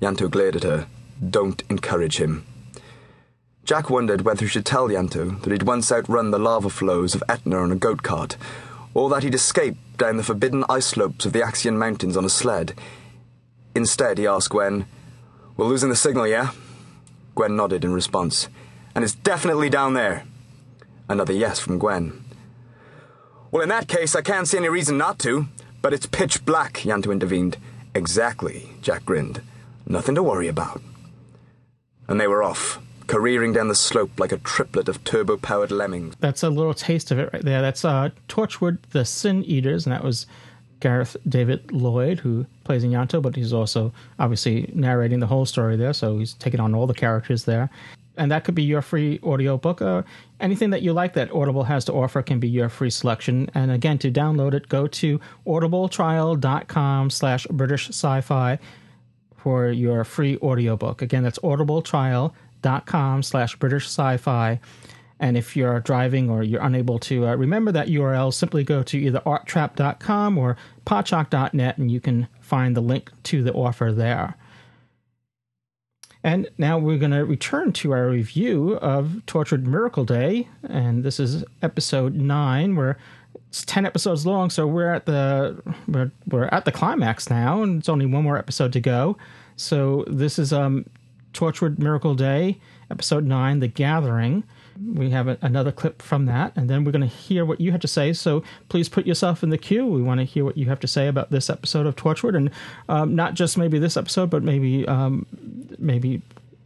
Ianto 0.01 0.31
glared 0.31 0.57
at 0.57 0.63
her. 0.63 0.87
Don't 1.29 1.63
encourage 1.69 2.19
him. 2.19 2.47
Jack 3.65 3.91
wondered 3.91 4.23
whether 4.23 4.43
he 4.43 4.49
should 4.49 4.65
tell 4.65 4.89
Ianto 4.89 5.43
that 5.43 5.51
he'd 5.51 5.65
once 5.65 5.91
outrun 5.91 6.31
the 6.31 6.39
lava 6.39 6.71
flows 6.71 7.15
of 7.15 7.25
Etna 7.29 7.59
on 7.59 7.73
a 7.73 7.77
goat 7.77 8.05
cart, 8.05 8.37
or 8.95 9.11
that 9.11 9.25
he'd 9.25 9.35
escaped 9.35 9.99
down 9.99 10.17
the 10.17 10.23
forbidden 10.23 10.65
ice 10.69 10.87
slopes 10.87 11.27
of 11.27 11.33
the 11.33 11.41
Axian 11.41 11.77
Mountains 11.77 12.17
on 12.17 12.25
a 12.25 12.29
sled. 12.29 12.75
Instead, 13.75 14.19
he 14.19 14.27
asked 14.27 14.51
Gwen, 14.51 14.87
We're 15.57 15.67
losing 15.67 15.89
the 15.89 15.97
signal, 15.97 16.29
yeah? 16.29 16.51
Gwen 17.35 17.57
nodded 17.57 17.85
in 17.85 17.93
response. 17.93 18.49
And 18.95 19.03
it's 19.03 19.15
definitely 19.15 19.69
down 19.69 19.95
there. 19.95 20.25
Another 21.09 21.33
yes 21.33 21.59
from 21.59 21.79
Gwen. 21.79 22.25
Well, 23.57 23.63
in 23.63 23.71
that 23.71 23.89
case, 23.89 24.15
I 24.15 24.21
can't 24.21 24.47
see 24.47 24.59
any 24.59 24.69
reason 24.69 24.99
not 24.99 25.19
to. 25.21 25.47
But 25.81 25.95
it's 25.95 26.05
pitch 26.05 26.45
black, 26.45 26.75
Ianto 26.81 27.11
intervened. 27.11 27.57
Exactly, 27.95 28.69
Jack 28.83 29.07
grinned. 29.07 29.41
Nothing 29.87 30.15
to 30.17 30.23
worry 30.23 30.47
about. 30.47 30.83
And 32.07 32.21
they 32.21 32.27
were 32.27 32.43
off, 32.43 32.79
careering 33.07 33.55
down 33.55 33.69
the 33.69 33.75
slope 33.75 34.21
like 34.21 34.31
a 34.31 34.37
triplet 34.37 34.91
of 34.91 35.03
turbo 35.05 35.39
powered 35.39 35.71
lemmings. 35.71 36.17
That's 36.21 36.43
a 36.43 36.51
little 36.51 36.75
taste 36.75 37.11
of 37.11 37.19
it 37.19 37.31
right 37.33 37.43
there. 37.43 37.63
That's 37.63 37.83
uh, 37.83 38.11
Torchwood, 38.29 38.77
the 38.91 39.07
Sin 39.07 39.43
Eaters, 39.47 39.87
and 39.87 39.95
that 39.95 40.05
was 40.05 40.27
Gareth 40.81 41.17
David 41.27 41.73
Lloyd, 41.73 42.19
who 42.19 42.45
plays 42.65 42.85
Ianto, 42.85 43.23
but 43.23 43.37
he's 43.37 43.55
also 43.55 43.91
obviously 44.19 44.71
narrating 44.75 45.21
the 45.21 45.29
whole 45.29 45.47
story 45.47 45.77
there, 45.77 45.95
so 45.95 46.19
he's 46.19 46.35
taking 46.35 46.61
on 46.61 46.75
all 46.75 46.87
the 46.87 46.93
characters 46.93 47.47
there 47.47 47.71
and 48.17 48.31
that 48.31 48.45
could 48.45 48.55
be 48.55 48.63
your 48.63 48.83
free 48.83 49.21
audiobook. 49.23 49.83
Uh, 49.83 50.03
anything 50.41 50.71
that 50.71 50.83
you 50.83 50.93
like 50.93 51.15
that 51.15 51.33
Audible 51.33 51.65
has 51.65 51.85
to 51.87 51.93
offer 51.93 52.23
can 52.23 52.41
be 52.41 52.49
your 52.49 52.69
free 52.69 52.91
selection. 52.91 53.51
And 53.55 53.71
again, 53.71 53.99
to 53.99 54.11
download 54.11 54.55
it, 54.55 54.69
go 54.69 54.87
to 54.87 55.21
audibletrial.com 55.47 57.11
slash 57.11 57.47
British 57.47 57.89
Sci-Fi 57.89 58.59
for 59.37 59.69
your 59.69 60.05
free 60.05 60.37
audiobook. 60.39 61.03
Again, 61.03 61.23
that's 61.23 61.39
audibletrial.com 61.39 63.23
slash 63.23 63.57
British 63.57 63.87
Sci-Fi. 63.87 64.61
And 65.19 65.37
if 65.37 65.57
you're 65.57 65.81
driving 65.81 66.29
or 66.29 66.43
you're 66.43 66.63
unable 66.63 66.99
to 67.01 67.27
uh, 67.27 67.37
remember 67.37 67.73
that 67.73 67.89
URL, 67.89 68.33
simply 68.35 68.65
go 68.65 68.83
to 68.83 68.99
either 68.99 69.21
arttrap.com 69.21 70.37
or 70.37 70.57
podshock.net 70.85 71.79
and 71.79 71.91
you 71.91 72.01
can 72.01 72.29
find 72.41 72.77
the 72.77 72.83
link 72.83 73.11
to 73.25 73.43
the 73.43 73.53
offer 73.53 73.93
there. 73.93 74.37
And 76.27 76.51
now 76.59 76.77
we're 76.77 76.99
going 76.99 77.13
to 77.13 77.25
return 77.25 77.73
to 77.75 77.93
our 77.93 78.09
review 78.09 78.79
of 78.79 79.23
Torchwood 79.29 79.63
Miracle 79.63 80.05
Day, 80.05 80.49
and 80.69 81.05
this 81.05 81.21
is 81.21 81.45
episode 81.63 82.17
nine. 82.17 82.75
Where 82.75 82.99
it's 83.47 83.65
ten 83.65 83.87
episodes 83.87 84.27
long, 84.27 84.51
so 84.51 84.67
we're 84.67 84.93
at 84.93 85.07
the 85.07 85.63
we're, 85.87 86.11
we're 86.27 86.47
at 86.47 86.65
the 86.65 86.73
climax 86.73 87.31
now, 87.31 87.63
and 87.63 87.79
it's 87.79 87.89
only 87.89 88.07
one 88.07 88.25
more 88.25 88.37
episode 88.37 88.73
to 88.73 88.81
go. 88.81 89.17
So 89.55 90.05
this 90.09 90.37
is 90.37 90.53
um, 90.53 90.87
Torchwood 91.33 91.79
Miracle 91.79 92.17
Day, 92.17 92.59
episode 92.91 93.25
nine, 93.25 93.61
The 93.61 93.69
Gathering. 93.69 94.43
We 94.85 95.11
have 95.11 95.29
a, 95.29 95.39
another 95.43 95.73
clip 95.73 96.03
from 96.03 96.27
that, 96.27 96.53
and 96.57 96.69
then 96.69 96.85
we're 96.85 96.93
going 96.93 97.09
to 97.09 97.15
hear 97.15 97.45
what 97.45 97.61
you 97.61 97.73
had 97.73 97.81
to 97.83 97.89
say. 97.89 98.13
So 98.13 98.43
please 98.69 98.89
put 98.89 99.07
yourself 99.07 99.43
in 99.43 99.51
the 99.51 99.59
queue. 99.59 99.87
We 99.87 100.03
want 100.03 100.21
to 100.21 100.25
hear 100.25 100.45
what 100.45 100.57
you 100.57 100.67
have 100.67 100.81
to 100.81 100.89
say 100.89 101.09
about 101.09 101.31
this 101.31 101.49
episode 101.49 101.87
of 101.87 101.97
Torchwood, 101.97 102.37
and 102.37 102.51
um, 102.89 103.15
not 103.15 103.35
just 103.35 103.57
maybe 103.57 103.79
this 103.79 103.97
episode, 103.97 104.31
but 104.31 104.43
maybe 104.43 104.87
um, 104.87 105.27
maybe 105.79 106.23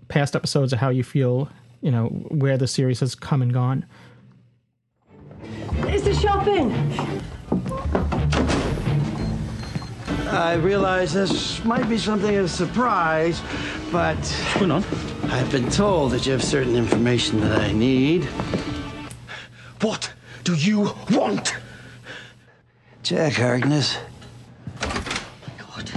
past 0.09 0.35
episodes 0.35 0.73
of 0.73 0.79
how 0.79 0.89
you 0.89 1.05
feel, 1.05 1.49
you 1.81 1.91
know, 1.91 2.07
where 2.29 2.59
the 2.59 2.67
series 2.67 3.01
has 3.01 3.15
come 3.15 3.43
and 3.43 3.53
gone. 3.53 3.85
Is 5.89 6.03
the 6.03 6.15
shopping? 6.15 6.71
I 10.33 10.55
realize 10.55 11.13
this 11.13 11.65
might 11.65 11.89
be 11.89 11.99
something 11.99 12.37
of 12.37 12.45
a 12.45 12.49
surprise, 12.49 13.43
but. 13.91 14.17
What's 14.17 14.55
going 14.55 14.71
on? 14.71 14.85
I've 15.25 15.51
been 15.51 15.69
told 15.71 16.13
that 16.13 16.25
you 16.25 16.33
have 16.33 16.43
certain 16.45 16.77
information 16.77 17.41
that 17.41 17.61
I 17.61 17.73
need. 17.73 18.25
What 19.81 20.13
do 20.45 20.55
you 20.55 20.95
want? 21.11 21.57
Jack 23.03 23.33
Harkness. 23.33 23.99
Oh 24.83 25.05
my 25.47 25.53
God. 25.59 25.93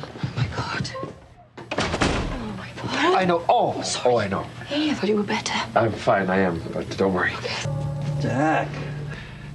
Oh 0.00 0.32
my 0.36 0.46
God. 0.56 0.90
Oh 1.70 2.54
my 2.56 2.70
God. 2.82 3.14
I 3.16 3.24
know. 3.26 3.44
Oh, 3.50 3.82
oh, 4.06 4.16
I 4.16 4.28
know. 4.28 4.44
Hey, 4.66 4.90
I 4.90 4.94
thought 4.94 5.10
you 5.10 5.16
were 5.16 5.22
better. 5.22 5.52
I'm 5.74 5.92
fine. 5.92 6.30
I 6.30 6.38
am, 6.38 6.62
but 6.72 6.88
don't 6.96 7.12
worry. 7.12 7.34
Jack, 8.20 8.68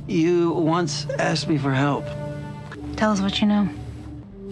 you 0.08 0.52
once 0.52 1.08
asked 1.18 1.48
me 1.48 1.58
for 1.58 1.72
help. 1.72 2.06
Tell 2.96 3.12
us 3.12 3.20
what 3.20 3.42
you 3.42 3.48
know. 3.48 3.68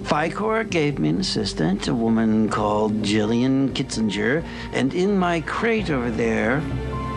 PhiCorp 0.04 0.70
gave 0.70 1.00
me 1.00 1.10
an 1.10 1.20
assistant, 1.20 1.88
a 1.88 1.94
woman 1.94 2.50
called 2.50 3.02
Jillian 3.02 3.70
Kitzinger, 3.70 4.44
and 4.74 4.94
in 4.94 5.18
my 5.18 5.42
crate 5.42 5.90
over 5.90 6.12
there, 6.12 6.58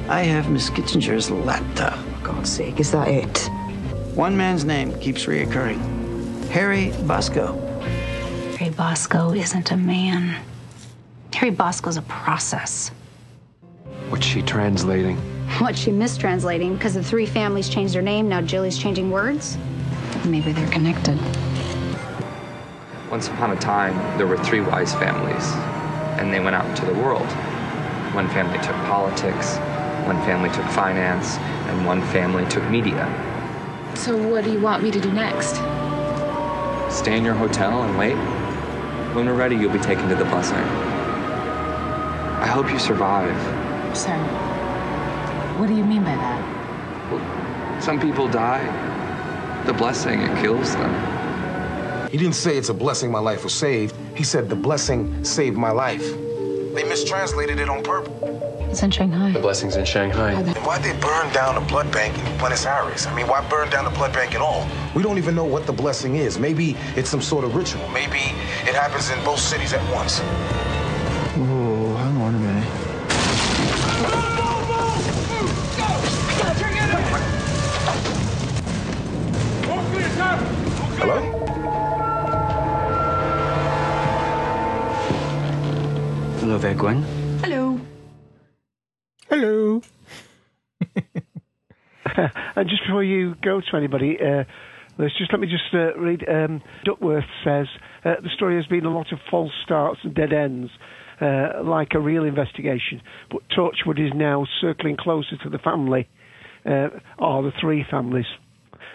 I 0.09 0.20
have 0.22 0.51
Miss 0.51 0.70
Kitzinger's 0.70 1.30
laptop. 1.30 1.99
For 1.99 2.26
God's 2.26 2.51
sake, 2.51 2.78
is 2.78 2.93
that 2.93 3.09
it? 3.09 3.51
One 4.14 4.37
man's 4.37 4.64
name 4.64 4.97
keeps 5.01 5.24
reoccurring 5.24 6.49
Harry 6.51 6.93
Bosco. 7.07 7.59
Harry 8.59 8.70
Bosco 8.70 9.32
isn't 9.32 9.72
a 9.72 9.76
man. 9.76 10.41
Harry 11.32 11.51
Bosco's 11.51 11.97
a 11.97 12.03
process. 12.03 12.91
What's 14.11 14.26
she 14.26 14.43
translating? 14.43 15.16
What's 15.59 15.80
she 15.80 15.91
mistranslating? 15.91 16.74
Because 16.74 16.95
the 16.95 17.03
three 17.03 17.26
families 17.26 17.68
changed 17.68 17.95
their 17.95 18.03
name, 18.03 18.28
now 18.28 18.41
Jilly's 18.41 18.78
changing 18.78 19.11
words? 19.11 19.59
Maybe 20.24 20.53
they're 20.53 20.70
connected. 20.70 21.18
Once 23.15 23.29
upon 23.29 23.53
a 23.53 23.61
time, 23.61 23.95
there 24.19 24.27
were 24.27 24.37
three 24.39 24.61
wise 24.61 24.93
families, 24.95 25.53
and 26.19 26.35
they 26.35 26.41
went 26.41 26.57
out 26.57 26.67
into 26.67 26.85
the 26.85 26.95
world. 26.95 27.29
One 28.12 28.29
family 28.31 28.59
took 28.59 28.75
politics, 28.91 29.57
one 30.05 30.21
family 30.23 30.51
took 30.51 30.67
finance, 30.71 31.37
and 31.69 31.87
one 31.87 32.03
family 32.09 32.45
took 32.51 32.69
media. 32.69 33.07
So, 33.95 34.17
what 34.17 34.43
do 34.43 34.51
you 34.51 34.61
want 34.61 34.83
me 34.83 34.91
to 34.91 35.01
do 35.01 35.12
next? 35.12 35.55
Stay 36.93 37.17
in 37.17 37.25
your 37.25 37.35
hotel 37.35 37.85
and 37.85 37.97
wait. 37.97 38.17
When 39.15 39.27
we're 39.27 39.35
ready, 39.35 39.55
you'll 39.55 39.73
be 39.73 39.79
taken 39.79 40.09
to 40.09 40.17
the 40.17 40.25
blessing. 40.25 40.57
I 42.43 42.49
hope 42.49 42.69
you 42.69 42.81
survive. 42.81 43.37
Sir, 43.97 44.19
what 45.57 45.69
do 45.69 45.77
you 45.77 45.85
mean 45.85 46.03
by 46.03 46.17
that? 46.17 47.81
Some 47.81 48.01
people 48.01 48.27
die. 48.27 48.65
The 49.67 49.73
blessing, 49.73 50.21
it 50.21 50.37
kills 50.43 50.75
them. 50.75 51.14
He 52.15 52.19
didn't 52.19 52.37
say 52.37 52.57
it's 52.57 52.69
a 52.69 52.75
blessing 52.75 53.11
my 53.11 53.19
life 53.19 53.43
was 53.43 53.53
saved. 53.53 53.93
He 54.15 54.23
said 54.23 54.49
the 54.49 54.55
blessing 54.55 55.25
saved 55.25 55.57
my 55.57 55.73
life. 55.73 56.15
They 56.73 56.85
mistranslated 56.85 57.59
it 57.59 57.69
on 57.69 57.83
purpose. 57.83 58.12
It's 58.71 58.85
in 58.85 58.93
Shanghai. 58.93 59.33
The 59.33 59.41
blessing's 59.41 59.75
in 59.75 59.85
Shanghai. 59.85 60.41
Then 60.41 60.55
why'd 60.62 60.85
they 60.85 60.93
burn 61.01 61.33
down 61.33 61.57
the 61.57 61.61
blood 61.62 61.91
bank 61.91 62.17
in 62.17 62.39
Buenos 62.39 62.67
Aires? 62.67 63.07
I 63.07 63.15
mean, 63.17 63.27
why 63.27 63.45
burn 63.49 63.69
down 63.69 63.83
the 63.83 63.91
blood 63.91 64.12
bank 64.12 64.37
at 64.37 64.41
all? 64.41 64.65
We 64.95 65.03
don't 65.03 65.19
even 65.19 65.35
know 65.35 65.45
what 65.45 65.67
the 65.67 65.73
blessing 65.73 66.15
is. 66.15 66.39
Maybe 66.39 66.77
it's 66.95 67.11
some 67.11 67.21
sort 67.21 67.45
of 67.45 67.57
ritual. 67.57 67.89
Maybe 67.89 68.21
it 68.62 68.77
happens 68.77 69.11
in 69.11 69.19
both 69.25 69.41
cities 69.41 69.73
at 69.73 69.83
once. 69.93 70.21
Gwen. 86.77 87.03
Hello. 87.41 87.81
Hello. 89.29 89.83
and 90.97 92.68
just 92.68 92.83
before 92.87 93.05
you 93.05 93.35
go 93.43 93.61
to 93.61 93.77
anybody, 93.77 94.18
uh, 94.20 94.45
let's 94.99 95.16
just 95.16 95.33
let 95.33 95.41
me 95.41 95.47
just 95.47 95.72
uh, 95.72 95.97
read. 95.97 96.25
Um, 96.29 96.62
Duckworth 96.85 97.25
says 97.45 97.66
uh, 98.05 98.14
the 98.22 98.29
story 98.35 98.57
has 98.57 98.66
been 98.66 98.85
a 98.85 98.95
lot 98.95 99.12
of 99.12 99.18
false 99.31 99.53
starts 99.64 100.01
and 100.03 100.14
dead 100.14 100.33
ends, 100.33 100.70
uh, 101.20 101.62
like 101.62 101.95
a 101.95 102.01
real 102.01 102.25
investigation. 102.25 103.03
But 103.31 103.43
Torchwood 103.57 104.05
is 104.05 104.12
now 104.14 104.47
circling 104.61 104.97
closer 104.97 105.37
to 105.45 105.51
the 105.51 105.59
family, 105.59 106.09
uh, 106.66 106.89
or 107.18 107.43
the 107.43 107.53
three 107.61 107.85
families. 107.89 108.27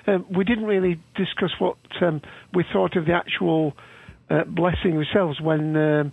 Um, 0.05 0.25
we 0.29 0.43
didn't 0.43 0.65
really 0.65 0.99
discuss 1.15 1.51
what 1.59 1.77
um, 2.01 2.21
we 2.53 2.65
thought 2.73 2.97
of 2.97 3.05
the 3.05 3.13
actual 3.13 3.73
uh, 4.29 4.43
blessing 4.45 4.97
ourselves 4.97 5.39
when. 5.39 6.11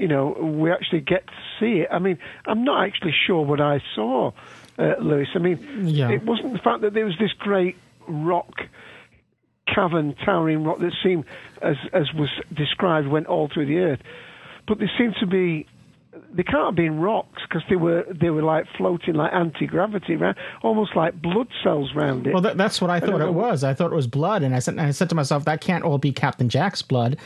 You 0.00 0.08
know, 0.08 0.28
we 0.30 0.72
actually 0.72 1.00
get 1.02 1.26
to 1.26 1.32
see 1.60 1.80
it. 1.80 1.88
I 1.92 1.98
mean, 1.98 2.18
I'm 2.46 2.64
not 2.64 2.86
actually 2.86 3.14
sure 3.26 3.44
what 3.44 3.60
I 3.60 3.82
saw, 3.94 4.32
uh, 4.78 4.94
Lewis. 4.98 5.28
I 5.34 5.38
mean, 5.40 5.58
Yeah. 5.86 6.10
it 6.10 6.22
wasn't 6.22 6.54
the 6.54 6.58
fact 6.58 6.80
that 6.80 6.94
there 6.94 7.04
was 7.04 7.18
this 7.18 7.32
great 7.34 7.76
rock 8.08 8.62
cavern, 9.66 10.14
towering 10.24 10.64
rock 10.64 10.78
that 10.78 10.94
seemed, 11.02 11.24
as 11.60 11.76
as 11.92 12.12
was 12.14 12.30
described, 12.52 13.08
went 13.08 13.26
all 13.26 13.48
through 13.48 13.66
the 13.66 13.78
earth. 13.78 14.00
But 14.66 14.78
there 14.78 14.90
seemed 14.96 15.16
to 15.20 15.26
be, 15.26 15.66
they 16.32 16.42
can't 16.42 16.66
have 16.66 16.74
been 16.74 16.98
rocks 16.98 17.42
because 17.48 17.62
they 17.68 17.76
were 17.76 18.04
they 18.10 18.30
were 18.30 18.42
like 18.42 18.66
floating 18.76 19.14
like 19.14 19.32
anti 19.32 19.66
gravity? 19.66 20.18
Almost 20.62 20.96
like 20.96 21.20
blood 21.20 21.48
cells 21.62 21.92
round 21.94 22.26
it. 22.26 22.32
Well, 22.32 22.42
that, 22.42 22.56
that's 22.56 22.80
what 22.80 22.90
I 22.90 22.98
thought 22.98 23.20
it 23.20 23.32
was. 23.32 23.62
I 23.62 23.74
thought 23.74 23.92
it 23.92 23.94
was 23.94 24.08
blood, 24.08 24.42
and 24.42 24.54
I 24.54 24.58
said, 24.58 24.72
and 24.72 24.80
I 24.80 24.90
said 24.90 25.08
to 25.10 25.14
myself, 25.14 25.44
that 25.44 25.60
can't 25.60 25.84
all 25.84 25.98
be 25.98 26.12
Captain 26.12 26.48
Jack's 26.48 26.82
blood. 26.82 27.16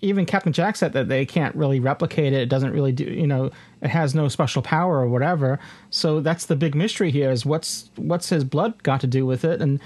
Even 0.00 0.26
Captain 0.26 0.52
Jack 0.52 0.76
said 0.76 0.92
that 0.92 1.08
they 1.08 1.24
can't 1.24 1.54
really 1.54 1.78
replicate 1.78 2.32
it. 2.32 2.42
It 2.42 2.48
doesn't 2.48 2.72
really 2.72 2.92
do, 2.92 3.04
you 3.04 3.26
know, 3.26 3.50
it 3.80 3.88
has 3.88 4.14
no 4.14 4.26
special 4.28 4.62
power 4.62 4.98
or 4.98 5.08
whatever. 5.08 5.60
So 5.90 6.20
that's 6.20 6.46
the 6.46 6.56
big 6.56 6.74
mystery 6.74 7.10
here: 7.12 7.30
is 7.30 7.46
what's 7.46 7.90
what's 7.96 8.28
his 8.28 8.42
blood 8.42 8.82
got 8.82 9.00
to 9.02 9.06
do 9.06 9.24
with 9.24 9.44
it, 9.44 9.60
and 9.60 9.80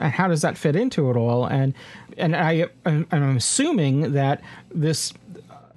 and 0.00 0.12
how 0.12 0.28
does 0.28 0.42
that 0.42 0.58
fit 0.58 0.74
into 0.74 1.10
it 1.10 1.16
all? 1.16 1.46
And 1.46 1.74
and 2.18 2.34
I 2.34 2.66
and 2.84 3.06
I'm 3.12 3.36
assuming 3.36 4.12
that 4.12 4.40
this 4.72 5.12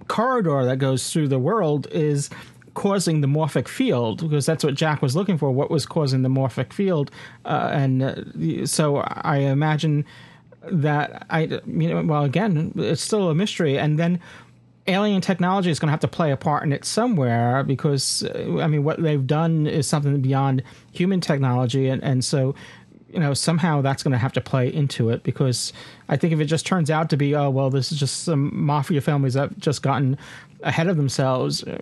corridor 0.08 0.66
that 0.66 0.78
goes 0.78 1.12
through 1.12 1.28
the 1.28 1.40
world 1.40 1.88
is 1.92 2.30
causing 2.74 3.22
the 3.22 3.28
morphic 3.28 3.68
field 3.68 4.22
because 4.22 4.46
that's 4.46 4.64
what 4.64 4.74
Jack 4.74 5.02
was 5.02 5.16
looking 5.16 5.38
for. 5.38 5.52
What 5.52 5.70
was 5.70 5.86
causing 5.86 6.24
the 6.24 6.30
morphic 6.30 6.74
field? 6.74 7.12
Uh, 7.46 7.70
and 7.72 8.04
uh, 8.04 8.66
so 8.66 8.98
I 8.98 9.38
imagine 9.38 10.06
that 10.64 11.26
I, 11.30 11.42
you 11.42 11.62
know, 11.66 12.02
well, 12.04 12.24
again, 12.24 12.74
it's 12.76 13.02
still 13.02 13.30
a 13.30 13.36
mystery. 13.36 13.78
And 13.78 14.00
then 14.00 14.20
alien 14.88 15.22
technology 15.22 15.70
is 15.70 15.80
going 15.80 15.88
to 15.88 15.92
have 15.92 16.00
to 16.02 16.08
play 16.08 16.32
a 16.32 16.38
part 16.38 16.64
in 16.64 16.74
it 16.74 16.86
somewhere 16.86 17.64
because, 17.64 18.24
uh, 18.24 18.60
I 18.60 18.68
mean, 18.68 18.84
what 18.84 19.02
they've 19.02 19.26
done 19.26 19.68
is 19.68 19.88
something 19.88 20.22
beyond 20.22 20.64
human 20.92 21.22
technology. 21.22 21.90
And, 21.90 22.04
and 22.04 22.24
so, 22.24 22.56
you 23.14 23.20
know, 23.20 23.34
somehow 23.34 23.82
that's 23.82 24.04
going 24.04 24.12
to 24.12 24.18
have 24.18 24.34
to 24.34 24.42
play 24.42 24.74
into 24.74 25.10
it 25.10 25.24
because 25.24 25.72
I 26.10 26.18
think 26.18 26.34
if 26.34 26.40
it 26.40 26.46
just 26.46 26.66
turns 26.66 26.90
out 26.90 27.10
to 27.12 27.18
be, 27.18 27.36
oh, 27.36 27.50
well, 27.50 27.70
this 27.70 27.92
is 27.92 28.00
just 28.00 28.24
some 28.24 28.50
mafia 28.54 29.02
families 29.02 29.36
that 29.36 29.50
have 29.50 29.60
just 29.60 29.84
gotten 29.84 30.18
ahead 30.64 30.88
of 30.88 30.98
themselves, 30.98 31.64
uh, 31.64 31.78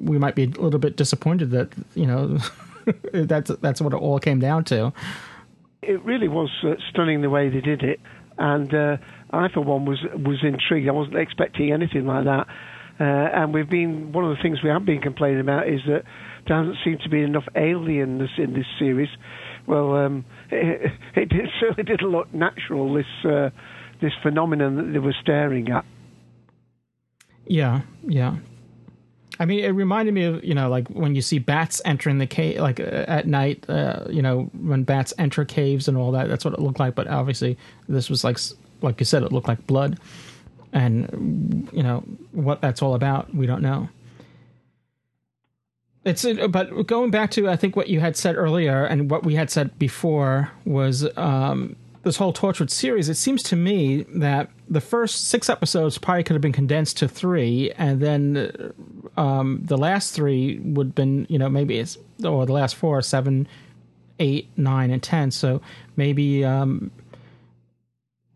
we 0.00 0.18
might 0.18 0.34
be 0.34 0.44
a 0.44 0.60
little 0.60 0.78
bit 0.78 0.96
disappointed 0.96 1.50
that, 1.50 1.72
you 1.94 2.06
know, 2.06 2.38
that's, 3.12 3.50
that's 3.60 3.80
what 3.80 3.92
it 3.92 3.96
all 3.96 4.20
came 4.20 4.38
down 4.38 4.64
to. 4.64 4.92
it 5.82 6.04
really 6.04 6.28
was 6.28 6.50
uh, 6.64 6.74
stunning 6.90 7.22
the 7.22 7.30
way 7.30 7.48
they 7.48 7.60
did 7.60 7.82
it, 7.82 8.00
and 8.38 8.74
uh, 8.74 8.96
I 9.30 9.48
for 9.48 9.60
one 9.60 9.84
was 9.84 9.98
was 10.14 10.38
intrigued. 10.42 10.88
I 10.88 10.92
wasn't 10.92 11.16
expecting 11.16 11.72
anything 11.72 12.06
like 12.06 12.24
that. 12.24 12.46
Uh, 12.98 13.04
and 13.04 13.52
we've 13.52 13.68
been 13.68 14.12
one 14.12 14.24
of 14.24 14.36
the 14.36 14.42
things 14.42 14.62
we 14.62 14.70
have 14.70 14.84
been 14.86 15.00
complaining 15.00 15.40
about 15.40 15.68
is 15.68 15.80
that 15.86 16.04
there 16.46 16.58
doesn't 16.58 16.78
seem 16.84 16.98
to 17.02 17.08
be 17.08 17.22
enough 17.22 17.44
aliens 17.54 18.30
in 18.38 18.54
this 18.54 18.66
series. 18.78 19.10
Well, 19.66 19.94
um, 19.96 20.24
it, 20.50 20.92
it, 21.14 21.50
certainly 21.60 21.82
didn't 21.82 22.10
look 22.10 22.32
natural. 22.32 22.94
This 22.94 23.06
uh, 23.24 23.50
this 24.00 24.12
phenomenon 24.22 24.76
that 24.76 24.92
they 24.92 24.98
were 24.98 25.14
staring 25.20 25.70
at. 25.70 25.84
Yeah, 27.46 27.82
yeah. 28.02 28.36
I 29.38 29.44
mean, 29.44 29.64
it 29.64 29.70
reminded 29.70 30.14
me 30.14 30.24
of 30.24 30.44
you 30.44 30.54
know, 30.54 30.68
like 30.68 30.88
when 30.88 31.14
you 31.14 31.22
see 31.22 31.38
bats 31.38 31.82
entering 31.84 32.18
the 32.18 32.26
cave, 32.26 32.60
like 32.60 32.80
uh, 32.80 33.04
at 33.08 33.26
night. 33.26 33.68
Uh, 33.68 34.04
you 34.08 34.22
know, 34.22 34.50
when 34.60 34.84
bats 34.84 35.12
enter 35.18 35.44
caves 35.44 35.88
and 35.88 35.96
all 35.96 36.12
that. 36.12 36.28
That's 36.28 36.44
what 36.44 36.54
it 36.54 36.60
looked 36.60 36.80
like. 36.80 36.94
But 36.94 37.08
obviously, 37.08 37.58
this 37.88 38.08
was 38.08 38.24
like, 38.24 38.38
like 38.82 39.00
you 39.00 39.06
said, 39.06 39.22
it 39.22 39.32
looked 39.32 39.48
like 39.48 39.66
blood, 39.66 39.98
and 40.72 41.68
you 41.72 41.82
know 41.82 42.00
what 42.32 42.60
that's 42.60 42.82
all 42.82 42.94
about. 42.94 43.34
We 43.34 43.46
don't 43.46 43.62
know. 43.62 43.88
It's 46.06 46.24
uh, 46.24 46.46
but 46.46 46.86
going 46.86 47.10
back 47.10 47.32
to 47.32 47.48
I 47.48 47.56
think 47.56 47.74
what 47.74 47.88
you 47.88 47.98
had 47.98 48.16
said 48.16 48.36
earlier 48.36 48.84
and 48.84 49.10
what 49.10 49.24
we 49.24 49.34
had 49.34 49.50
said 49.50 49.76
before 49.76 50.52
was 50.64 51.04
um, 51.18 51.74
this 52.04 52.16
whole 52.16 52.32
Torchwood 52.32 52.70
series. 52.70 53.08
It 53.08 53.16
seems 53.16 53.42
to 53.42 53.56
me 53.56 54.04
that 54.14 54.48
the 54.68 54.80
first 54.80 55.24
six 55.24 55.50
episodes 55.50 55.98
probably 55.98 56.22
could 56.22 56.34
have 56.34 56.40
been 56.40 56.52
condensed 56.52 56.96
to 56.98 57.08
three, 57.08 57.72
and 57.72 58.00
then 58.00 58.72
um, 59.16 59.60
the 59.64 59.76
last 59.76 60.14
three 60.14 60.60
would 60.60 60.86
have 60.88 60.94
been 60.94 61.26
you 61.28 61.40
know 61.40 61.48
maybe 61.48 61.76
it's 61.76 61.98
or 62.24 62.46
the 62.46 62.52
last 62.52 62.76
four 62.76 63.02
seven, 63.02 63.48
eight, 64.20 64.48
nine, 64.56 64.92
and 64.92 65.02
ten. 65.02 65.30
So 65.30 65.60
maybe. 65.96 66.44
Um, 66.44 66.90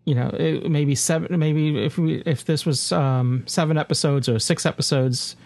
you 0.06 0.14
know, 0.16 0.30
it, 0.30 0.68
maybe 0.68 0.96
seven. 0.96 1.38
Maybe 1.38 1.84
if 1.84 1.96
we 1.96 2.22
if 2.26 2.46
this 2.46 2.66
was 2.66 2.90
um, 2.90 3.44
seven 3.46 3.78
episodes 3.78 4.28
or 4.28 4.40
six 4.40 4.66
episodes, 4.66 5.36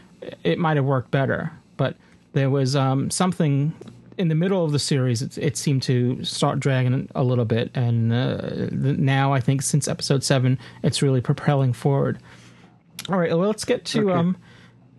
it 0.42 0.58
might 0.58 0.76
have 0.76 0.86
worked 0.86 1.10
better. 1.10 1.52
But 1.76 1.96
there 2.34 2.50
was 2.50 2.76
um, 2.76 3.10
something 3.10 3.72
in 4.18 4.28
the 4.28 4.34
middle 4.34 4.64
of 4.64 4.70
the 4.72 4.78
series. 4.78 5.22
It, 5.22 5.38
it 5.38 5.56
seemed 5.56 5.82
to 5.84 6.22
start 6.24 6.60
dragging 6.60 7.08
a 7.14 7.24
little 7.24 7.44
bit, 7.46 7.70
and 7.74 8.12
uh, 8.12 8.36
the- 8.70 8.96
now 8.98 9.32
I 9.32 9.40
think 9.40 9.62
since 9.62 9.88
episode 9.88 10.22
seven, 10.22 10.58
it's 10.82 11.00
really 11.02 11.20
propelling 11.20 11.72
forward. 11.72 12.18
All 13.08 13.18
right, 13.18 13.30
well, 13.30 13.48
let's 13.48 13.64
get 13.64 13.84
to 13.86 14.10
Okay. 14.10 14.18
um, 14.18 14.36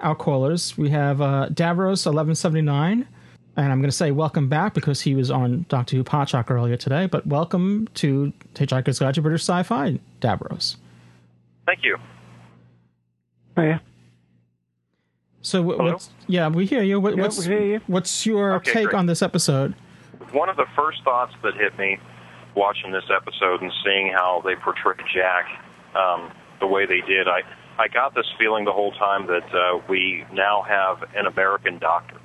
our 0.01 0.15
callers. 0.15 0.77
We 0.77 0.89
have 0.89 1.21
uh, 1.21 1.47
Davros 1.51 2.05
eleven 2.05 2.36
seventy 2.36 2.61
nine. 2.61 3.07
And 3.57 3.71
I'm 3.71 3.79
going 3.79 3.89
to 3.89 3.95
say 3.95 4.11
welcome 4.11 4.49
back 4.49 4.73
because 4.73 4.99
he 4.99 5.15
was 5.15 5.31
on 5.31 5.65
Doctor 5.69 5.95
Who 5.95 6.03
Podshock 6.03 6.51
earlier 6.51 6.75
today. 6.75 7.05
But 7.05 7.25
welcome 7.25 7.88
to 7.93 8.33
Hitchhiker's 8.53 8.99
Guide 8.99 9.13
to 9.15 9.21
British 9.21 9.43
Sci-Fi, 9.43 9.97
Davros. 10.19 10.75
Thank 11.65 11.86
you. 11.86 11.95
Oh, 13.55 13.61
yeah. 13.61 13.79
So 15.46 15.62
wh- 15.62 15.78
what's 15.80 16.10
yeah, 16.28 16.48
we 16.48 16.66
hear 16.66 16.82
you. 16.82 17.00
What, 17.00 17.16
Yeah, 17.16 17.22
what's 17.24 17.38
we 17.39 17.54
hear 17.54 17.62
you. 17.64 17.82
what's 17.88 18.26
your 18.26 18.56
Okay, 18.56 18.72
take 18.74 18.86
great. 18.86 18.96
on 18.98 19.06
this 19.06 19.22
episode? 19.22 19.76
One 20.32 20.50
of 20.50 20.58
the 20.58 20.66
first 20.76 21.04
thoughts 21.04 21.34
that 21.43 21.54
hit 21.56 21.78
me 21.78 22.00
watching 22.56 22.91
this 22.91 23.04
episode 23.16 23.62
and 23.62 23.72
seeing 23.84 24.12
how 24.12 24.41
they 24.43 24.56
portrayed 24.56 25.06
Jack 25.14 25.46
um, 25.93 26.32
the 26.60 26.68
way 26.68 26.86
they 26.86 27.02
did, 27.02 27.28
I, 27.28 27.43
I 27.78 27.88
got 27.89 28.16
this 28.16 28.26
feeling 28.39 28.66
the 28.66 28.72
whole 28.74 28.91
time 28.93 29.28
that 29.28 29.54
uh, 29.54 29.82
we 29.88 30.26
now 30.34 30.64
have 30.64 31.04
an 31.16 31.28
American 31.28 31.78
doctor. 31.78 32.18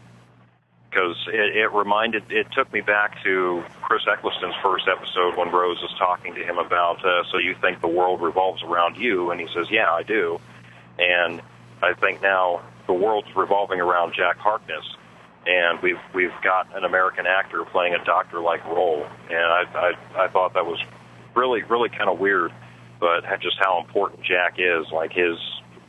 Because 0.88 1.16
it, 1.28 1.56
it 1.56 1.72
reminded, 1.72 2.24
it 2.32 2.48
took 2.52 2.72
me 2.72 2.80
back 2.80 3.22
to 3.22 3.62
Chris 3.82 4.02
Eccleston's 4.08 4.54
first 4.62 4.88
episode 4.88 5.36
when 5.36 5.50
Rose 5.52 5.80
was 5.82 5.94
talking 5.98 6.34
to 6.34 6.42
him 6.44 6.58
about, 6.58 7.04
uh, 7.04 7.22
so 7.30 7.38
you 7.38 7.54
think 7.60 7.80
the 7.80 7.86
world 7.88 8.20
revolves 8.22 8.62
around 8.62 8.96
you? 8.96 9.30
And 9.30 9.40
he 9.40 9.46
says, 9.54 9.66
yeah, 9.70 9.92
I 9.92 10.02
do. 10.02 10.40
And 10.98 11.42
I 11.82 11.92
think 11.94 12.22
now 12.22 12.62
the 12.90 12.98
world's 12.98 13.28
revolving 13.36 13.80
around 13.80 14.14
Jack 14.16 14.36
Harkness, 14.38 14.84
and 15.46 15.78
we've 15.80 16.02
we've 16.12 16.34
got 16.42 16.76
an 16.76 16.84
American 16.84 17.24
actor 17.24 17.64
playing 17.70 17.94
a 17.94 18.04
doctor-like 18.04 18.64
role, 18.64 19.06
and 19.30 19.46
I 19.58 19.62
I, 19.74 20.24
I 20.24 20.28
thought 20.28 20.54
that 20.54 20.66
was 20.66 20.80
really 21.36 21.62
really 21.62 21.88
kind 21.88 22.10
of 22.10 22.18
weird, 22.18 22.52
but 22.98 23.22
just 23.40 23.56
how 23.60 23.80
important 23.80 24.24
Jack 24.24 24.54
is, 24.58 24.86
like 24.92 25.12
his 25.12 25.38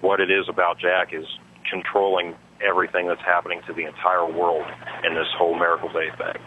what 0.01 0.19
it 0.19 0.29
is 0.29 0.47
about 0.47 0.77
Jack 0.77 1.11
is 1.11 1.25
controlling 1.69 2.35
everything 2.61 3.07
that's 3.07 3.21
happening 3.21 3.61
to 3.65 3.73
the 3.73 3.85
entire 3.85 4.25
world 4.25 4.65
in 5.03 5.15
this 5.15 5.27
whole 5.35 5.55
Miracle 5.55 5.89
Day 5.89 6.09
thing. 6.17 6.41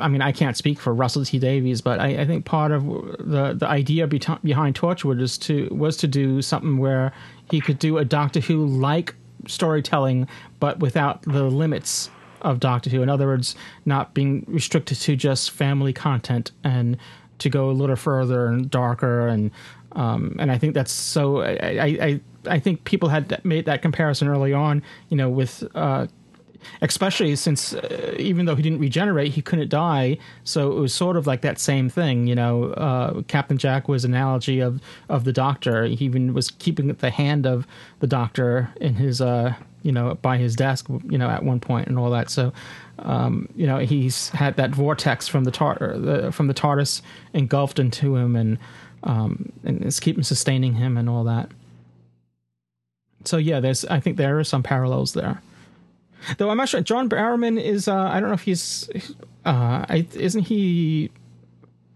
I 0.00 0.08
mean, 0.08 0.22
I 0.22 0.32
can't 0.32 0.56
speak 0.56 0.78
for 0.78 0.94
Russell 0.94 1.24
T 1.24 1.38
Davies, 1.38 1.82
but 1.82 2.00
I, 2.00 2.22
I 2.22 2.26
think 2.26 2.46
part 2.46 2.72
of 2.72 2.84
the 2.84 3.54
the 3.54 3.66
idea 3.66 4.08
beti- 4.08 4.42
behind 4.42 4.76
Torchwood 4.76 5.20
is 5.20 5.36
to 5.38 5.68
was 5.70 5.98
to 5.98 6.08
do 6.08 6.40
something 6.40 6.78
where 6.78 7.12
he 7.50 7.60
could 7.60 7.78
do 7.78 7.98
a 7.98 8.04
Doctor 8.04 8.40
Who 8.40 8.64
like 8.66 9.14
storytelling, 9.46 10.28
but 10.60 10.80
without 10.80 11.22
the 11.22 11.44
limits 11.44 12.10
of 12.42 12.60
Doctor 12.60 12.90
Who. 12.90 13.02
In 13.02 13.08
other 13.08 13.26
words, 13.26 13.54
not 13.84 14.14
being 14.14 14.44
restricted 14.46 14.98
to 14.98 15.16
just 15.16 15.50
family 15.50 15.92
content 15.92 16.52
and 16.62 16.96
to 17.38 17.48
go 17.48 17.70
a 17.70 17.72
little 17.72 17.96
further 17.96 18.46
and 18.46 18.70
darker 18.70 19.28
and 19.28 19.50
um, 19.92 20.36
and 20.38 20.52
I 20.52 20.58
think 20.58 20.74
that's 20.74 20.92
so. 20.92 21.40
I, 21.40 21.98
I 22.00 22.20
I 22.46 22.58
think 22.58 22.84
people 22.84 23.08
had 23.08 23.42
made 23.44 23.64
that 23.66 23.82
comparison 23.82 24.28
early 24.28 24.52
on, 24.52 24.82
you 25.08 25.16
know, 25.16 25.28
with 25.28 25.64
uh, 25.74 26.06
especially 26.82 27.34
since 27.36 27.74
uh, 27.74 28.14
even 28.18 28.46
though 28.46 28.54
he 28.54 28.62
didn't 28.62 28.78
regenerate, 28.78 29.32
he 29.32 29.42
couldn't 29.42 29.68
die. 29.68 30.18
So 30.44 30.72
it 30.72 30.80
was 30.80 30.94
sort 30.94 31.16
of 31.16 31.26
like 31.26 31.42
that 31.42 31.58
same 31.58 31.88
thing, 31.88 32.26
you 32.26 32.34
know. 32.34 32.72
Uh, 32.72 33.22
Captain 33.22 33.58
Jack 33.58 33.88
was 33.88 34.04
analogy 34.04 34.60
of 34.60 34.80
of 35.08 35.24
the 35.24 35.32
Doctor. 35.32 35.84
He 35.84 36.04
even 36.04 36.34
was 36.34 36.50
keeping 36.50 36.88
the 36.88 37.10
hand 37.10 37.46
of 37.46 37.66
the 38.00 38.06
Doctor 38.06 38.72
in 38.80 38.94
his, 38.94 39.20
uh, 39.20 39.54
you 39.82 39.92
know, 39.92 40.14
by 40.16 40.36
his 40.38 40.56
desk, 40.56 40.86
you 41.08 41.18
know, 41.18 41.28
at 41.28 41.42
one 41.42 41.60
point 41.60 41.88
and 41.88 41.98
all 41.98 42.10
that. 42.10 42.30
So. 42.30 42.52
Um, 43.00 43.48
you 43.54 43.64
know, 43.64 43.78
he's 43.78 44.30
had 44.30 44.56
that 44.56 44.70
vortex 44.72 45.28
from 45.28 45.44
the, 45.44 45.52
tar- 45.52 45.78
the 45.78 46.32
from 46.32 46.48
the 46.48 46.52
TARDIS 46.52 47.00
engulfed 47.32 47.78
into 47.78 48.16
him, 48.16 48.34
and 48.34 48.58
um, 49.04 49.52
and 49.62 49.84
it's 49.84 50.00
keeping 50.00 50.24
sustaining 50.24 50.74
him 50.74 50.96
and 50.96 51.08
all 51.08 51.22
that. 51.22 51.48
So 53.24 53.36
yeah, 53.36 53.60
there's 53.60 53.84
I 53.84 54.00
think 54.00 54.16
there 54.16 54.38
are 54.38 54.44
some 54.44 54.62
parallels 54.62 55.12
there. 55.12 55.40
Though 56.36 56.50
I'm 56.50 56.56
not 56.56 56.68
sure. 56.68 56.80
John 56.80 57.08
Barrowman 57.08 57.60
is. 57.60 57.88
Uh, 57.88 57.96
I 57.96 58.20
don't 58.20 58.28
know 58.28 58.34
if 58.34 58.42
he's. 58.42 58.88
Uh, 59.44 59.84
I, 59.88 60.06
isn't 60.14 60.44
he 60.44 61.10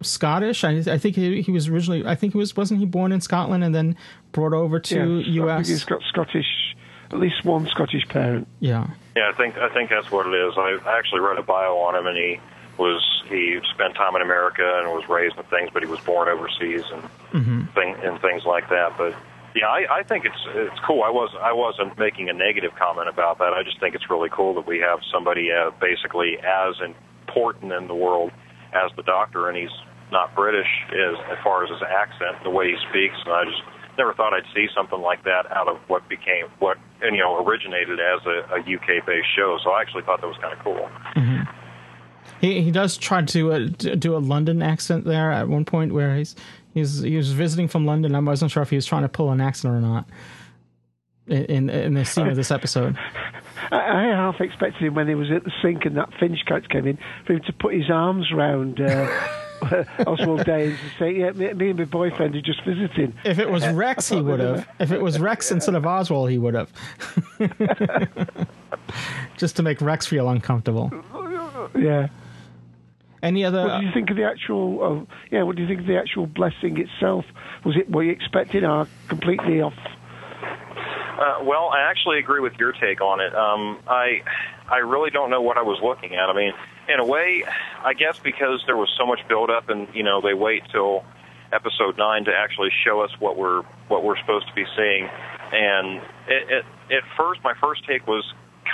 Scottish? 0.01 0.64
I, 0.64 0.70
I 0.79 0.99
think 0.99 1.16
he, 1.16 1.43
he, 1.43 1.53
was 1.53 1.68
originally. 1.68 2.07
I 2.07 2.14
think 2.14 2.33
he 2.33 2.39
was. 2.39 2.57
Wasn't 2.57 2.81
he 2.81 2.87
born 2.87 3.12
in 3.12 3.20
Scotland 3.20 3.64
and 3.64 3.75
then 3.75 3.97
brought 4.33 4.53
over 4.53 4.79
to 4.81 5.18
yeah, 5.18 5.45
U.S. 5.45 5.68
he's 5.68 5.85
got 5.85 6.03
Scottish. 6.09 6.77
At 7.11 7.18
least 7.18 7.45
one 7.45 7.66
Scottish 7.66 8.09
parent. 8.09 8.49
Yeah. 8.61 8.89
Yeah, 9.16 9.31
I 9.33 9.37
think 9.37 9.59
I 9.59 9.68
think 9.75 9.91
that's 9.91 10.11
what 10.11 10.27
it 10.27 10.35
is. 10.35 10.55
I 10.57 10.79
actually 10.99 11.20
read 11.20 11.39
a 11.39 11.43
bio 11.43 11.77
on 11.79 11.95
him, 11.95 12.07
and 12.07 12.16
he 12.16 12.41
was 12.79 13.03
he 13.29 13.61
spent 13.75 13.95
time 13.95 14.16
in 14.16 14.23
America 14.23 14.81
and 14.81 14.89
was 14.89 15.07
raised 15.09 15.37
in 15.37 15.45
things, 15.45 15.70
but 15.73 15.83
he 15.83 15.89
was 15.89 16.01
born 16.01 16.29
overseas 16.29 16.85
and 16.93 17.03
mm-hmm. 17.33 17.64
thing 17.75 17.97
and 18.03 18.20
things 18.20 18.45
like 18.45 18.68
that. 18.70 18.97
But 18.97 19.14
yeah, 19.55 19.67
I, 19.67 20.01
I 20.01 20.03
think 20.03 20.25
it's 20.25 20.43
it's 20.55 20.81
cool. 20.87 21.03
I 21.03 21.11
was 21.11 21.31
I 21.41 21.53
wasn't 21.53 21.99
making 21.99 22.29
a 22.29 22.33
negative 22.33 22.73
comment 22.79 23.09
about 23.09 23.39
that. 23.39 23.53
I 23.53 23.63
just 23.63 23.79
think 23.81 23.95
it's 23.95 24.09
really 24.09 24.31
cool 24.31 24.55
that 24.55 24.67
we 24.67 24.79
have 24.79 25.01
somebody 25.13 25.51
uh, 25.53 25.71
basically 25.81 26.39
as 26.39 26.77
important 26.81 27.73
in 27.73 27.87
the 27.87 27.95
world 27.95 28.33
as 28.73 28.91
the 28.97 29.03
Doctor, 29.03 29.49
and 29.49 29.57
he's 29.57 29.75
not 30.11 30.35
British 30.35 30.69
as 30.89 31.17
as 31.31 31.39
far 31.45 31.65
as 31.65 31.71
his 31.71 31.83
accent, 31.83 32.43
the 32.45 32.51
way 32.51 32.71
he 32.71 32.77
speaks. 32.89 33.17
And 33.25 33.35
I 33.35 33.45
just 33.45 33.63
never 33.99 34.15
thought 34.15 34.33
I'd 34.33 34.49
see 34.55 34.69
something 34.75 35.01
like 35.01 35.25
that 35.25 35.51
out 35.53 35.69
of 35.69 35.77
what 35.89 36.09
became 36.09 36.47
what 36.59 36.79
you 37.03 37.19
know 37.19 37.45
originated 37.45 38.01
as 38.01 38.25
a, 38.25 38.57
a 38.57 38.61
UK 38.61 39.05
based 39.05 39.29
show. 39.37 39.59
So 39.63 39.71
I 39.71 39.83
actually 39.83 40.03
thought 40.05 40.21
that 40.21 40.29
was 40.29 40.39
kind 40.41 40.53
of 40.57 40.65
cool. 40.65 40.89
Mm-hmm. 41.17 41.43
He 42.41 42.63
he 42.63 42.71
does 42.71 42.97
try 42.97 43.23
to 43.23 43.53
uh, 43.53 43.59
do 43.99 44.17
a 44.17 44.19
London 44.19 44.63
accent 44.63 45.05
there 45.05 45.31
at 45.31 45.49
one 45.49 45.65
point 45.65 45.93
where 45.93 46.17
he's 46.17 46.35
He's 46.75 47.01
he 47.01 47.16
was 47.16 47.33
visiting 47.33 47.68
from 47.68 47.87
London. 47.87 48.14
I 48.14 48.20
wasn't 48.20 48.51
sure 48.51 48.62
if 48.62 48.70
he 48.70 48.77
was 48.77 48.87
trying 48.87 49.03
to 49.03 49.09
pull 49.09 49.31
an 49.31 49.41
accent 49.41 49.75
or 49.75 49.81
not. 49.81 50.09
In 51.27 51.70
in 51.70 51.95
the 51.95 52.05
scene 52.05 52.27
of 52.27 52.37
this 52.37 52.51
episode, 52.51 52.99
I, 53.70 54.07
half 54.14 54.41
expected 54.41 54.83
him 54.83 54.95
when 54.95 55.07
he 55.07 55.14
was 55.14 55.31
at 55.31 55.45
the 55.45 55.53
sink 55.62 55.85
and 55.85 55.97
that 55.97 56.09
Finch 56.18 56.41
coach 56.49 56.68
came 56.68 56.87
in 56.87 56.99
for 57.27 57.35
him 57.35 57.43
to 57.47 57.53
put 57.53 57.75
his 57.75 57.89
arms 57.91 58.33
round 58.33 58.81
uh, 58.81 59.09
Oswald 60.07 60.45
Danes 60.45 60.79
and 60.83 60.93
say, 60.99 61.12
"Yeah, 61.12 61.31
me, 61.31 61.53
me, 61.53 61.70
and 61.70 61.79
my 61.79 61.85
boyfriend 61.85 62.35
are 62.35 62.43
just 62.43 62.64
visiting." 62.64 63.14
If 63.25 63.39
it 63.39 63.51
was 63.51 63.66
Rex, 63.68 64.09
he 64.09 64.20
would 64.20 64.41
have. 64.41 64.68
If 64.81 64.91
it 64.91 65.01
was 65.01 65.20
Rex 65.20 65.53
instead 65.53 65.75
of 65.75 65.87
Oswald, 65.87 66.31
he 66.31 66.39
would 66.39 66.55
have. 66.55 66.73
just 69.37 69.57
to 69.57 69.62
make 69.62 69.81
Rex 69.81 70.07
feel 70.07 70.29
uncomfortable. 70.29 70.91
Yeah. 71.79 72.09
Any 73.23 73.45
other? 73.45 73.62
What 73.62 73.81
do 73.81 73.87
you 73.87 73.93
think 73.93 74.11
of 74.11 74.16
the 74.16 74.25
actual? 74.25 75.07
Uh, 75.09 75.14
yeah, 75.31 75.43
what 75.45 75.57
do 75.57 75.62
you 75.62 75.68
think 75.68 75.81
of 75.81 75.87
the 75.87 75.97
actual 75.97 76.27
blessing 76.27 76.79
itself? 76.79 77.25
Was 77.64 77.77
it 77.77 77.91
were 77.91 78.03
you 78.03 78.11
expecting 78.11 78.64
or 78.64 78.89
completely 79.09 79.61
off? 79.61 79.75
Uh, 79.77 81.45
well, 81.45 81.70
I 81.73 81.89
actually 81.89 82.18
agree 82.18 82.41
with 82.41 82.55
your 82.59 82.73
take 82.73 83.01
on 83.01 83.20
it. 83.20 83.33
Um, 83.35 83.79
I 83.87 84.23
I 84.68 84.79
really 84.79 85.11
don't 85.11 85.31
know 85.31 85.41
what 85.41 85.57
I 85.57 85.62
was 85.62 85.79
looking 85.83 86.16
at. 86.16 86.29
I 86.29 86.33
mean, 86.33 86.53
in 86.89 86.99
a 86.99 87.05
way, 87.05 87.45
I 87.85 87.95
guess 87.95 88.18
because 88.18 88.61
there 88.66 88.77
was 88.77 88.89
so 88.99 89.07
much 89.07 89.20
build 89.29 89.51
up, 89.51 89.68
and 89.68 89.87
you 89.95 90.03
know 90.03 90.20
they 90.20 90.35
wait 90.35 90.64
till 90.73 91.05
episode 91.53 91.99
nine 91.99 92.25
to 92.25 92.33
actually 92.35 92.70
show 92.85 93.03
us 93.03 93.11
what 93.20 93.37
we're 93.37 93.62
what 93.87 94.03
we're 94.03 94.18
supposed 94.18 94.49
to 94.49 94.55
be 94.55 94.64
seeing. 94.77 95.09
And 95.53 95.99
it, 96.27 96.51
it, 96.51 96.64
at 96.97 97.05
first, 97.16 97.41
my 97.45 97.55
first 97.61 97.87
take 97.87 98.07
was 98.09 98.25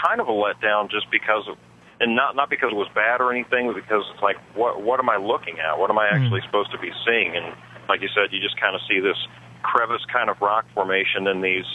kind 0.07 0.21
of 0.21 0.29
a 0.29 0.33
letdown, 0.33 0.91
just 0.91 1.11
because 1.11 1.47
of 1.49 1.59
and 2.01 2.15
not 2.15 2.37
not 2.37 2.51
because 2.51 2.71
it 2.71 2.79
was 2.79 2.89
bad 2.95 3.21
or 3.21 3.33
anything, 3.33 3.67
but 3.67 3.75
because 3.75 4.05
it's 4.13 4.23
like 4.23 4.37
what 4.55 4.83
what 4.83 5.01
am 5.01 5.11
I 5.11 5.17
looking 5.17 5.59
at? 5.59 5.79
What 5.79 5.91
am 5.91 5.99
I 5.99 6.09
actually 6.09 6.41
mm. 6.41 6.47
supposed 6.47 6.71
to 6.73 6.79
be 6.79 6.91
seeing? 7.07 7.35
And 7.37 7.55
like 7.89 8.01
you 8.01 8.09
said, 8.15 8.31
you 8.31 8.41
just 8.41 8.59
kind 8.61 8.75
of 8.75 8.81
see 8.89 9.01
this 9.01 9.19
crevice 9.63 10.05
kind 10.13 10.31
of 10.31 10.41
rock 10.41 10.65
formation 10.75 11.27
and 11.27 11.43
these 11.43 11.67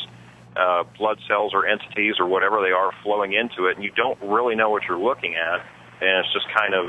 uh, 0.55 0.83
blood 0.97 1.19
cells 1.27 1.51
or 1.53 1.65
entities 1.67 2.15
or 2.19 2.25
whatever 2.25 2.61
they 2.61 2.71
are 2.71 2.91
flowing 3.03 3.33
into 3.33 3.67
it, 3.67 3.75
and 3.75 3.83
you 3.83 3.91
don't 3.91 4.19
really 4.21 4.55
know 4.55 4.69
what 4.69 4.83
you're 4.87 5.01
looking 5.01 5.35
at, 5.35 5.59
and 5.99 6.23
it's 6.23 6.31
just 6.31 6.47
kind 6.55 6.73
of 6.73 6.87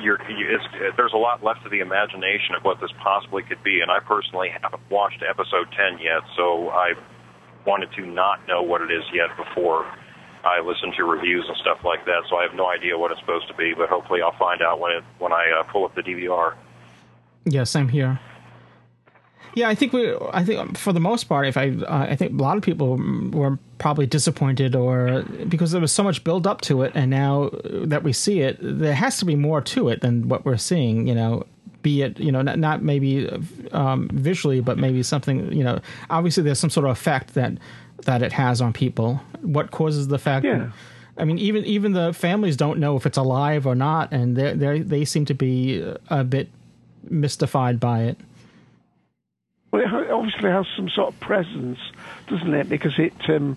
you're, 0.00 0.18
you, 0.30 0.48
it's, 0.48 0.64
there's 0.96 1.12
a 1.12 1.20
lot 1.20 1.44
left 1.44 1.62
to 1.64 1.68
the 1.68 1.80
imagination 1.80 2.56
of 2.56 2.64
what 2.64 2.80
this 2.80 2.90
possibly 3.02 3.42
could 3.42 3.62
be. 3.62 3.80
And 3.80 3.90
I 3.90 4.00
personally 4.00 4.48
haven't 4.48 4.82
watched 4.90 5.22
episode 5.22 5.68
10 5.76 6.00
yet, 6.00 6.24
so 6.36 6.68
I 6.70 6.94
wanted 7.66 7.92
to 7.96 8.06
not 8.06 8.40
know 8.48 8.62
what 8.62 8.80
it 8.80 8.90
is 8.90 9.04
yet 9.12 9.28
before 9.36 9.84
I 10.44 10.60
listen 10.60 10.92
to 10.96 11.04
reviews 11.04 11.44
and 11.48 11.56
stuff 11.58 11.84
like 11.84 12.04
that, 12.06 12.22
so 12.28 12.36
I 12.36 12.42
have 12.42 12.54
no 12.54 12.66
idea 12.66 12.96
what 12.98 13.10
it's 13.10 13.20
supposed 13.20 13.48
to 13.48 13.54
be. 13.54 13.74
But 13.76 13.88
hopefully, 13.88 14.22
I'll 14.22 14.36
find 14.38 14.62
out 14.62 14.80
when 14.80 14.92
it 14.92 15.04
when 15.18 15.32
I 15.32 15.50
uh, 15.60 15.62
pull 15.64 15.84
up 15.84 15.94
the 15.94 16.02
DVR. 16.02 16.54
Yeah, 17.44 17.64
same 17.64 17.88
here. 17.88 18.20
Yeah, 19.54 19.68
I 19.68 19.74
think 19.74 19.92
we. 19.92 20.14
I 20.32 20.44
think 20.44 20.78
for 20.78 20.92
the 20.92 21.00
most 21.00 21.24
part, 21.24 21.46
if 21.46 21.56
I, 21.56 21.70
uh, 21.70 22.06
I 22.10 22.16
think 22.16 22.38
a 22.38 22.42
lot 22.42 22.56
of 22.56 22.62
people 22.62 23.00
were 23.32 23.58
probably 23.78 24.06
disappointed, 24.06 24.76
or 24.76 25.22
because 25.48 25.72
there 25.72 25.80
was 25.80 25.92
so 25.92 26.02
much 26.02 26.22
build 26.22 26.46
up 26.46 26.60
to 26.62 26.82
it, 26.82 26.92
and 26.94 27.10
now 27.10 27.50
that 27.64 28.02
we 28.02 28.12
see 28.12 28.40
it, 28.40 28.58
there 28.60 28.94
has 28.94 29.18
to 29.18 29.24
be 29.24 29.34
more 29.34 29.60
to 29.60 29.88
it 29.88 30.02
than 30.02 30.28
what 30.28 30.44
we're 30.44 30.56
seeing. 30.56 31.08
You 31.08 31.14
know, 31.14 31.46
be 31.82 32.02
it 32.02 32.20
you 32.20 32.30
know 32.30 32.42
not, 32.42 32.58
not 32.58 32.82
maybe 32.82 33.28
um, 33.72 34.08
visually, 34.12 34.60
but 34.60 34.78
maybe 34.78 35.02
something. 35.02 35.52
You 35.52 35.64
know, 35.64 35.80
obviously 36.10 36.44
there's 36.44 36.60
some 36.60 36.70
sort 36.70 36.86
of 36.86 36.92
effect 36.92 37.34
that 37.34 37.54
that 38.04 38.22
it 38.22 38.32
has 38.32 38.60
on 38.60 38.72
people. 38.72 39.20
What 39.40 39.70
causes 39.70 40.08
the 40.08 40.18
fact? 40.18 40.44
Yeah. 40.44 40.70
I 41.16 41.24
mean, 41.24 41.38
even 41.38 41.64
even 41.64 41.92
the 41.92 42.12
families 42.12 42.56
don't 42.56 42.78
know 42.78 42.96
if 42.96 43.04
it's 43.04 43.18
alive 43.18 43.66
or 43.66 43.74
not, 43.74 44.12
and 44.12 44.36
they 44.36 44.54
they 44.54 44.80
they 44.80 45.04
seem 45.04 45.24
to 45.26 45.34
be 45.34 45.84
a 46.08 46.24
bit 46.24 46.48
mystified 47.08 47.78
by 47.78 48.04
it. 48.04 48.18
Well, 49.70 49.82
it 49.82 50.10
obviously 50.10 50.50
has 50.50 50.66
some 50.76 50.88
sort 50.88 51.12
of 51.14 51.20
presence, 51.20 51.78
doesn't 52.26 52.52
it? 52.54 52.68
Because 52.68 52.98
it, 52.98 53.12
um, 53.28 53.56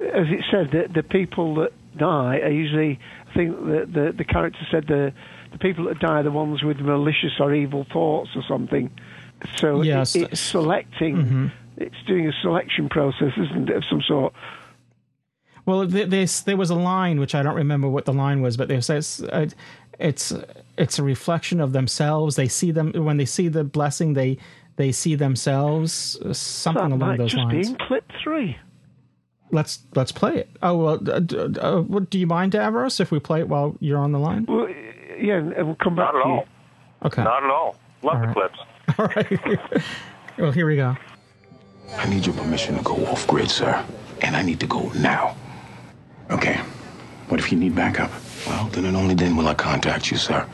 as 0.00 0.26
it 0.28 0.44
said, 0.50 0.70
the, 0.70 0.92
the 0.92 1.02
people 1.02 1.54
that 1.56 1.72
die 1.96 2.40
are 2.40 2.50
usually. 2.50 2.98
I 3.28 3.34
think 3.34 3.56
the 3.56 3.86
the, 3.86 4.12
the 4.18 4.24
character 4.24 4.60
said 4.70 4.86
the 4.88 5.12
the 5.52 5.58
people 5.58 5.84
that 5.84 6.00
die 6.00 6.20
are 6.20 6.22
the 6.24 6.32
ones 6.32 6.62
with 6.62 6.78
malicious 6.80 7.38
or 7.38 7.54
evil 7.54 7.86
thoughts 7.92 8.30
or 8.34 8.42
something. 8.48 8.90
So 9.56 9.82
yes. 9.82 10.16
it, 10.16 10.32
it's 10.32 10.40
selecting. 10.40 11.16
Mm-hmm 11.16 11.46
it's 11.80 12.02
doing 12.06 12.28
a 12.28 12.32
selection 12.42 12.88
process, 12.88 13.32
isn't 13.36 13.68
it, 13.68 13.76
of 13.76 13.84
some 13.88 14.02
sort? 14.06 14.32
Well, 15.66 15.86
this 15.86 16.40
there 16.40 16.56
was 16.56 16.70
a 16.70 16.74
line 16.74 17.20
which 17.20 17.34
I 17.34 17.42
don't 17.42 17.54
remember 17.54 17.88
what 17.88 18.04
the 18.04 18.12
line 18.12 18.42
was, 18.42 18.56
but 18.56 18.68
they 18.68 18.80
says 18.80 19.24
uh, 19.30 19.46
it's 19.98 20.32
it's 20.76 20.98
a 20.98 21.02
reflection 21.02 21.60
of 21.60 21.72
themselves. 21.72 22.36
They 22.36 22.48
see 22.48 22.70
them 22.70 22.92
when 22.92 23.18
they 23.18 23.24
see 23.24 23.48
the 23.48 23.64
blessing. 23.64 24.14
They 24.14 24.38
they 24.76 24.92
see 24.92 25.14
themselves 25.14 26.18
uh, 26.24 26.32
something 26.32 26.82
that 26.82 26.94
along 26.96 26.98
might 26.98 27.18
those 27.18 27.32
just 27.32 27.44
lines. 27.44 27.68
Be 27.68 27.72
in 27.72 27.78
clip 27.86 28.10
three. 28.22 28.56
Let's 29.52 29.80
let's 29.94 30.12
play 30.12 30.36
it. 30.36 30.48
Oh 30.62 30.76
well, 30.76 31.00
uh, 31.08 31.20
uh, 31.60 32.00
do 32.08 32.18
you 32.18 32.26
mind, 32.26 32.52
Davros, 32.52 33.00
if 33.00 33.10
we 33.10 33.18
play 33.18 33.40
it 33.40 33.48
while 33.48 33.76
you're 33.80 33.98
on 33.98 34.12
the 34.12 34.18
line? 34.18 34.46
Well, 34.48 34.68
yeah, 35.20 35.36
and 35.36 35.66
we'll 35.66 35.76
come 35.76 35.96
back. 35.96 36.14
Not 36.14 36.16
at 36.16 36.26
all. 36.26 36.46
Okay. 37.04 37.22
Not 37.22 37.44
at 37.44 37.50
all. 37.50 37.76
Love 38.02 38.14
all 38.14 38.20
the 38.20 38.26
right. 38.26 38.34
clips. 38.34 38.58
All 38.98 39.06
right. 39.06 39.82
well, 40.38 40.50
here 40.50 40.66
we 40.66 40.74
go. 40.74 40.96
I 41.96 42.08
need 42.08 42.26
your 42.26 42.34
permission 42.34 42.76
to 42.76 42.82
go 42.82 42.94
off 43.06 43.26
grid, 43.26 43.50
sir. 43.50 43.84
And 44.22 44.36
I 44.36 44.42
need 44.42 44.60
to 44.60 44.66
go 44.66 44.90
now. 44.90 45.36
Okay. 46.30 46.60
What 47.28 47.40
if 47.40 47.50
you 47.52 47.58
need 47.58 47.74
backup? 47.74 48.10
Well, 48.46 48.66
then 48.68 48.84
and 48.84 48.96
only 48.96 49.14
then 49.14 49.36
will 49.36 49.48
I 49.48 49.54
contact 49.54 50.10
you, 50.10 50.16
sir. 50.16 50.46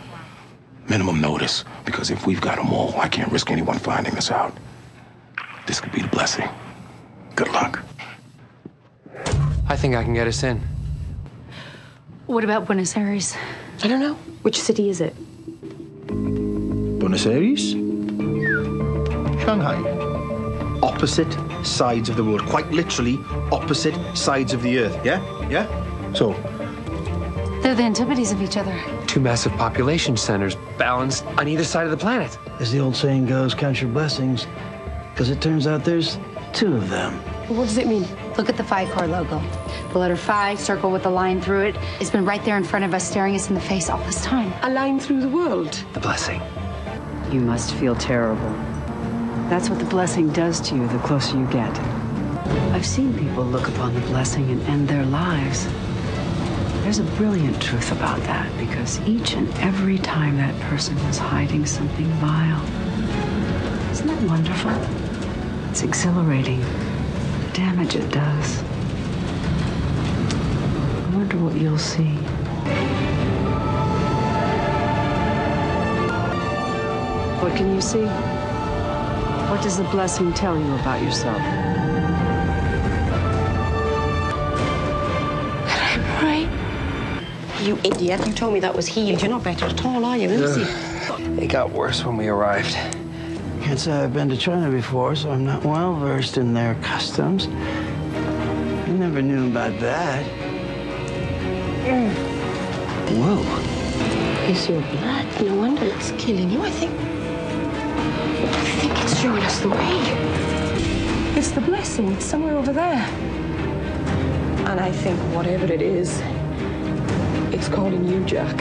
Minimum 0.88 1.20
notice, 1.20 1.64
because 1.84 2.10
if 2.10 2.26
we've 2.26 2.40
got 2.40 2.56
them 2.56 2.72
all, 2.72 2.94
I 3.00 3.08
can't 3.08 3.30
risk 3.32 3.50
anyone 3.50 3.78
finding 3.78 4.16
us 4.16 4.30
out. 4.30 4.56
This 5.66 5.80
could 5.80 5.92
be 5.92 6.00
the 6.00 6.08
blessing. 6.08 6.48
Good 7.34 7.48
luck. 7.48 7.82
I 9.68 9.76
think 9.76 9.94
I 9.96 10.04
can 10.04 10.14
get 10.14 10.28
us 10.28 10.42
in. 10.42 10.60
What 12.26 12.44
about 12.44 12.66
Buenos 12.66 12.96
Aires? 12.96 13.34
I 13.82 13.88
don't 13.88 14.00
know. 14.00 14.14
Which 14.42 14.60
city 14.60 14.88
is 14.88 15.00
it? 15.00 15.14
Buenos 16.06 17.26
Aires? 17.26 17.72
Shanghai. 19.42 19.95
Opposite 20.82 21.36
sides 21.64 22.08
of 22.08 22.16
the 22.16 22.24
world. 22.24 22.44
Quite 22.46 22.70
literally, 22.70 23.22
opposite 23.52 23.94
sides 24.16 24.52
of 24.52 24.62
the 24.62 24.78
earth. 24.78 25.04
Yeah? 25.04 25.20
Yeah? 25.48 25.66
So, 26.12 26.32
They're 27.62 27.74
the 27.74 27.82
antipodes 27.82 28.32
of 28.32 28.42
each 28.42 28.56
other. 28.56 28.78
Two 29.06 29.20
massive 29.20 29.52
population 29.52 30.16
centers 30.16 30.56
balanced 30.78 31.24
on 31.38 31.48
either 31.48 31.64
side 31.64 31.84
of 31.84 31.90
the 31.90 31.96
planet. 31.96 32.38
As 32.60 32.70
the 32.72 32.80
old 32.80 32.94
saying 32.96 33.26
goes, 33.26 33.54
count 33.54 33.80
your 33.80 33.90
blessings, 33.90 34.46
because 35.12 35.30
it 35.30 35.40
turns 35.40 35.66
out 35.66 35.84
there's 35.84 36.18
two 36.52 36.74
of 36.76 36.88
them. 36.88 37.14
What 37.48 37.64
does 37.64 37.78
it 37.78 37.86
mean? 37.86 38.06
Look 38.36 38.48
at 38.48 38.56
the 38.56 38.62
PhiCorp 38.62 39.08
logo. 39.08 39.40
The 39.92 39.98
letter 39.98 40.16
Phi, 40.16 40.54
circle 40.56 40.90
with 40.90 41.06
a 41.06 41.10
line 41.10 41.40
through 41.40 41.62
it, 41.66 41.76
it's 42.00 42.10
been 42.10 42.24
right 42.24 42.44
there 42.44 42.56
in 42.56 42.64
front 42.64 42.84
of 42.84 42.92
us, 42.92 43.08
staring 43.08 43.34
us 43.34 43.48
in 43.48 43.54
the 43.54 43.60
face 43.60 43.88
all 43.88 44.02
this 44.04 44.20
time. 44.22 44.52
A 44.62 44.70
line 44.70 44.98
through 45.00 45.20
the 45.20 45.28
world. 45.28 45.72
The 45.92 46.00
blessing. 46.00 46.40
You 47.30 47.40
must 47.40 47.74
feel 47.74 47.94
terrible. 47.94 48.52
That's 49.48 49.70
what 49.70 49.78
the 49.78 49.84
blessing 49.84 50.30
does 50.32 50.60
to 50.62 50.74
you 50.74 50.88
the 50.88 50.98
closer 50.98 51.38
you 51.38 51.46
get. 51.46 51.70
I've 52.72 52.84
seen 52.84 53.16
people 53.16 53.44
look 53.44 53.68
upon 53.68 53.94
the 53.94 54.00
blessing 54.00 54.50
and 54.50 54.60
end 54.64 54.88
their 54.88 55.06
lives. 55.06 55.68
There's 56.82 56.98
a 56.98 57.04
brilliant 57.16 57.62
truth 57.62 57.92
about 57.92 58.18
that 58.24 58.50
because 58.58 59.00
each 59.02 59.34
and 59.34 59.48
every 59.58 59.98
time 59.98 60.36
that 60.38 60.58
person 60.62 60.96
was 61.06 61.18
hiding 61.18 61.64
something 61.64 62.06
vile. 62.14 62.60
Isn't 63.92 64.08
that 64.08 64.22
wonderful? 64.28 64.72
It's 65.70 65.84
exhilarating. 65.84 66.60
The 66.60 67.50
damage 67.54 67.94
it 67.94 68.10
does. 68.10 68.62
I 71.04 71.10
wonder 71.14 71.36
what 71.38 71.54
you'll 71.54 71.78
see. 71.78 72.16
What 77.40 77.56
can 77.56 77.72
you 77.74 77.80
see? 77.80 78.35
What 79.50 79.62
does 79.62 79.76
the 79.76 79.84
blessing 79.84 80.32
tell 80.32 80.58
you 80.58 80.74
about 80.74 81.00
yourself? 81.00 81.38
That 85.66 85.80
I'm 85.94 86.02
right. 86.24 86.48
You 87.64 87.78
idiot. 87.84 88.26
You 88.26 88.32
told 88.32 88.54
me 88.54 88.60
that 88.60 88.74
was 88.74 88.88
healed. 88.88 89.22
You're 89.22 89.30
not 89.30 89.44
better 89.44 89.66
at 89.66 89.84
all, 89.84 90.04
are 90.04 90.16
you, 90.16 90.28
Lucy? 90.28 90.62
It 91.40 91.46
got 91.46 91.70
worse 91.70 92.04
when 92.04 92.16
we 92.16 92.26
arrived. 92.26 92.76
Can't 93.62 93.78
say 93.78 93.92
I've 93.92 94.12
been 94.12 94.28
to 94.30 94.36
China 94.36 94.68
before, 94.68 95.14
so 95.14 95.30
I'm 95.30 95.44
not 95.44 95.64
well 95.64 95.94
versed 95.94 96.38
in 96.38 96.52
their 96.52 96.74
customs. 96.82 97.46
I 97.46 98.88
never 98.88 99.22
knew 99.22 99.46
about 99.46 99.78
that. 99.78 100.26
Mm. 101.84 102.12
Whoa. 103.16 104.50
It's 104.50 104.68
your 104.68 104.80
blood. 104.80 105.26
No 105.40 105.54
wonder 105.54 105.84
it's 105.84 106.10
killing 106.18 106.50
you. 106.50 106.62
I 106.62 106.70
think. 106.70 107.15
I 109.26 109.38
it's 109.38 109.38
showing 109.38 109.42
us 109.42 109.60
the 109.60 109.68
way. 109.70 111.36
It's 111.36 111.50
the 111.50 111.60
blessing. 111.60 112.12
It's 112.12 112.24
somewhere 112.24 112.56
over 112.56 112.72
there. 112.72 112.94
And 114.68 114.78
I 114.78 114.92
think 114.92 115.18
whatever 115.34 115.64
it 115.72 115.82
is, 115.82 116.20
it's 117.52 117.68
calling 117.68 118.06
you, 118.06 118.24
Jack. 118.24 118.54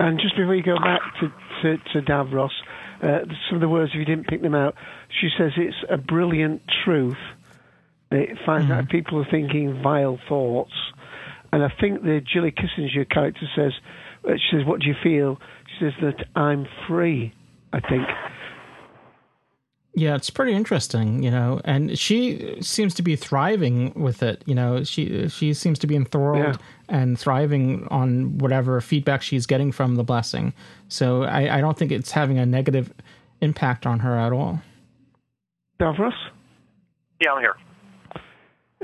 And 0.00 0.18
just 0.18 0.36
before 0.36 0.56
you 0.56 0.62
go 0.62 0.76
back 0.78 1.00
to, 1.20 1.32
to, 1.62 1.76
to 1.92 2.02
Davros, 2.02 2.50
uh, 3.00 3.20
some 3.48 3.56
of 3.56 3.60
the 3.60 3.68
words, 3.68 3.92
if 3.94 3.98
you 3.98 4.04
didn't 4.04 4.26
pick 4.26 4.42
them 4.42 4.56
out, 4.56 4.74
she 5.20 5.28
says 5.38 5.52
it's 5.56 5.76
a 5.88 5.96
brilliant 5.96 6.62
truth. 6.84 7.16
It 8.10 8.38
finds 8.44 8.70
out 8.70 8.88
people 8.88 9.20
are 9.20 9.30
thinking 9.30 9.80
vile 9.82 10.18
thoughts. 10.28 10.72
And 11.54 11.62
I 11.62 11.72
think 11.80 12.02
the 12.02 12.20
Julie 12.20 12.50
Kissinger 12.50 13.08
character 13.08 13.46
says, 13.54 13.72
uh, 14.28 14.32
she 14.34 14.56
says, 14.56 14.66
what 14.66 14.80
do 14.80 14.88
you 14.88 14.94
feel? 15.04 15.38
She 15.78 15.84
says 15.84 15.92
that 16.02 16.26
I'm 16.34 16.66
free, 16.88 17.32
I 17.72 17.78
think. 17.78 18.02
Yeah, 19.94 20.16
it's 20.16 20.30
pretty 20.30 20.52
interesting, 20.54 21.22
you 21.22 21.30
know, 21.30 21.60
and 21.64 21.96
she 21.96 22.56
seems 22.60 22.92
to 22.94 23.02
be 23.02 23.14
thriving 23.14 23.92
with 23.94 24.24
it. 24.24 24.42
You 24.46 24.56
know, 24.56 24.82
she 24.82 25.28
she 25.28 25.54
seems 25.54 25.78
to 25.78 25.86
be 25.86 25.94
enthralled 25.94 26.56
Yeah. 26.56 26.56
and 26.88 27.16
thriving 27.16 27.86
on 27.92 28.38
whatever 28.38 28.80
feedback 28.80 29.22
she's 29.22 29.46
getting 29.46 29.70
from 29.70 29.94
the 29.94 30.02
blessing. 30.02 30.52
So 30.88 31.22
I, 31.22 31.58
I 31.58 31.60
don't 31.60 31.78
think 31.78 31.92
it's 31.92 32.10
having 32.10 32.40
a 32.40 32.46
negative 32.46 32.92
impact 33.40 33.86
on 33.86 34.00
her 34.00 34.16
at 34.18 34.32
all. 34.32 34.60
Davros? 35.78 36.10
Yeah, 37.20 37.34
I'm 37.34 37.40
here. 37.40 37.54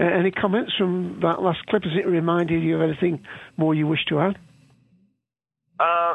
Uh, 0.01 0.05
any 0.05 0.31
comments 0.31 0.73
from 0.79 1.21
that 1.21 1.43
last 1.43 1.59
clip? 1.69 1.85
Has 1.85 1.93
it 1.93 2.09
reminded 2.09 2.63
you 2.63 2.77
of 2.77 2.83
anything 2.83 3.21
more 3.59 3.75
you 3.75 3.87
wish 3.87 4.05
to 4.09 4.19
add? 4.21 4.39
Uh, 5.79 6.15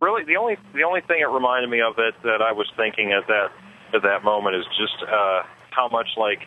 really, 0.00 0.24
the 0.24 0.36
only 0.36 0.56
the 0.74 0.82
only 0.82 1.00
thing 1.06 1.20
it 1.20 1.30
reminded 1.30 1.70
me 1.70 1.80
of 1.80 1.94
that 1.96 2.12
that 2.24 2.42
I 2.42 2.50
was 2.50 2.66
thinking 2.76 3.12
at 3.12 3.28
that 3.28 3.48
at 3.94 4.02
that 4.02 4.24
moment 4.24 4.56
is 4.56 4.64
just 4.74 4.98
uh, 5.02 5.42
how 5.70 5.88
much 5.88 6.08
like 6.16 6.40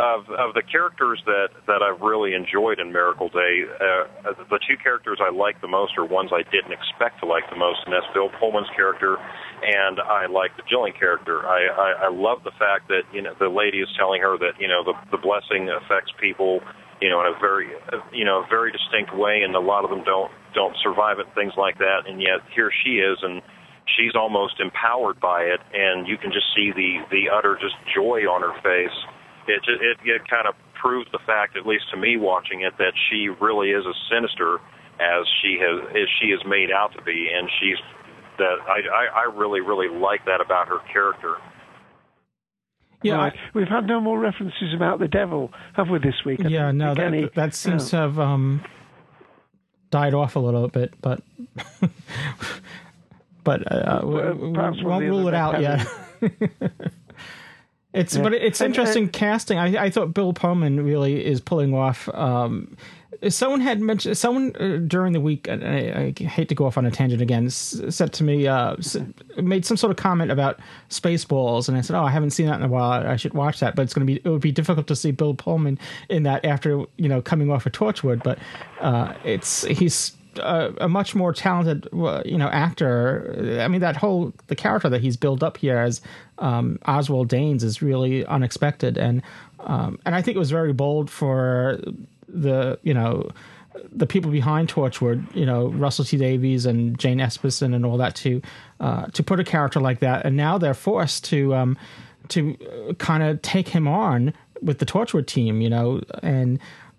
of 0.00 0.24
of 0.32 0.56
the 0.56 0.64
characters 0.64 1.20
that 1.28 1.52
that 1.68 1.84
I've 1.84 2.00
really 2.00 2.32
enjoyed 2.32 2.80
in 2.80 2.88
Miracle 2.90 3.28
Day. 3.28 3.68
Uh, 3.68 4.32
the 4.48 4.58
two 4.64 4.80
characters 4.80 5.20
I 5.20 5.28
like 5.28 5.60
the 5.60 5.68
most 5.68 6.00
are 6.00 6.08
ones 6.08 6.32
I 6.32 6.40
didn't 6.48 6.72
expect 6.72 7.20
to 7.20 7.26
like 7.28 7.44
the 7.52 7.60
most, 7.60 7.84
and 7.84 7.92
that's 7.92 8.08
Bill 8.16 8.32
Pullman's 8.40 8.72
character, 8.74 9.20
and 9.20 10.00
I 10.00 10.24
like 10.24 10.56
the 10.56 10.64
Jillian 10.64 10.96
character. 10.96 11.44
I, 11.44 11.68
I 11.68 11.88
I 12.06 12.10
love 12.10 12.40
the 12.42 12.56
fact 12.56 12.88
that 12.88 13.04
you 13.12 13.20
know 13.20 13.36
the 13.38 13.52
lady 13.52 13.84
is 13.84 13.88
telling 14.00 14.24
her 14.24 14.40
that 14.40 14.56
you 14.56 14.68
know 14.68 14.80
the 14.80 14.96
the 15.12 15.20
blessing 15.20 15.68
affects 15.68 16.10
people 16.16 16.64
you 17.00 17.08
know, 17.08 17.20
in 17.24 17.32
a 17.32 17.38
very, 17.40 17.66
you 18.12 18.24
know, 18.24 18.44
very 18.48 18.70
distinct 18.70 19.16
way, 19.16 19.40
and 19.42 19.56
a 19.56 19.60
lot 19.60 19.84
of 19.84 19.90
them 19.90 20.04
don't 20.04 20.30
don't 20.54 20.76
survive 20.82 21.18
it, 21.18 21.26
things 21.34 21.52
like 21.56 21.78
that. 21.78 22.04
And 22.06 22.20
yet 22.20 22.44
here 22.54 22.70
she 22.84 23.00
is, 23.00 23.16
and 23.22 23.40
she's 23.96 24.12
almost 24.14 24.60
empowered 24.60 25.18
by 25.20 25.48
it, 25.48 25.60
and 25.72 26.06
you 26.06 26.16
can 26.18 26.30
just 26.30 26.46
see 26.54 26.70
the 26.76 27.00
the 27.10 27.32
utter 27.32 27.56
just 27.60 27.74
joy 27.94 28.28
on 28.28 28.42
her 28.44 28.54
face. 28.60 28.96
It 29.48 29.62
ju- 29.64 29.78
it, 29.80 29.96
it 30.04 30.22
kind 30.28 30.46
of 30.46 30.54
proves 30.80 31.10
the 31.12 31.18
fact, 31.26 31.56
at 31.56 31.66
least 31.66 31.84
to 31.92 31.96
me 31.96 32.16
watching 32.16 32.62
it, 32.62 32.72
that 32.78 32.92
she 33.08 33.28
really 33.40 33.70
is 33.70 33.84
as 33.88 33.94
sinister 34.10 34.58
as 35.00 35.26
she 35.42 35.58
has 35.60 35.88
as 35.90 36.08
she 36.20 36.28
is 36.28 36.40
made 36.46 36.70
out 36.70 36.92
to 36.96 37.02
be, 37.02 37.28
and 37.34 37.48
she's 37.60 37.78
that 38.38 38.56
I 38.68 38.80
I, 38.88 39.20
I 39.22 39.24
really 39.34 39.60
really 39.60 39.88
like 39.88 40.24
that 40.26 40.40
about 40.40 40.68
her 40.68 40.78
character. 40.92 41.36
Yeah, 43.02 43.16
Right. 43.16 43.32
We've 43.54 43.66
had 43.66 43.86
no 43.86 43.98
more 43.98 44.18
references 44.20 44.74
about 44.76 44.98
the 44.98 45.08
devil, 45.08 45.50
have 45.72 45.88
we, 45.88 45.98
this 46.00 46.22
week? 46.26 46.44
I 46.44 46.48
Yeah, 46.48 46.70
no, 46.70 46.94
think 46.94 47.06
any- 47.06 47.20
that 47.22 47.34
that 47.34 47.54
seems 47.54 47.90
no. 47.94 47.98
to 47.98 48.02
have 48.02 48.18
um, 48.18 48.62
died 49.90 50.12
off 50.12 50.36
a 50.36 50.38
little 50.38 50.68
bit, 50.68 50.92
but 51.00 51.22
but 53.44 53.72
uh, 53.72 54.00
well, 54.04 54.34
we, 54.34 54.50
won't 54.50 55.02
rule 55.04 55.28
it 55.28 55.34
out 55.34 55.60
yet. 55.62 55.86
it's 57.92 58.14
Yeah. 58.16 58.22
but 58.22 58.34
it's 58.34 58.60
And- 58.60 58.68
interesting 58.68 59.08
casting. 59.08 59.58
I, 59.58 59.84
I 59.84 59.90
thought 59.90 60.14
Bill 60.14 60.32
Pullman 60.32 60.84
really 60.84 61.24
is 61.24 61.40
pulling 61.40 61.74
off. 61.74 62.08
Um, 62.14 62.76
someone 63.28 63.60
had 63.60 63.80
mentioned 63.80 64.16
someone 64.16 64.54
uh, 64.58 64.78
during 64.86 65.12
the 65.12 65.20
week. 65.20 65.46
And 65.48 65.62
I, 65.64 66.14
I 66.20 66.24
hate 66.24 66.48
to 66.50 66.54
go 66.54 66.64
off 66.66 66.78
on 66.78 66.86
a 66.86 66.90
tangent 66.90 67.20
again. 67.20 67.46
s- 67.46 67.80
Said 67.90 68.12
to 68.14 68.24
me, 68.24 68.46
uh, 68.46 68.76
s- 68.76 68.96
made 69.36 69.66
some 69.66 69.76
sort 69.76 69.90
of 69.90 69.96
comment 69.96 70.30
about 70.30 70.58
Spaceballs, 70.88 71.68
and 71.68 71.76
I 71.76 71.80
said, 71.82 71.96
"Oh, 71.96 72.04
I 72.04 72.10
haven't 72.10 72.30
seen 72.30 72.46
that 72.46 72.56
in 72.56 72.62
a 72.62 72.68
while. 72.68 73.06
I 73.06 73.16
should 73.16 73.34
watch 73.34 73.60
that." 73.60 73.74
But 73.74 73.82
it's 73.82 73.92
going 73.94 74.06
to 74.06 74.12
be 74.12 74.20
it 74.24 74.28
would 74.28 74.40
be 74.40 74.52
difficult 74.52 74.86
to 74.86 74.96
see 74.96 75.10
Bill 75.10 75.34
Pullman 75.34 75.78
in 76.08 76.22
that 76.22 76.44
after 76.44 76.84
you 76.96 77.08
know 77.08 77.20
coming 77.20 77.50
off 77.50 77.66
of 77.66 77.72
Torchwood. 77.72 78.22
But 78.22 78.38
uh, 78.80 79.14
it's 79.24 79.64
he's. 79.64 80.12
A, 80.38 80.72
a 80.82 80.88
much 80.88 81.14
more 81.14 81.32
talented, 81.32 81.88
uh, 81.92 82.22
you 82.24 82.38
know, 82.38 82.48
actor. 82.48 83.58
I 83.60 83.68
mean, 83.68 83.80
that 83.80 83.96
whole 83.96 84.32
the 84.46 84.56
character 84.56 84.88
that 84.88 85.00
he's 85.00 85.16
built 85.16 85.42
up 85.42 85.56
here 85.56 85.78
as 85.78 86.00
um, 86.38 86.78
Oswald 86.86 87.28
Danes 87.28 87.64
is 87.64 87.82
really 87.82 88.24
unexpected, 88.26 88.96
and 88.96 89.22
um, 89.60 89.98
and 90.06 90.14
I 90.14 90.22
think 90.22 90.36
it 90.36 90.38
was 90.38 90.50
very 90.50 90.72
bold 90.72 91.10
for 91.10 91.80
the 92.28 92.78
you 92.82 92.94
know 92.94 93.30
the 93.92 94.06
people 94.06 94.30
behind 94.30 94.68
Torchwood, 94.68 95.34
you 95.34 95.46
know 95.46 95.68
Russell 95.68 96.04
T 96.04 96.16
Davies 96.16 96.66
and 96.66 96.98
Jane 96.98 97.18
Espenson 97.18 97.74
and 97.74 97.84
all 97.84 97.96
that 97.96 98.14
to 98.16 98.40
uh, 98.78 99.06
to 99.06 99.22
put 99.22 99.40
a 99.40 99.44
character 99.44 99.80
like 99.80 100.00
that, 100.00 100.24
and 100.24 100.36
now 100.36 100.58
they're 100.58 100.74
forced 100.74 101.24
to 101.26 101.54
um, 101.54 101.78
to 102.28 102.56
kind 102.98 103.22
of 103.22 103.42
take 103.42 103.68
him 103.68 103.86
on 103.88 104.32
with 104.62 104.78
the 104.78 104.86
Torchwood 104.86 105.26
team, 105.26 105.60
you 105.60 105.70
know, 105.70 106.00
and 106.22 106.58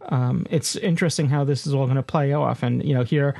um, 0.10 0.45
it's 0.49 0.76
interesting 0.76 1.30
how 1.30 1.43
this 1.43 1.66
is 1.68 1.74
all 1.74 1.86
going 1.86 1.95
to 1.97 2.04
play 2.04 2.34
off, 2.34 2.64
and 2.64 2.84
you 2.84 2.93
know 2.93 3.04
here. 3.04 3.36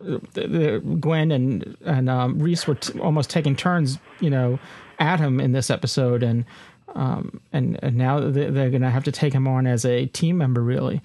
The, 0.00 0.20
the 0.34 0.82
Gwen 1.00 1.30
and 1.30 1.78
and 1.84 2.10
um, 2.10 2.38
Rhys 2.38 2.66
were 2.66 2.74
t- 2.74 2.98
almost 3.00 3.30
taking 3.30 3.56
turns, 3.56 3.98
you 4.20 4.28
know, 4.28 4.58
at 4.98 5.18
him 5.18 5.40
in 5.40 5.52
this 5.52 5.70
episode, 5.70 6.22
and 6.22 6.44
um, 6.94 7.40
and, 7.54 7.78
and 7.82 7.96
now 7.96 8.20
they- 8.20 8.50
they're 8.50 8.68
going 8.68 8.82
to 8.82 8.90
have 8.90 9.04
to 9.04 9.12
take 9.12 9.32
him 9.32 9.48
on 9.48 9.66
as 9.66 9.86
a 9.86 10.04
team 10.06 10.36
member, 10.36 10.60
really. 10.62 11.00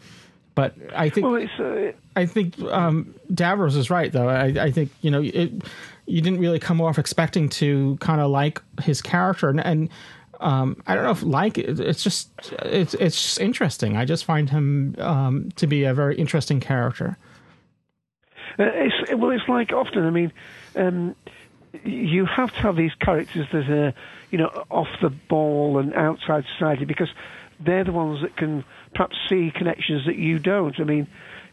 But 0.54 0.76
I 0.93 1.08
think 1.08 1.26
Well, 1.26 1.47
uh, 1.88 1.91
I 2.18 2.26
think 2.26 2.60
um, 2.64 3.16
Davros 3.32 3.78
is 3.78 3.89
right, 3.89 4.12
though. 4.12 4.28
I, 4.28 4.47
I 4.47 4.72
think 4.72 4.91
you 5.02 5.12
know 5.12 5.22
it. 5.24 5.52
You 6.06 6.22
didn't 6.22 6.39
really 6.39 6.60
come 6.60 6.82
off 6.82 7.00
expecting 7.00 7.47
to 7.50 7.95
kind 8.02 8.20
of 8.20 8.30
like 8.32 8.62
his 8.82 9.02
character, 9.02 9.47
and, 9.47 9.64
and 9.66 9.89
um, 10.40 10.82
I 10.88 10.96
don't 10.96 11.04
know 11.04 11.12
if 11.12 11.24
like 11.24 11.58
it's 11.58 12.04
just 12.04 12.30
it's 12.64 12.94
it's 12.94 13.22
just 13.22 13.40
interesting. 13.40 13.98
I 13.98 14.06
just 14.06 14.26
find 14.26 14.50
him 14.50 14.96
um, 15.00 15.50
to 15.58 15.68
be 15.68 15.84
a 15.84 15.94
very 15.94 16.16
interesting 16.16 16.60
character. 16.60 17.18
Uh, 18.58 18.64
it's, 18.74 19.14
well, 19.16 19.32
it's 19.32 19.48
like 19.48 19.72
often. 19.72 20.06
I 20.06 20.10
mean, 20.10 20.32
um, 20.76 21.16
you 21.84 22.26
have 22.26 22.52
to 22.54 22.60
have 22.60 22.76
these 22.76 22.94
characters 22.96 23.48
that 23.52 23.70
are, 23.70 23.94
you 24.32 24.38
know, 24.38 24.66
off 24.70 24.88
the 25.02 25.10
ball 25.10 25.78
and 25.78 25.94
outside 25.94 26.46
society 26.54 26.86
because 26.86 27.10
they're 27.60 27.84
the 27.84 27.92
ones 27.92 28.22
that 28.22 28.36
can 28.38 28.64
perhaps 28.96 29.18
see 29.28 29.52
connections 29.54 30.06
that 30.06 30.16
you 30.16 30.40
don't. 30.40 30.80
I 30.80 30.84
mean, 30.84 31.08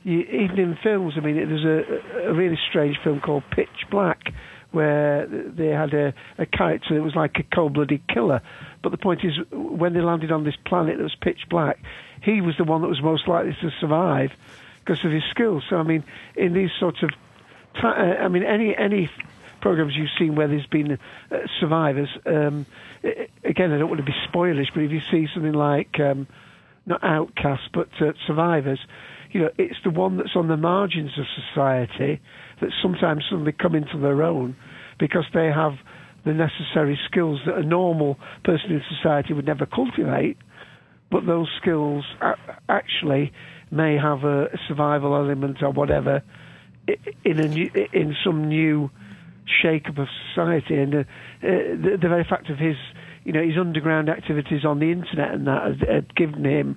you, 0.05 0.21
even 0.21 0.59
in 0.59 0.77
films, 0.77 1.15
I 1.17 1.21
mean, 1.21 1.37
there's 1.37 1.65
a, 1.65 2.29
a 2.29 2.33
really 2.33 2.59
strange 2.69 2.99
film 3.03 3.21
called 3.21 3.43
Pitch 3.51 3.87
Black 3.91 4.33
where 4.77 5.27
they 5.27 5.69
had 5.69 5.95
a, 5.95 6.13
a 6.37 6.45
character 6.45 6.95
that 6.95 7.03
was 7.03 7.17
like 7.17 7.39
a 7.39 7.43
cold-blooded 7.43 8.07
killer. 8.09 8.43
But 8.83 8.91
the 8.93 8.99
point 8.99 9.25
is, 9.25 9.33
when 9.51 9.95
they 9.95 10.03
landed 10.03 10.31
on 10.31 10.45
this 10.45 10.57
planet 10.67 10.99
that 10.99 11.03
was 11.03 11.17
pitch 11.21 11.49
black, 11.49 11.79
he 12.23 12.43
was 12.43 12.57
the 12.59 12.65
one 12.65 12.83
that 12.83 12.89
was 12.89 13.03
most 13.03 13.27
likely 13.27 13.57
to 13.63 13.71
survive 13.81 14.33
because 14.81 15.03
of 15.05 15.11
his 15.11 15.25
skills. 15.31 15.65
So, 15.71 15.77
I 15.77 15.83
mean, 15.83 16.05
in 16.37 16.53
these 16.53 16.71
sorts 16.79 17.03
of, 17.03 17.11
uh, 17.83 17.87
I 17.87 18.29
mean, 18.29 18.43
any 18.43 18.77
any 18.77 19.11
programs 19.61 19.97
you've 19.97 20.11
seen 20.19 20.37
where 20.37 20.47
there's 20.47 20.67
been 20.67 20.93
uh, 20.93 21.37
survivors. 21.59 22.11
Um, 22.27 22.67
again, 23.45 23.73
I 23.73 23.79
don't 23.79 23.89
want 23.89 24.05
to 24.05 24.07
be 24.07 24.15
spoilish, 24.29 24.69
but 24.75 24.83
if 24.83 24.93
you 24.93 25.01
see 25.11 25.27
something 25.33 25.55
like 25.55 25.99
um, 25.99 26.27
not 26.85 27.03
outcasts 27.03 27.69
but 27.73 27.89
uh, 28.01 28.13
survivors, 28.27 28.79
you 29.33 29.41
know, 29.41 29.51
it's 29.59 29.79
the 29.85 29.91
one 29.91 30.19
that's 30.19 30.37
on 30.37 30.49
the 30.49 30.57
margins 30.57 31.19
of 31.19 31.25
society 31.35 32.21
that 32.61 32.71
sometimes 32.83 33.25
suddenly 33.29 33.53
come 33.53 33.75
into 33.75 33.99
their 33.99 34.23
own 34.23 34.57
because 34.99 35.25
they 35.35 35.47
have 35.47 35.73
the 36.25 36.33
necessary 36.33 36.99
skills 37.09 37.41
that 37.47 37.57
a 37.57 37.63
normal 37.63 38.19
person 38.45 38.73
in 38.73 38.83
society 38.97 39.33
would 39.33 39.47
never 39.47 39.67
cultivate. 39.67 40.37
But 41.11 41.25
those 41.27 41.49
skills 41.61 42.05
actually 42.69 43.33
may 43.71 43.97
have 43.97 44.25
a 44.25 44.49
survival 44.67 45.15
element 45.15 45.63
or 45.63 45.71
whatever 45.71 46.23
in 47.25 47.39
a 47.41 47.49
new, 47.49 47.71
in 47.93 48.17
some 48.25 48.49
new 48.49 48.91
shake-up 49.63 49.99
of 49.99 50.09
society. 50.31 50.77
And 50.77 50.95
uh, 50.95 50.99
uh, 50.99 51.05
the, 51.43 51.99
the, 52.01 52.09
very 52.09 52.25
fact 52.29 52.51
of 52.51 52.59
his, 52.59 52.77
you 53.25 53.33
know, 53.33 53.43
his 53.43 53.57
underground 53.59 54.09
activities 54.09 54.65
on 54.65 54.79
the 54.81 54.91
internet 54.91 55.33
and 55.33 55.47
that 55.47 55.63
had, 55.63 55.89
had 55.89 56.17
given 56.17 56.45
him 56.45 56.77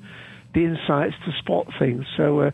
the 0.53 0.65
insights 0.65 1.15
to 1.25 1.31
spot 1.39 1.67
things. 1.79 2.05
So 2.17 2.39
uh, 2.41 2.51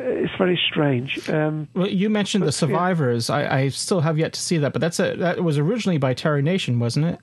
it's 0.00 0.32
very 0.38 0.58
strange. 0.70 1.28
Um, 1.28 1.68
well, 1.74 1.88
you 1.88 2.08
mentioned 2.08 2.42
but, 2.42 2.46
the 2.46 2.52
survivors. 2.52 3.28
Yeah. 3.28 3.36
I, 3.36 3.58
I, 3.58 3.68
still 3.68 4.00
have 4.00 4.18
yet 4.18 4.32
to 4.34 4.40
see 4.40 4.58
that, 4.58 4.72
but 4.72 4.80
that's 4.80 5.00
a, 5.00 5.16
that 5.16 5.42
was 5.42 5.58
originally 5.58 5.98
by 5.98 6.14
Terry 6.14 6.42
Nation, 6.42 6.78
wasn't 6.78 7.06
it? 7.06 7.20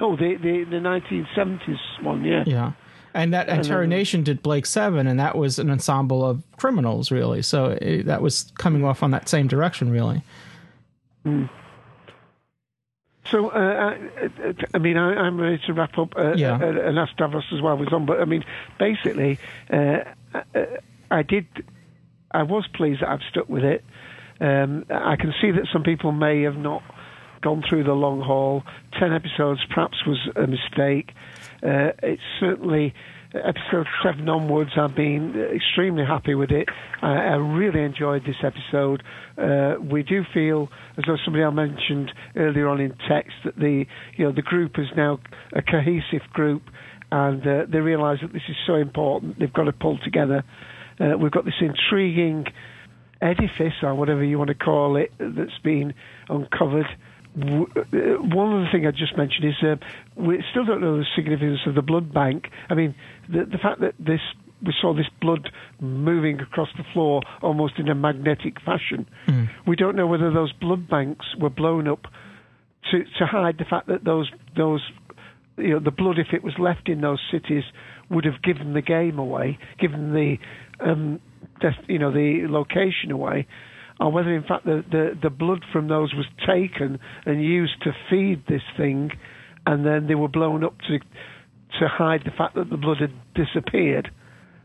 Oh, 0.00 0.16
the 0.16 0.36
the, 0.36 0.64
the 0.64 0.76
1970s 0.76 2.02
one, 2.02 2.24
yeah. 2.24 2.44
Yeah. 2.46 2.72
And 3.14 3.34
that 3.34 3.48
and, 3.48 3.58
and 3.58 3.68
Terry 3.68 3.86
Nation 3.86 4.22
did 4.22 4.42
Blake 4.42 4.66
Seven, 4.66 5.06
and 5.06 5.20
that 5.20 5.36
was 5.36 5.58
an 5.58 5.70
ensemble 5.70 6.24
of 6.24 6.42
criminals, 6.56 7.10
really. 7.10 7.42
So 7.42 7.78
it, 7.80 8.06
that 8.06 8.22
was 8.22 8.52
coming 8.58 8.84
off 8.84 9.02
on 9.02 9.10
that 9.10 9.28
same 9.28 9.46
direction, 9.48 9.90
really. 9.90 10.22
Mm. 11.26 11.50
So, 13.30 13.48
uh, 13.50 13.58
I, 13.58 14.48
uh, 14.48 14.52
I, 14.74 14.78
mean, 14.78 14.96
I, 14.96 15.26
am 15.26 15.40
ready 15.40 15.60
to 15.66 15.72
wrap 15.72 15.96
up 15.96 16.14
uh, 16.16 16.34
yeah. 16.34 16.54
uh, 16.54 16.66
and 16.66 16.98
ask 16.98 17.16
Davros 17.16 17.52
as 17.52 17.60
well 17.60 17.76
was 17.76 17.92
on, 17.92 18.04
but 18.04 18.20
I 18.20 18.24
mean, 18.24 18.44
basically, 18.78 19.38
uh, 19.70 19.76
uh, 19.76 20.04
I 21.10 21.22
did. 21.22 21.46
I 22.30 22.42
was 22.42 22.66
pleased 22.74 23.02
that 23.02 23.08
I've 23.08 23.20
stuck 23.30 23.48
with 23.48 23.64
it. 23.64 23.84
Um, 24.40 24.84
I 24.90 25.16
can 25.16 25.32
see 25.40 25.50
that 25.52 25.68
some 25.72 25.82
people 25.82 26.12
may 26.12 26.42
have 26.42 26.56
not 26.56 26.82
gone 27.42 27.62
through 27.68 27.84
the 27.84 27.92
long 27.92 28.20
haul. 28.20 28.62
Ten 28.98 29.12
episodes 29.12 29.60
perhaps 29.68 29.98
was 30.06 30.18
a 30.36 30.46
mistake. 30.46 31.12
Uh, 31.62 31.92
it's 32.02 32.22
certainly 32.40 32.94
episode 33.34 33.86
seven 34.02 34.28
onwards. 34.28 34.70
I've 34.76 34.94
been 34.94 35.34
extremely 35.54 36.04
happy 36.04 36.34
with 36.34 36.50
it. 36.50 36.68
I, 37.02 37.12
I 37.12 37.34
really 37.36 37.82
enjoyed 37.82 38.24
this 38.24 38.36
episode. 38.42 39.02
Uh, 39.38 39.76
we 39.80 40.02
do 40.02 40.24
feel, 40.32 40.68
as 40.96 41.04
though 41.06 41.16
somebody 41.24 41.44
else 41.44 41.54
mentioned 41.54 42.12
earlier 42.36 42.68
on 42.68 42.80
in 42.80 42.94
text, 43.08 43.32
that 43.44 43.56
the 43.56 43.84
you 44.16 44.24
know 44.24 44.32
the 44.32 44.42
group 44.42 44.78
is 44.78 44.88
now 44.96 45.18
a 45.52 45.62
cohesive 45.62 46.28
group 46.32 46.62
and 47.12 47.46
uh, 47.46 47.66
they 47.70 47.78
realise 47.78 48.20
that 48.22 48.32
this 48.32 48.42
is 48.48 48.56
so 48.66 48.74
important. 48.74 49.38
They've 49.38 49.52
got 49.52 49.64
to 49.64 49.72
pull 49.72 49.98
together. 49.98 50.44
Uh, 50.98 51.18
we've 51.18 51.30
got 51.30 51.44
this 51.44 51.60
intriguing 51.60 52.46
edifice, 53.20 53.74
or 53.82 53.94
whatever 53.94 54.24
you 54.24 54.38
want 54.38 54.48
to 54.48 54.54
call 54.54 54.96
it, 54.96 55.12
that's 55.18 55.58
been 55.62 55.92
uncovered. 56.30 56.86
Uh, 57.36 57.66
one 58.32 58.54
other 58.54 58.68
thing 58.72 58.86
I 58.86 58.92
just 58.92 59.16
mentioned 59.16 59.44
is 59.44 59.54
uh, 59.62 59.76
we 60.16 60.42
still 60.50 60.64
don't 60.64 60.80
know 60.80 60.96
the 60.96 61.04
significance 61.14 61.60
of 61.66 61.74
the 61.74 61.82
blood 61.82 62.14
bank. 62.14 62.48
I 62.70 62.74
mean, 62.74 62.94
the, 63.28 63.44
the 63.44 63.58
fact 63.58 63.80
that 63.80 63.94
this 63.98 64.20
we 64.64 64.72
saw 64.80 64.94
this 64.94 65.08
blood 65.20 65.50
moving 65.80 66.40
across 66.40 66.68
the 66.78 66.84
floor 66.94 67.20
almost 67.42 67.74
in 67.78 67.88
a 67.88 67.94
magnetic 67.96 68.60
fashion. 68.64 69.06
Mm. 69.26 69.50
We 69.66 69.76
don't 69.76 69.96
know 69.96 70.06
whether 70.06 70.30
those 70.30 70.52
blood 70.52 70.88
banks 70.88 71.26
were 71.38 71.50
blown 71.50 71.88
up 71.88 72.06
to 72.90 73.04
to 73.18 73.26
hide 73.26 73.58
the 73.58 73.64
fact 73.64 73.88
that 73.88 74.04
those 74.04 74.30
those 74.56 74.82
you 75.56 75.70
know, 75.70 75.80
the 75.80 75.90
blood, 75.90 76.18
if 76.18 76.28
it 76.32 76.42
was 76.42 76.54
left 76.58 76.88
in 76.88 77.00
those 77.00 77.20
cities, 77.30 77.64
would 78.10 78.24
have 78.24 78.42
given 78.42 78.74
the 78.74 78.82
game 78.82 79.18
away, 79.18 79.58
given 79.80 80.12
the, 80.12 80.36
um, 80.84 81.20
you 81.88 81.98
know, 81.98 82.12
the 82.12 82.46
location 82.48 83.10
away, 83.10 83.46
or 84.00 84.10
whether 84.10 84.34
in 84.34 84.42
fact 84.42 84.64
the, 84.64 84.84
the, 84.90 85.10
the 85.22 85.30
blood 85.30 85.64
from 85.72 85.88
those 85.88 86.12
was 86.14 86.26
taken 86.46 86.98
and 87.26 87.42
used 87.42 87.82
to 87.82 87.92
feed 88.10 88.42
this 88.48 88.62
thing, 88.76 89.10
and 89.66 89.86
then 89.86 90.06
they 90.08 90.14
were 90.14 90.28
blown 90.28 90.64
up 90.64 90.76
to 90.88 90.98
to 91.80 91.88
hide 91.88 92.20
the 92.26 92.30
fact 92.36 92.54
that 92.54 92.68
the 92.68 92.76
blood 92.76 92.98
had 93.00 93.12
disappeared. 93.34 94.10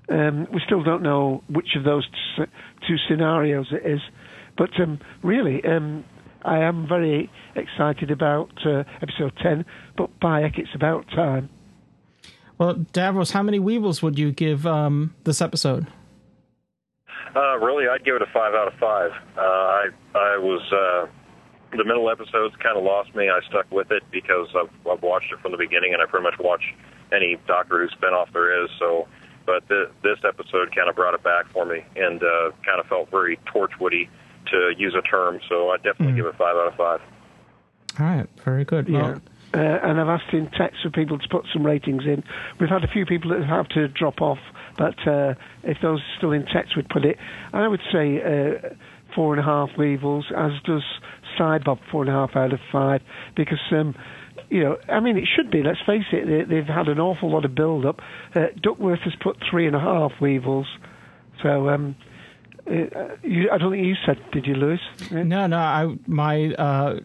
Um, 0.09 0.45
we 0.53 0.61
still 0.65 0.83
don't 0.83 1.03
know 1.03 1.41
which 1.49 1.69
of 1.77 1.85
those 1.85 2.05
two 2.37 2.95
scenarios 3.09 3.67
it 3.71 3.89
is, 3.89 4.01
but 4.57 4.69
um, 4.81 4.99
really, 5.23 5.61
um, 5.65 6.03
I 6.43 6.59
am 6.59 6.87
very 6.87 7.29
excited 7.55 8.11
about 8.11 8.51
uh, 8.65 8.83
episode 9.01 9.33
10, 9.41 9.65
but 9.97 10.19
Bayek, 10.19 10.57
it's 10.57 10.73
about 10.75 11.07
time. 11.09 11.49
Well, 12.57 12.75
Davros, 12.75 13.31
how 13.31 13.43
many 13.43 13.59
Weevils 13.59 14.01
would 14.01 14.17
you 14.17 14.31
give 14.31 14.65
um, 14.65 15.13
this 15.23 15.41
episode? 15.41 15.87
Uh, 17.35 17.57
really, 17.57 17.87
I'd 17.87 18.03
give 18.03 18.15
it 18.15 18.21
a 18.21 18.31
five 18.33 18.53
out 18.55 18.67
of 18.67 18.73
five. 18.79 19.11
Uh, 19.37 19.41
I 19.41 19.85
I 20.15 20.37
was 20.37 20.61
uh, 20.71 21.05
the 21.75 21.83
middle 21.83 22.09
episodes 22.09 22.55
kind 22.63 22.77
of 22.77 22.83
lost 22.83 23.13
me. 23.15 23.29
I 23.29 23.39
stuck 23.49 23.69
with 23.71 23.91
it 23.91 24.03
because 24.11 24.47
I've, 24.55 24.71
I've 24.89 25.03
watched 25.03 25.31
it 25.31 25.39
from 25.39 25.51
the 25.51 25.57
beginning, 25.57 25.93
and 25.93 26.01
I 26.01 26.05
pretty 26.05 26.23
much 26.23 26.39
watch 26.39 26.63
any 27.13 27.37
Doctor 27.45 27.85
Who 27.85 27.89
spinoff 27.95 28.31
there 28.33 28.63
is. 28.63 28.69
So, 28.79 29.07
but 29.45 29.67
the, 29.67 29.91
this 30.01 30.17
episode 30.27 30.73
kind 30.75 30.89
of 30.89 30.95
brought 30.95 31.13
it 31.13 31.23
back 31.23 31.45
for 31.51 31.65
me, 31.65 31.83
and 31.95 32.21
uh, 32.23 32.51
kind 32.65 32.79
of 32.79 32.87
felt 32.87 33.11
very 33.11 33.37
Torchwoody 33.53 34.09
to 34.51 34.71
use 34.77 34.95
a 34.97 35.01
term. 35.01 35.39
So 35.49 35.69
I 35.69 35.77
definitely 35.77 36.13
mm. 36.13 36.17
give 36.17 36.25
it 36.25 36.35
five 36.37 36.55
out 36.55 36.67
of 36.67 36.75
five. 36.75 37.01
All 37.99 38.05
right, 38.05 38.27
very 38.43 38.65
good. 38.65 38.87
Yeah. 38.87 39.01
Well, 39.01 39.21
uh, 39.53 39.59
and 39.59 39.99
I've 39.99 40.07
asked 40.07 40.33
in 40.33 40.49
text 40.51 40.81
for 40.83 40.89
people 40.89 41.17
to 41.17 41.27
put 41.29 41.45
some 41.53 41.65
ratings 41.65 42.03
in. 42.05 42.23
We've 42.59 42.69
had 42.69 42.83
a 42.83 42.87
few 42.87 43.05
people 43.05 43.31
that 43.31 43.45
have 43.45 43.67
to 43.69 43.87
drop 43.87 44.21
off, 44.21 44.39
but 44.77 44.95
uh, 45.07 45.35
if 45.63 45.77
those 45.81 45.99
are 45.99 46.17
still 46.17 46.31
in 46.31 46.45
text, 46.45 46.75
we'd 46.75 46.89
put 46.89 47.05
it. 47.05 47.17
I 47.53 47.67
would 47.67 47.79
say 47.91 48.21
uh, 48.21 48.75
four 49.15 49.33
and 49.33 49.39
a 49.39 49.43
half 49.43 49.69
Weevils, 49.77 50.25
as 50.35 50.51
does 50.65 50.83
Sidebob, 51.39 51.79
four 51.91 52.01
and 52.01 52.09
a 52.09 52.13
half 52.13 52.35
out 52.35 52.53
of 52.53 52.59
five, 52.71 53.01
because. 53.35 53.61
Um, 53.71 53.95
you 54.49 54.63
know, 54.63 54.77
I 54.87 55.01
mean, 55.01 55.17
it 55.17 55.27
should 55.35 55.51
be. 55.51 55.61
Let's 55.61 55.79
face 55.85 56.05
it; 56.13 56.47
they, 56.47 56.55
have 56.55 56.67
had 56.67 56.87
an 56.87 56.99
awful 56.99 57.29
lot 57.29 57.43
of 57.43 57.53
build-up. 57.53 57.99
Uh, 58.33 58.45
Duckworth 58.61 59.01
has 59.01 59.13
put 59.21 59.37
three 59.49 59.67
and 59.67 59.75
a 59.75 59.79
half 59.79 60.13
Weevils, 60.21 60.67
so 61.43 61.67
um, 61.67 61.95
you, 62.69 63.49
I 63.51 63.57
don't 63.57 63.71
think 63.71 63.85
you 63.85 63.95
said, 64.05 64.19
did 64.31 64.45
you, 64.45 64.55
Lewis? 64.55 64.79
No, 65.11 65.47
no. 65.47 65.57
I 65.57 65.95
my 66.07 66.53
uh, 66.53 66.99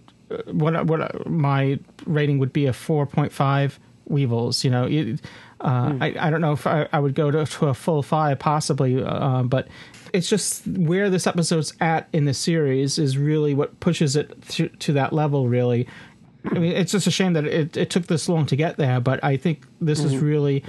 what 0.47 0.87
what 0.87 1.27
my 1.27 1.79
rating 2.07 2.39
would 2.39 2.53
be 2.53 2.67
a 2.67 2.73
four 2.73 3.07
point 3.07 3.33
five 3.33 3.79
Weevils. 4.07 4.65
You 4.65 4.71
know, 4.71 4.87
it, 4.87 5.21
uh, 5.61 5.91
mm. 5.91 6.03
I 6.03 6.27
I 6.27 6.31
don't 6.31 6.41
know 6.41 6.53
if 6.53 6.67
I, 6.67 6.89
I 6.93 6.99
would 6.99 7.15
go 7.15 7.31
to, 7.31 7.45
to, 7.45 7.67
a 7.67 7.75
full 7.75 8.03
five 8.03 8.39
possibly, 8.39 9.03
uh, 9.03 9.43
but 9.43 9.69
it's 10.13 10.29
just 10.29 10.67
where 10.67 11.09
this 11.09 11.27
episode's 11.27 11.73
at 11.81 12.09
in 12.13 12.25
the 12.25 12.35
series 12.35 12.99
is 12.99 13.17
really 13.17 13.55
what 13.55 13.79
pushes 13.81 14.17
it 14.17 14.41
to, 14.49 14.69
to 14.69 14.93
that 14.95 15.13
level. 15.13 15.49
Really, 15.49 15.87
I 16.45 16.59
mean, 16.59 16.73
it's 16.73 16.91
just 16.91 17.07
a 17.07 17.11
shame 17.11 17.35
that 17.35 17.45
it, 17.45 17.77
it 17.77 17.89
took 17.91 18.07
this 18.09 18.29
long 18.29 18.47
to 18.47 18.57
get 18.57 18.77
there, 18.77 18.99
but 19.01 19.23
I 19.23 19.37
think 19.37 19.63
this 19.81 20.01
mm-hmm. 20.01 20.15
is 20.15 20.17
really, 20.19 20.65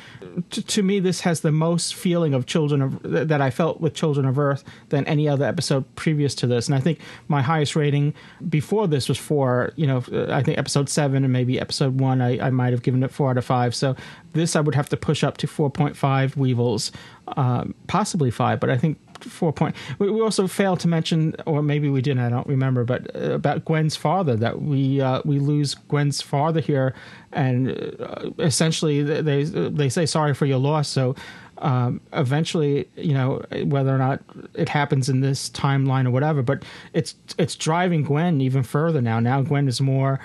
to, 0.51 0.61
to, 0.61 0.83
me, 0.83 0.99
this 0.99 1.21
has 1.21 1.41
the 1.41 1.51
most 1.51 1.95
feeling 1.95 2.35
of 2.35 2.45
Children 2.45 2.81
of 2.81 3.01
that 3.03 3.41
I 3.41 3.49
felt 3.49 3.81
with 3.81 3.95
Children 3.95 4.27
of 4.27 4.37
Earth 4.37 4.63
than 4.89 5.05
any 5.07 5.27
other 5.27 5.45
episode 5.45 5.83
previous 5.95 6.35
to 6.35 6.47
this. 6.47 6.67
And 6.67 6.75
I 6.75 6.79
think 6.79 6.99
my 7.27 7.41
highest 7.41 7.75
rating 7.75 8.13
before 8.49 8.87
this 8.87 9.09
was 9.09 9.17
four. 9.17 9.73
You 9.75 9.87
know, 9.87 10.03
I 10.29 10.43
think 10.43 10.59
episode 10.59 10.89
seven 10.89 11.23
and 11.23 11.33
maybe 11.33 11.59
episode 11.59 11.99
one, 11.99 12.21
I, 12.21 12.47
I 12.47 12.49
might 12.51 12.71
have 12.73 12.83
given 12.83 13.01
it 13.01 13.11
four 13.11 13.31
out 13.31 13.37
of 13.39 13.45
five. 13.45 13.73
So 13.73 13.95
this 14.33 14.55
I 14.55 14.61
would 14.61 14.75
have 14.75 14.89
to 14.89 14.97
push 14.97 15.23
up 15.23 15.37
to 15.37 15.47
four 15.47 15.71
point 15.71 15.97
five 15.97 16.37
Weevils, 16.37 16.91
uh, 17.29 17.65
possibly 17.87 18.29
five. 18.29 18.59
But 18.59 18.69
I 18.69 18.77
think 18.77 18.99
four 19.29 19.53
point. 19.53 19.75
We, 19.99 20.09
we, 20.09 20.21
also 20.21 20.47
failed 20.47 20.79
to 20.81 20.87
mention, 20.87 21.35
or 21.45 21.61
maybe 21.61 21.89
we 21.89 22.01
didn't. 22.01 22.23
I 22.23 22.29
don't 22.29 22.47
remember, 22.47 22.83
but 22.83 23.15
uh, 23.15 23.33
about 23.33 23.65
Gwen's 23.65 23.95
father. 23.95 24.35
That 24.35 24.61
we 24.61 25.01
uh, 25.01 25.21
we 25.25 25.39
lose 25.39 25.75
Gwen's 25.75 26.21
father 26.21 26.59
here, 26.61 26.93
and 27.31 27.71
uh, 27.99 28.31
essentially 28.39 29.03
they 29.03 29.43
they 29.43 29.89
say 29.89 30.05
sorry 30.05 30.33
for 30.33 30.45
your 30.45 30.59
loss. 30.59 30.87
So. 30.89 31.15
Um, 31.59 32.01
eventually, 32.11 32.89
you 32.97 33.13
know, 33.13 33.41
whether 33.65 33.95
or 33.95 33.97
not 33.97 34.21
it 34.53 34.67
happens 34.67 35.07
in 35.07 35.21
this 35.21 35.49
timeline 35.51 36.05
or 36.05 36.11
whatever, 36.11 36.41
but 36.41 36.63
it's 36.91 37.15
it's 37.37 37.55
driving 37.55 38.03
Gwen 38.03 38.41
even 38.41 38.63
further 38.63 39.01
now. 39.01 39.21
Now 39.21 39.41
Gwen 39.43 39.69
is 39.69 39.79
more 39.79 40.19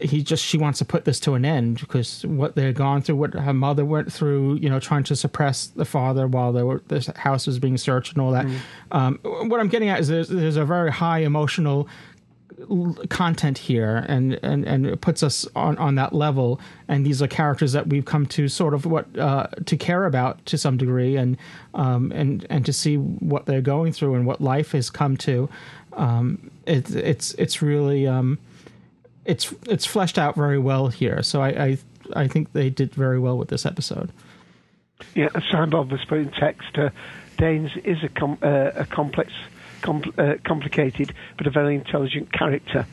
he 0.00 0.22
just 0.22 0.44
she 0.44 0.56
wants 0.56 0.78
to 0.78 0.84
put 0.84 1.04
this 1.04 1.20
to 1.20 1.34
an 1.34 1.44
end 1.44 1.80
because 1.80 2.24
what 2.26 2.54
they're 2.54 2.72
gone 2.72 3.02
through, 3.02 3.16
what 3.16 3.34
her 3.34 3.52
mother 3.52 3.84
went 3.84 4.12
through, 4.12 4.54
you 4.56 4.68
know, 4.68 4.80
trying 4.80 5.04
to 5.04 5.16
suppress 5.16 5.66
the 5.66 5.84
father 5.84 6.26
while 6.26 6.52
they 6.52 6.62
were 6.62 6.82
this 6.88 7.06
house 7.16 7.46
was 7.46 7.58
being 7.58 7.76
searched 7.76 8.12
and 8.12 8.22
all 8.22 8.32
that. 8.32 8.46
Um, 8.92 9.18
what 9.22 9.60
I'm 9.60 9.68
getting 9.68 9.88
at 9.88 10.00
is 10.00 10.08
there's, 10.08 10.28
there's 10.28 10.56
a 10.56 10.64
very 10.64 10.92
high 10.92 11.20
emotional 11.20 11.88
content 13.08 13.58
here 13.58 14.04
and, 14.08 14.38
and, 14.42 14.66
and 14.66 14.86
it 14.86 15.00
puts 15.00 15.22
us 15.22 15.46
on, 15.56 15.78
on 15.78 15.94
that 15.94 16.12
level. 16.12 16.60
And 16.88 17.06
these 17.06 17.22
are 17.22 17.26
characters 17.26 17.72
that 17.72 17.86
we've 17.86 18.04
come 18.04 18.26
to 18.26 18.48
sort 18.48 18.74
of 18.74 18.86
what 18.86 19.06
uh, 19.18 19.46
to 19.66 19.76
care 19.76 20.04
about 20.04 20.44
to 20.46 20.58
some 20.58 20.76
degree 20.76 21.16
and 21.16 21.36
um, 21.74 22.12
and 22.12 22.46
and 22.50 22.66
to 22.66 22.72
see 22.72 22.96
what 22.96 23.46
they're 23.46 23.60
going 23.60 23.92
through 23.92 24.14
and 24.14 24.26
what 24.26 24.40
life 24.40 24.72
has 24.72 24.90
come 24.90 25.16
to. 25.18 25.48
Um, 25.92 26.50
it, 26.66 26.94
it's 26.94 27.34
it's 27.34 27.62
really 27.62 28.06
um, 28.06 28.38
it's 29.24 29.52
it's 29.68 29.86
fleshed 29.86 30.18
out 30.18 30.34
very 30.34 30.58
well 30.58 30.88
here 30.88 31.22
so 31.22 31.40
I, 31.42 31.48
I 31.48 31.78
I 32.14 32.28
think 32.28 32.52
they 32.52 32.70
did 32.70 32.94
very 32.94 33.18
well 33.18 33.36
with 33.38 33.48
this 33.48 33.64
episode 33.66 34.10
Yeah, 35.14 35.28
Simon 35.50 35.70
Bob 35.70 35.90
was 35.90 36.04
put 36.04 36.18
in 36.18 36.30
text, 36.30 36.76
uh, 36.76 36.90
Danes 37.38 37.70
is 37.84 38.02
a, 38.04 38.08
com- 38.08 38.38
uh, 38.42 38.70
a 38.74 38.84
complex, 38.84 39.32
com- 39.80 40.12
uh, 40.18 40.34
complicated, 40.44 41.14
but 41.38 41.46
a 41.46 41.50
very 41.50 41.74
intelligent 41.74 42.30
character. 42.32 42.86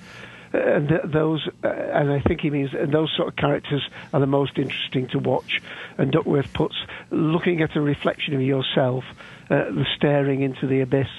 Uh, 0.53 0.57
and 0.57 0.87
th- 0.87 1.01
those, 1.03 1.45
uh, 1.65 1.67
and 1.67 2.09
I 2.09 2.21
think 2.21 2.39
he 2.39 2.49
means, 2.49 2.73
and 2.73 2.93
those 2.93 3.11
sort 3.17 3.27
of 3.27 3.35
characters 3.35 3.83
are 4.13 4.21
the 4.21 4.25
most 4.25 4.57
interesting 4.57 5.07
to 5.09 5.19
watch. 5.19 5.61
And 5.97 6.11
Duckworth 6.11 6.53
puts 6.53 6.75
looking 7.11 7.61
at 7.61 7.75
a 7.75 7.81
reflection 7.81 8.33
of 8.35 8.41
yourself, 8.41 9.03
uh, 9.49 9.65
the 9.71 9.85
staring 9.97 10.41
into 10.41 10.65
the 10.65 10.79
abyss. 10.79 11.09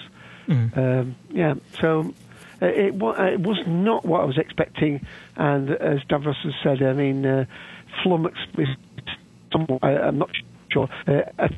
Um, 0.49 1.15
yeah, 1.31 1.55
so 1.81 2.15
it, 2.67 3.03
uh, 3.03 3.23
it 3.25 3.41
was 3.41 3.59
not 3.67 4.05
what 4.05 4.21
I 4.23 4.25
was 4.25 4.39
expecting, 4.39 5.07
and 5.37 5.71
as 5.71 6.01
Davros 6.11 6.37
has 6.43 6.55
said, 6.63 6.83
I 6.83 6.93
mean, 6.93 7.25
uh, 7.25 7.45
flummoxed 8.03 8.57
with 8.57 8.69
somewhat, 9.53 9.83
I, 9.83 9.99
I'm 9.99 10.19
not 10.19 10.31
sure. 10.71 10.89
Uh, 11.07 11.23
I 11.39 11.49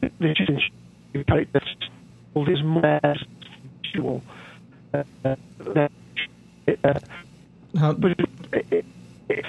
think 0.00 0.18
the 0.18 0.34
change 0.34 0.72
character 1.26 1.60
is 2.34 2.62
more 2.62 3.00
visual. 3.82 4.22
Uh, 4.94 5.02
uh, 5.24 5.36
uh, 6.84 7.92
but 7.94 8.12
it, 8.12 8.28
it, 8.70 8.84
it, 9.28 9.44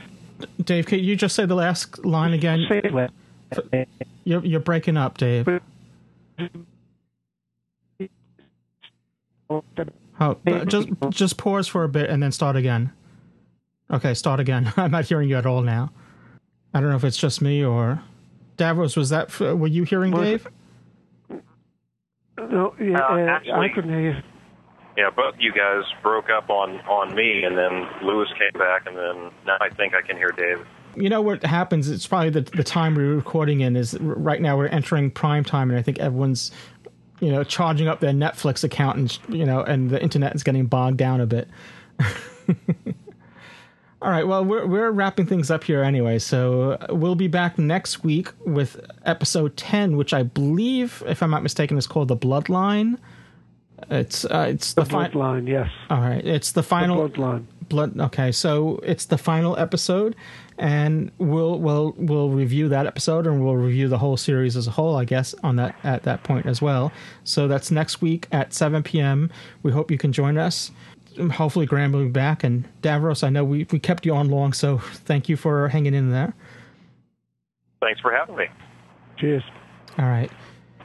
Dave 0.63 0.85
can 0.85 0.99
you 0.99 1.15
just 1.15 1.35
say 1.35 1.45
the 1.45 1.55
last 1.55 2.05
line 2.05 2.33
again 2.33 2.65
say 2.69 2.81
it 2.83 2.93
well. 2.93 3.09
you're, 4.23 4.45
you're 4.45 4.59
breaking 4.59 4.97
up 4.97 5.17
Dave 5.17 5.47
Oh, 10.19 10.37
uh, 10.47 10.65
just 10.65 10.89
just 11.09 11.37
pause 11.37 11.67
for 11.67 11.83
a 11.83 11.89
bit 11.89 12.09
and 12.09 12.21
then 12.21 12.31
start 12.31 12.55
again. 12.55 12.91
Okay, 13.91 14.13
start 14.13 14.39
again. 14.39 14.71
I'm 14.77 14.91
not 14.91 15.05
hearing 15.05 15.29
you 15.29 15.37
at 15.37 15.45
all 15.45 15.61
now. 15.61 15.91
I 16.73 16.79
don't 16.81 16.89
know 16.89 16.95
if 16.95 17.03
it's 17.03 17.17
just 17.17 17.41
me 17.41 17.63
or 17.63 18.03
Davros. 18.57 18.95
Was 18.95 19.09
that? 19.09 19.37
Were 19.39 19.67
you 19.67 19.83
hearing 19.83 20.11
Dave? 20.11 20.47
No, 22.37 22.73
yeah, 22.79 22.99
Uh, 22.99 23.53
uh, 23.53 23.59
I 23.59 23.67
couldn't 23.69 23.89
hear 23.89 24.11
you. 24.13 24.15
Yeah, 24.97 25.09
both 25.15 25.35
you 25.39 25.51
guys 25.53 25.83
broke 26.01 26.29
up 26.29 26.49
on 26.49 26.79
on 26.81 27.15
me, 27.15 27.43
and 27.43 27.57
then 27.57 27.87
Lewis 28.03 28.29
came 28.37 28.59
back, 28.59 28.85
and 28.85 28.97
then 28.97 29.31
now 29.45 29.57
I 29.61 29.69
think 29.69 29.93
I 29.93 30.01
can 30.01 30.17
hear 30.17 30.31
Dave. 30.31 30.65
You 30.95 31.09
know 31.09 31.21
what 31.21 31.43
happens? 31.43 31.89
It's 31.89 32.07
probably 32.07 32.29
the 32.31 32.41
the 32.41 32.63
time 32.63 32.95
we're 32.95 33.15
recording 33.15 33.61
in 33.61 33.75
is 33.75 33.97
right 33.99 34.41
now. 34.41 34.57
We're 34.57 34.67
entering 34.67 35.11
prime 35.11 35.43
time, 35.43 35.69
and 35.69 35.79
I 35.79 35.81
think 35.81 35.99
everyone's 35.99 36.51
you 37.19 37.31
know 37.31 37.43
charging 37.43 37.87
up 37.87 37.99
their 37.99 38.13
Netflix 38.13 38.63
account, 38.63 38.97
and 38.97 39.19
you 39.37 39.45
know, 39.45 39.61
and 39.61 39.89
the 39.89 40.01
internet 40.01 40.35
is 40.35 40.43
getting 40.43 40.65
bogged 40.65 40.97
down 40.97 41.21
a 41.21 41.25
bit. 41.25 41.47
All 44.01 44.09
right, 44.09 44.25
well, 44.25 44.45
we're 44.45 44.65
we're 44.65 44.91
wrapping 44.91 45.25
things 45.25 45.51
up 45.51 45.65
here 45.65 45.83
anyway, 45.83 46.19
so 46.19 46.77
we'll 46.89 47.15
be 47.15 47.27
back 47.27 47.59
next 47.59 48.01
week 48.01 48.29
with 48.45 48.79
episode 49.05 49.57
ten, 49.57 49.97
which 49.97 50.13
I 50.13 50.23
believe, 50.23 51.03
if 51.05 51.21
I'm 51.21 51.31
not 51.31 51.43
mistaken, 51.43 51.77
is 51.77 51.85
called 51.85 52.07
the 52.07 52.15
Bloodline. 52.15 52.97
It's 53.89 54.23
uh, 54.23 54.47
it's 54.51 54.73
the, 54.73 54.83
The 54.83 54.89
fi- 54.89 55.09
bloodline, 55.09 55.49
yes. 55.49 55.69
All 55.89 55.99
right, 55.99 56.25
it's 56.25 56.53
the 56.53 56.63
final 56.63 57.09
The 57.09 57.17
bloodline. 57.17 57.45
blood. 57.67 57.99
Okay, 57.99 58.31
so 58.31 58.79
it's 58.83 59.03
the 59.05 59.17
final 59.17 59.57
episode, 59.57 60.15
and 60.59 61.09
we'll 61.17 61.57
we'll 61.57 61.95
we'll 61.97 62.29
review 62.29 62.67
that 62.69 62.85
episode, 62.85 63.25
and 63.25 63.43
we'll 63.43 63.55
review 63.55 63.87
the 63.87 63.97
whole 63.97 64.17
series 64.17 64.57
as 64.57 64.67
a 64.67 64.71
whole, 64.71 64.97
I 64.97 65.05
guess, 65.05 65.33
on 65.41 65.55
that 65.55 65.75
at 65.83 66.03
that 66.03 66.23
point 66.23 66.45
as 66.45 66.61
well. 66.61 66.91
So 67.23 67.47
that's 67.47 67.71
next 67.71 68.01
week 68.01 68.27
at 68.31 68.53
7 68.53 68.83
p.m. 68.83 69.31
We 69.63 69.71
hope 69.71 69.89
you 69.89 69.97
can 69.97 70.11
join 70.11 70.37
us. 70.37 70.71
Hopefully, 71.31 71.65
Graham 71.65 71.93
will 71.93 72.03
be 72.03 72.09
back, 72.09 72.43
and 72.43 72.67
Davros. 72.81 73.23
I 73.23 73.29
know 73.29 73.45
we 73.45 73.65
we 73.71 73.79
kept 73.79 74.05
you 74.05 74.13
on 74.13 74.29
long, 74.29 74.51
so 74.51 74.77
thank 74.77 75.29
you 75.29 75.37
for 75.37 75.69
hanging 75.69 75.93
in 75.93 76.11
there. 76.11 76.33
Thanks 77.81 78.01
for 78.01 78.11
having 78.11 78.35
me. 78.35 78.47
Cheers. 79.17 79.43
All 79.97 80.05
right. 80.05 80.31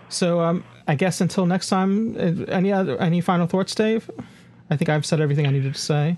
So 0.09 0.41
um, 0.41 0.65
I 0.87 0.95
guess 0.95 1.21
until 1.21 1.47
next 1.47 1.69
time, 1.69 2.17
uh, 2.17 2.45
any 2.45 2.73
other 2.73 2.97
any 2.99 3.21
final 3.21 3.49
thoughts, 3.49 3.75
Dave? 3.75 4.09
I 4.71 4.77
think 4.77 4.89
I've 4.89 5.05
said 5.05 5.21
everything 5.21 5.47
I 5.49 5.51
needed 5.51 5.75
to 5.75 5.81
say. 5.81 6.17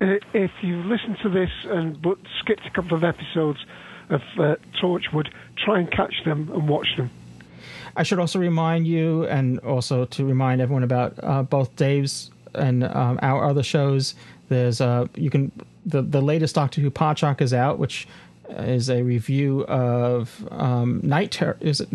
Uh, 0.00 0.14
If 0.34 0.50
you 0.62 0.82
listen 0.82 1.16
to 1.22 1.28
this 1.28 1.50
and 1.64 2.00
but 2.00 2.18
skipped 2.40 2.66
a 2.66 2.70
couple 2.70 2.96
of 2.96 3.04
episodes 3.04 3.58
of 4.10 4.20
uh, 4.38 4.56
Torchwood, 4.80 5.28
try 5.56 5.80
and 5.80 5.90
catch 5.90 6.14
them 6.24 6.50
and 6.52 6.68
watch 6.68 6.88
them. 6.96 7.10
I 7.96 8.02
should 8.02 8.18
also 8.18 8.38
remind 8.38 8.86
you, 8.86 9.24
and 9.24 9.58
also 9.60 10.04
to 10.04 10.24
remind 10.24 10.60
everyone 10.60 10.82
about 10.84 11.14
uh, 11.22 11.42
both 11.42 11.74
Dave's 11.76 12.30
and 12.54 12.84
um, 12.84 13.18
our 13.22 13.44
other 13.48 13.62
shows. 13.62 14.14
There's 14.48 14.80
uh, 14.80 15.06
you 15.14 15.30
can 15.30 15.50
the 15.84 16.02
the 16.02 16.20
latest 16.20 16.54
Doctor 16.54 16.80
Who 16.82 16.90
Podshock 16.90 17.40
is 17.40 17.54
out, 17.54 17.78
which 17.78 18.06
is 18.50 18.90
a 18.90 19.02
review 19.02 19.64
of 19.64 20.46
um, 20.52 21.00
Night 21.02 21.32
Terror. 21.32 21.56
Is 21.60 21.80
it? 21.80 21.88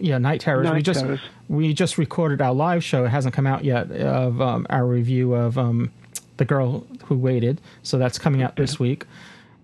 Yeah, 0.00 0.18
Night 0.18 0.40
Terrors. 0.40 0.70
we 0.70 0.80
just 0.80 1.00
Terrors. 1.00 1.20
we 1.48 1.74
just 1.74 1.98
recorded 1.98 2.40
our 2.40 2.54
live 2.54 2.82
show. 2.84 3.04
It 3.04 3.08
hasn't 3.08 3.34
come 3.34 3.46
out 3.46 3.64
yet 3.64 3.90
of 3.90 4.40
um, 4.40 4.66
our 4.70 4.86
review 4.86 5.34
of 5.34 5.58
um, 5.58 5.90
the 6.36 6.44
girl 6.44 6.86
who 7.04 7.16
waited. 7.16 7.60
So 7.82 7.98
that's 7.98 8.18
coming 8.18 8.42
out 8.42 8.56
this 8.56 8.78
week. 8.78 9.06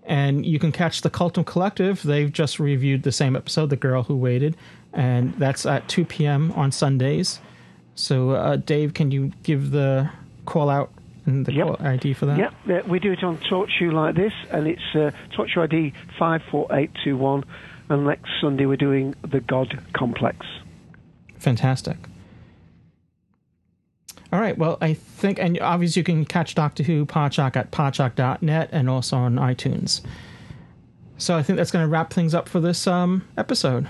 And 0.03 0.45
you 0.45 0.57
can 0.57 0.71
catch 0.71 1.01
the 1.01 1.09
Cultdom 1.09 1.45
Collective. 1.45 2.01
They've 2.01 2.31
just 2.31 2.59
reviewed 2.59 3.03
the 3.03 3.11
same 3.11 3.35
episode, 3.35 3.69
The 3.69 3.75
Girl 3.75 4.03
Who 4.03 4.15
Waited, 4.15 4.57
and 4.91 5.35
that's 5.35 5.67
at 5.67 5.87
2 5.87 6.05
p.m. 6.05 6.51
on 6.53 6.71
Sundays. 6.71 7.39
So, 7.93 8.31
uh, 8.31 8.55
Dave, 8.55 8.95
can 8.95 9.11
you 9.11 9.31
give 9.43 9.69
the 9.69 10.09
call 10.45 10.69
out 10.69 10.89
and 11.27 11.45
the 11.45 11.53
call 11.53 11.77
ID 11.79 12.13
for 12.13 12.25
that? 12.25 12.39
Yep, 12.39 12.53
uh, 12.69 12.87
we 12.87 12.97
do 12.99 13.11
it 13.11 13.23
on 13.23 13.37
TalkShoe 13.37 13.93
like 13.93 14.15
this, 14.15 14.33
and 14.49 14.67
it's 14.67 14.81
uh, 14.95 15.11
ID 15.37 15.93
54821. 16.17 17.43
And 17.89 18.05
next 18.05 18.29
Sunday 18.41 18.65
we're 18.65 18.77
doing 18.77 19.15
The 19.21 19.41
God 19.41 19.83
Complex. 19.93 20.45
Fantastic. 21.37 21.97
All 24.31 24.39
right. 24.39 24.57
Well, 24.57 24.77
I 24.79 24.93
think, 24.93 25.39
and 25.39 25.59
obviously 25.59 26.01
you 26.01 26.03
can 26.03 26.25
catch 26.25 26.55
Doctor 26.55 26.83
Who 26.83 27.05
Podshock 27.05 27.55
at 27.55 27.71
podshock.net 27.71 28.69
and 28.71 28.89
also 28.89 29.17
on 29.17 29.35
iTunes. 29.35 30.01
So 31.17 31.35
I 31.35 31.43
think 31.43 31.57
that's 31.57 31.71
going 31.71 31.83
to 31.83 31.89
wrap 31.89 32.13
things 32.13 32.33
up 32.33 32.47
for 32.47 32.59
this 32.59 32.87
um, 32.87 33.27
episode. 33.37 33.87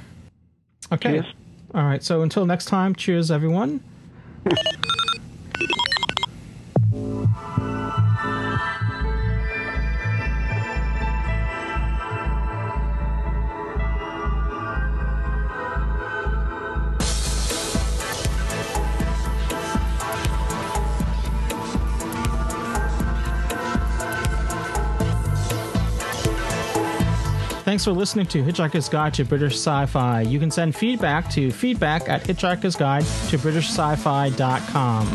Okay. 0.92 1.20
Cheers. 1.20 1.34
All 1.76 1.84
right. 1.84 2.02
So 2.02 2.22
until 2.22 2.46
next 2.46 2.66
time, 2.66 2.96
cheers, 2.96 3.30
everyone. 3.32 3.84
Thanks 27.80 27.86
for 27.86 27.94
listening 27.94 28.26
to 28.26 28.44
Hitchhiker's 28.44 28.90
Guide 28.90 29.14
to 29.14 29.24
British 29.24 29.54
Sci-Fi. 29.54 30.24
You 30.24 30.38
can 30.38 30.52
send 30.52 30.76
feedback 30.76 31.30
to 31.30 31.50
feedback 31.50 32.10
at 32.10 32.24
Hitchhiker's 32.24 32.76
Guide 32.76 33.06
to 33.30 33.38
BritishSci-Fi.com. 33.38 35.06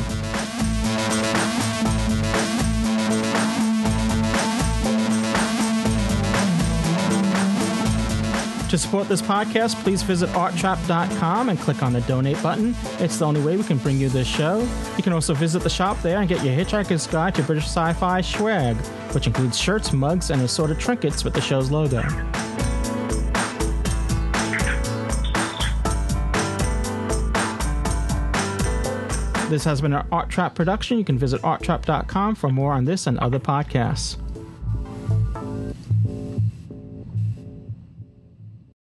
To 8.71 8.79
support 8.79 9.09
this 9.09 9.21
podcast, 9.21 9.75
please 9.83 10.03
visit 10.03 10.31
arttrap.com 10.31 11.51
and 11.51 11.61
click 11.61 11.83
on 11.83 11.93
the 11.93 12.01
donate 12.01 12.43
button. 12.43 12.75
It's 12.99 13.19
the 13.19 13.27
only 13.27 13.43
way 13.43 13.59
we 13.59 13.65
can 13.65 13.77
bring 13.77 13.99
you 13.99 14.09
this 14.09 14.27
show. 14.27 14.67
You 14.97 15.03
can 15.03 15.13
also 15.13 15.35
visit 15.35 15.63
the 15.63 15.69
shop 15.69 16.01
there 16.01 16.21
and 16.21 16.29
get 16.31 16.43
your 16.43 16.55
Hitchhiker's 16.55 17.07
Guide 17.07 17.35
to 17.35 17.43
British 17.43 17.67
Sci-Fi 17.67 18.23
swag, 18.23 18.77
which 19.13 19.27
includes 19.27 19.59
shirts, 19.59 19.93
mugs, 19.93 20.31
and 20.31 20.41
assorted 20.41 20.81
trinkets 20.81 21.25
with 21.25 21.35
the 21.35 21.43
show's 21.43 21.71
logo. 21.71 22.03
This 29.49 29.65
has 29.65 29.81
been 29.81 29.93
an 29.93 30.07
Art 30.11 30.31
Trap 30.31 30.55
production. 30.55 30.99
You 30.99 31.05
can 31.05 31.19
visit 31.19 31.43
arttrap.com 31.43 32.35
for 32.35 32.49
more 32.49 32.73
on 32.73 32.87
this 32.87 33.07
and 33.07 33.19
other 33.19 33.39
podcasts. 33.39 34.17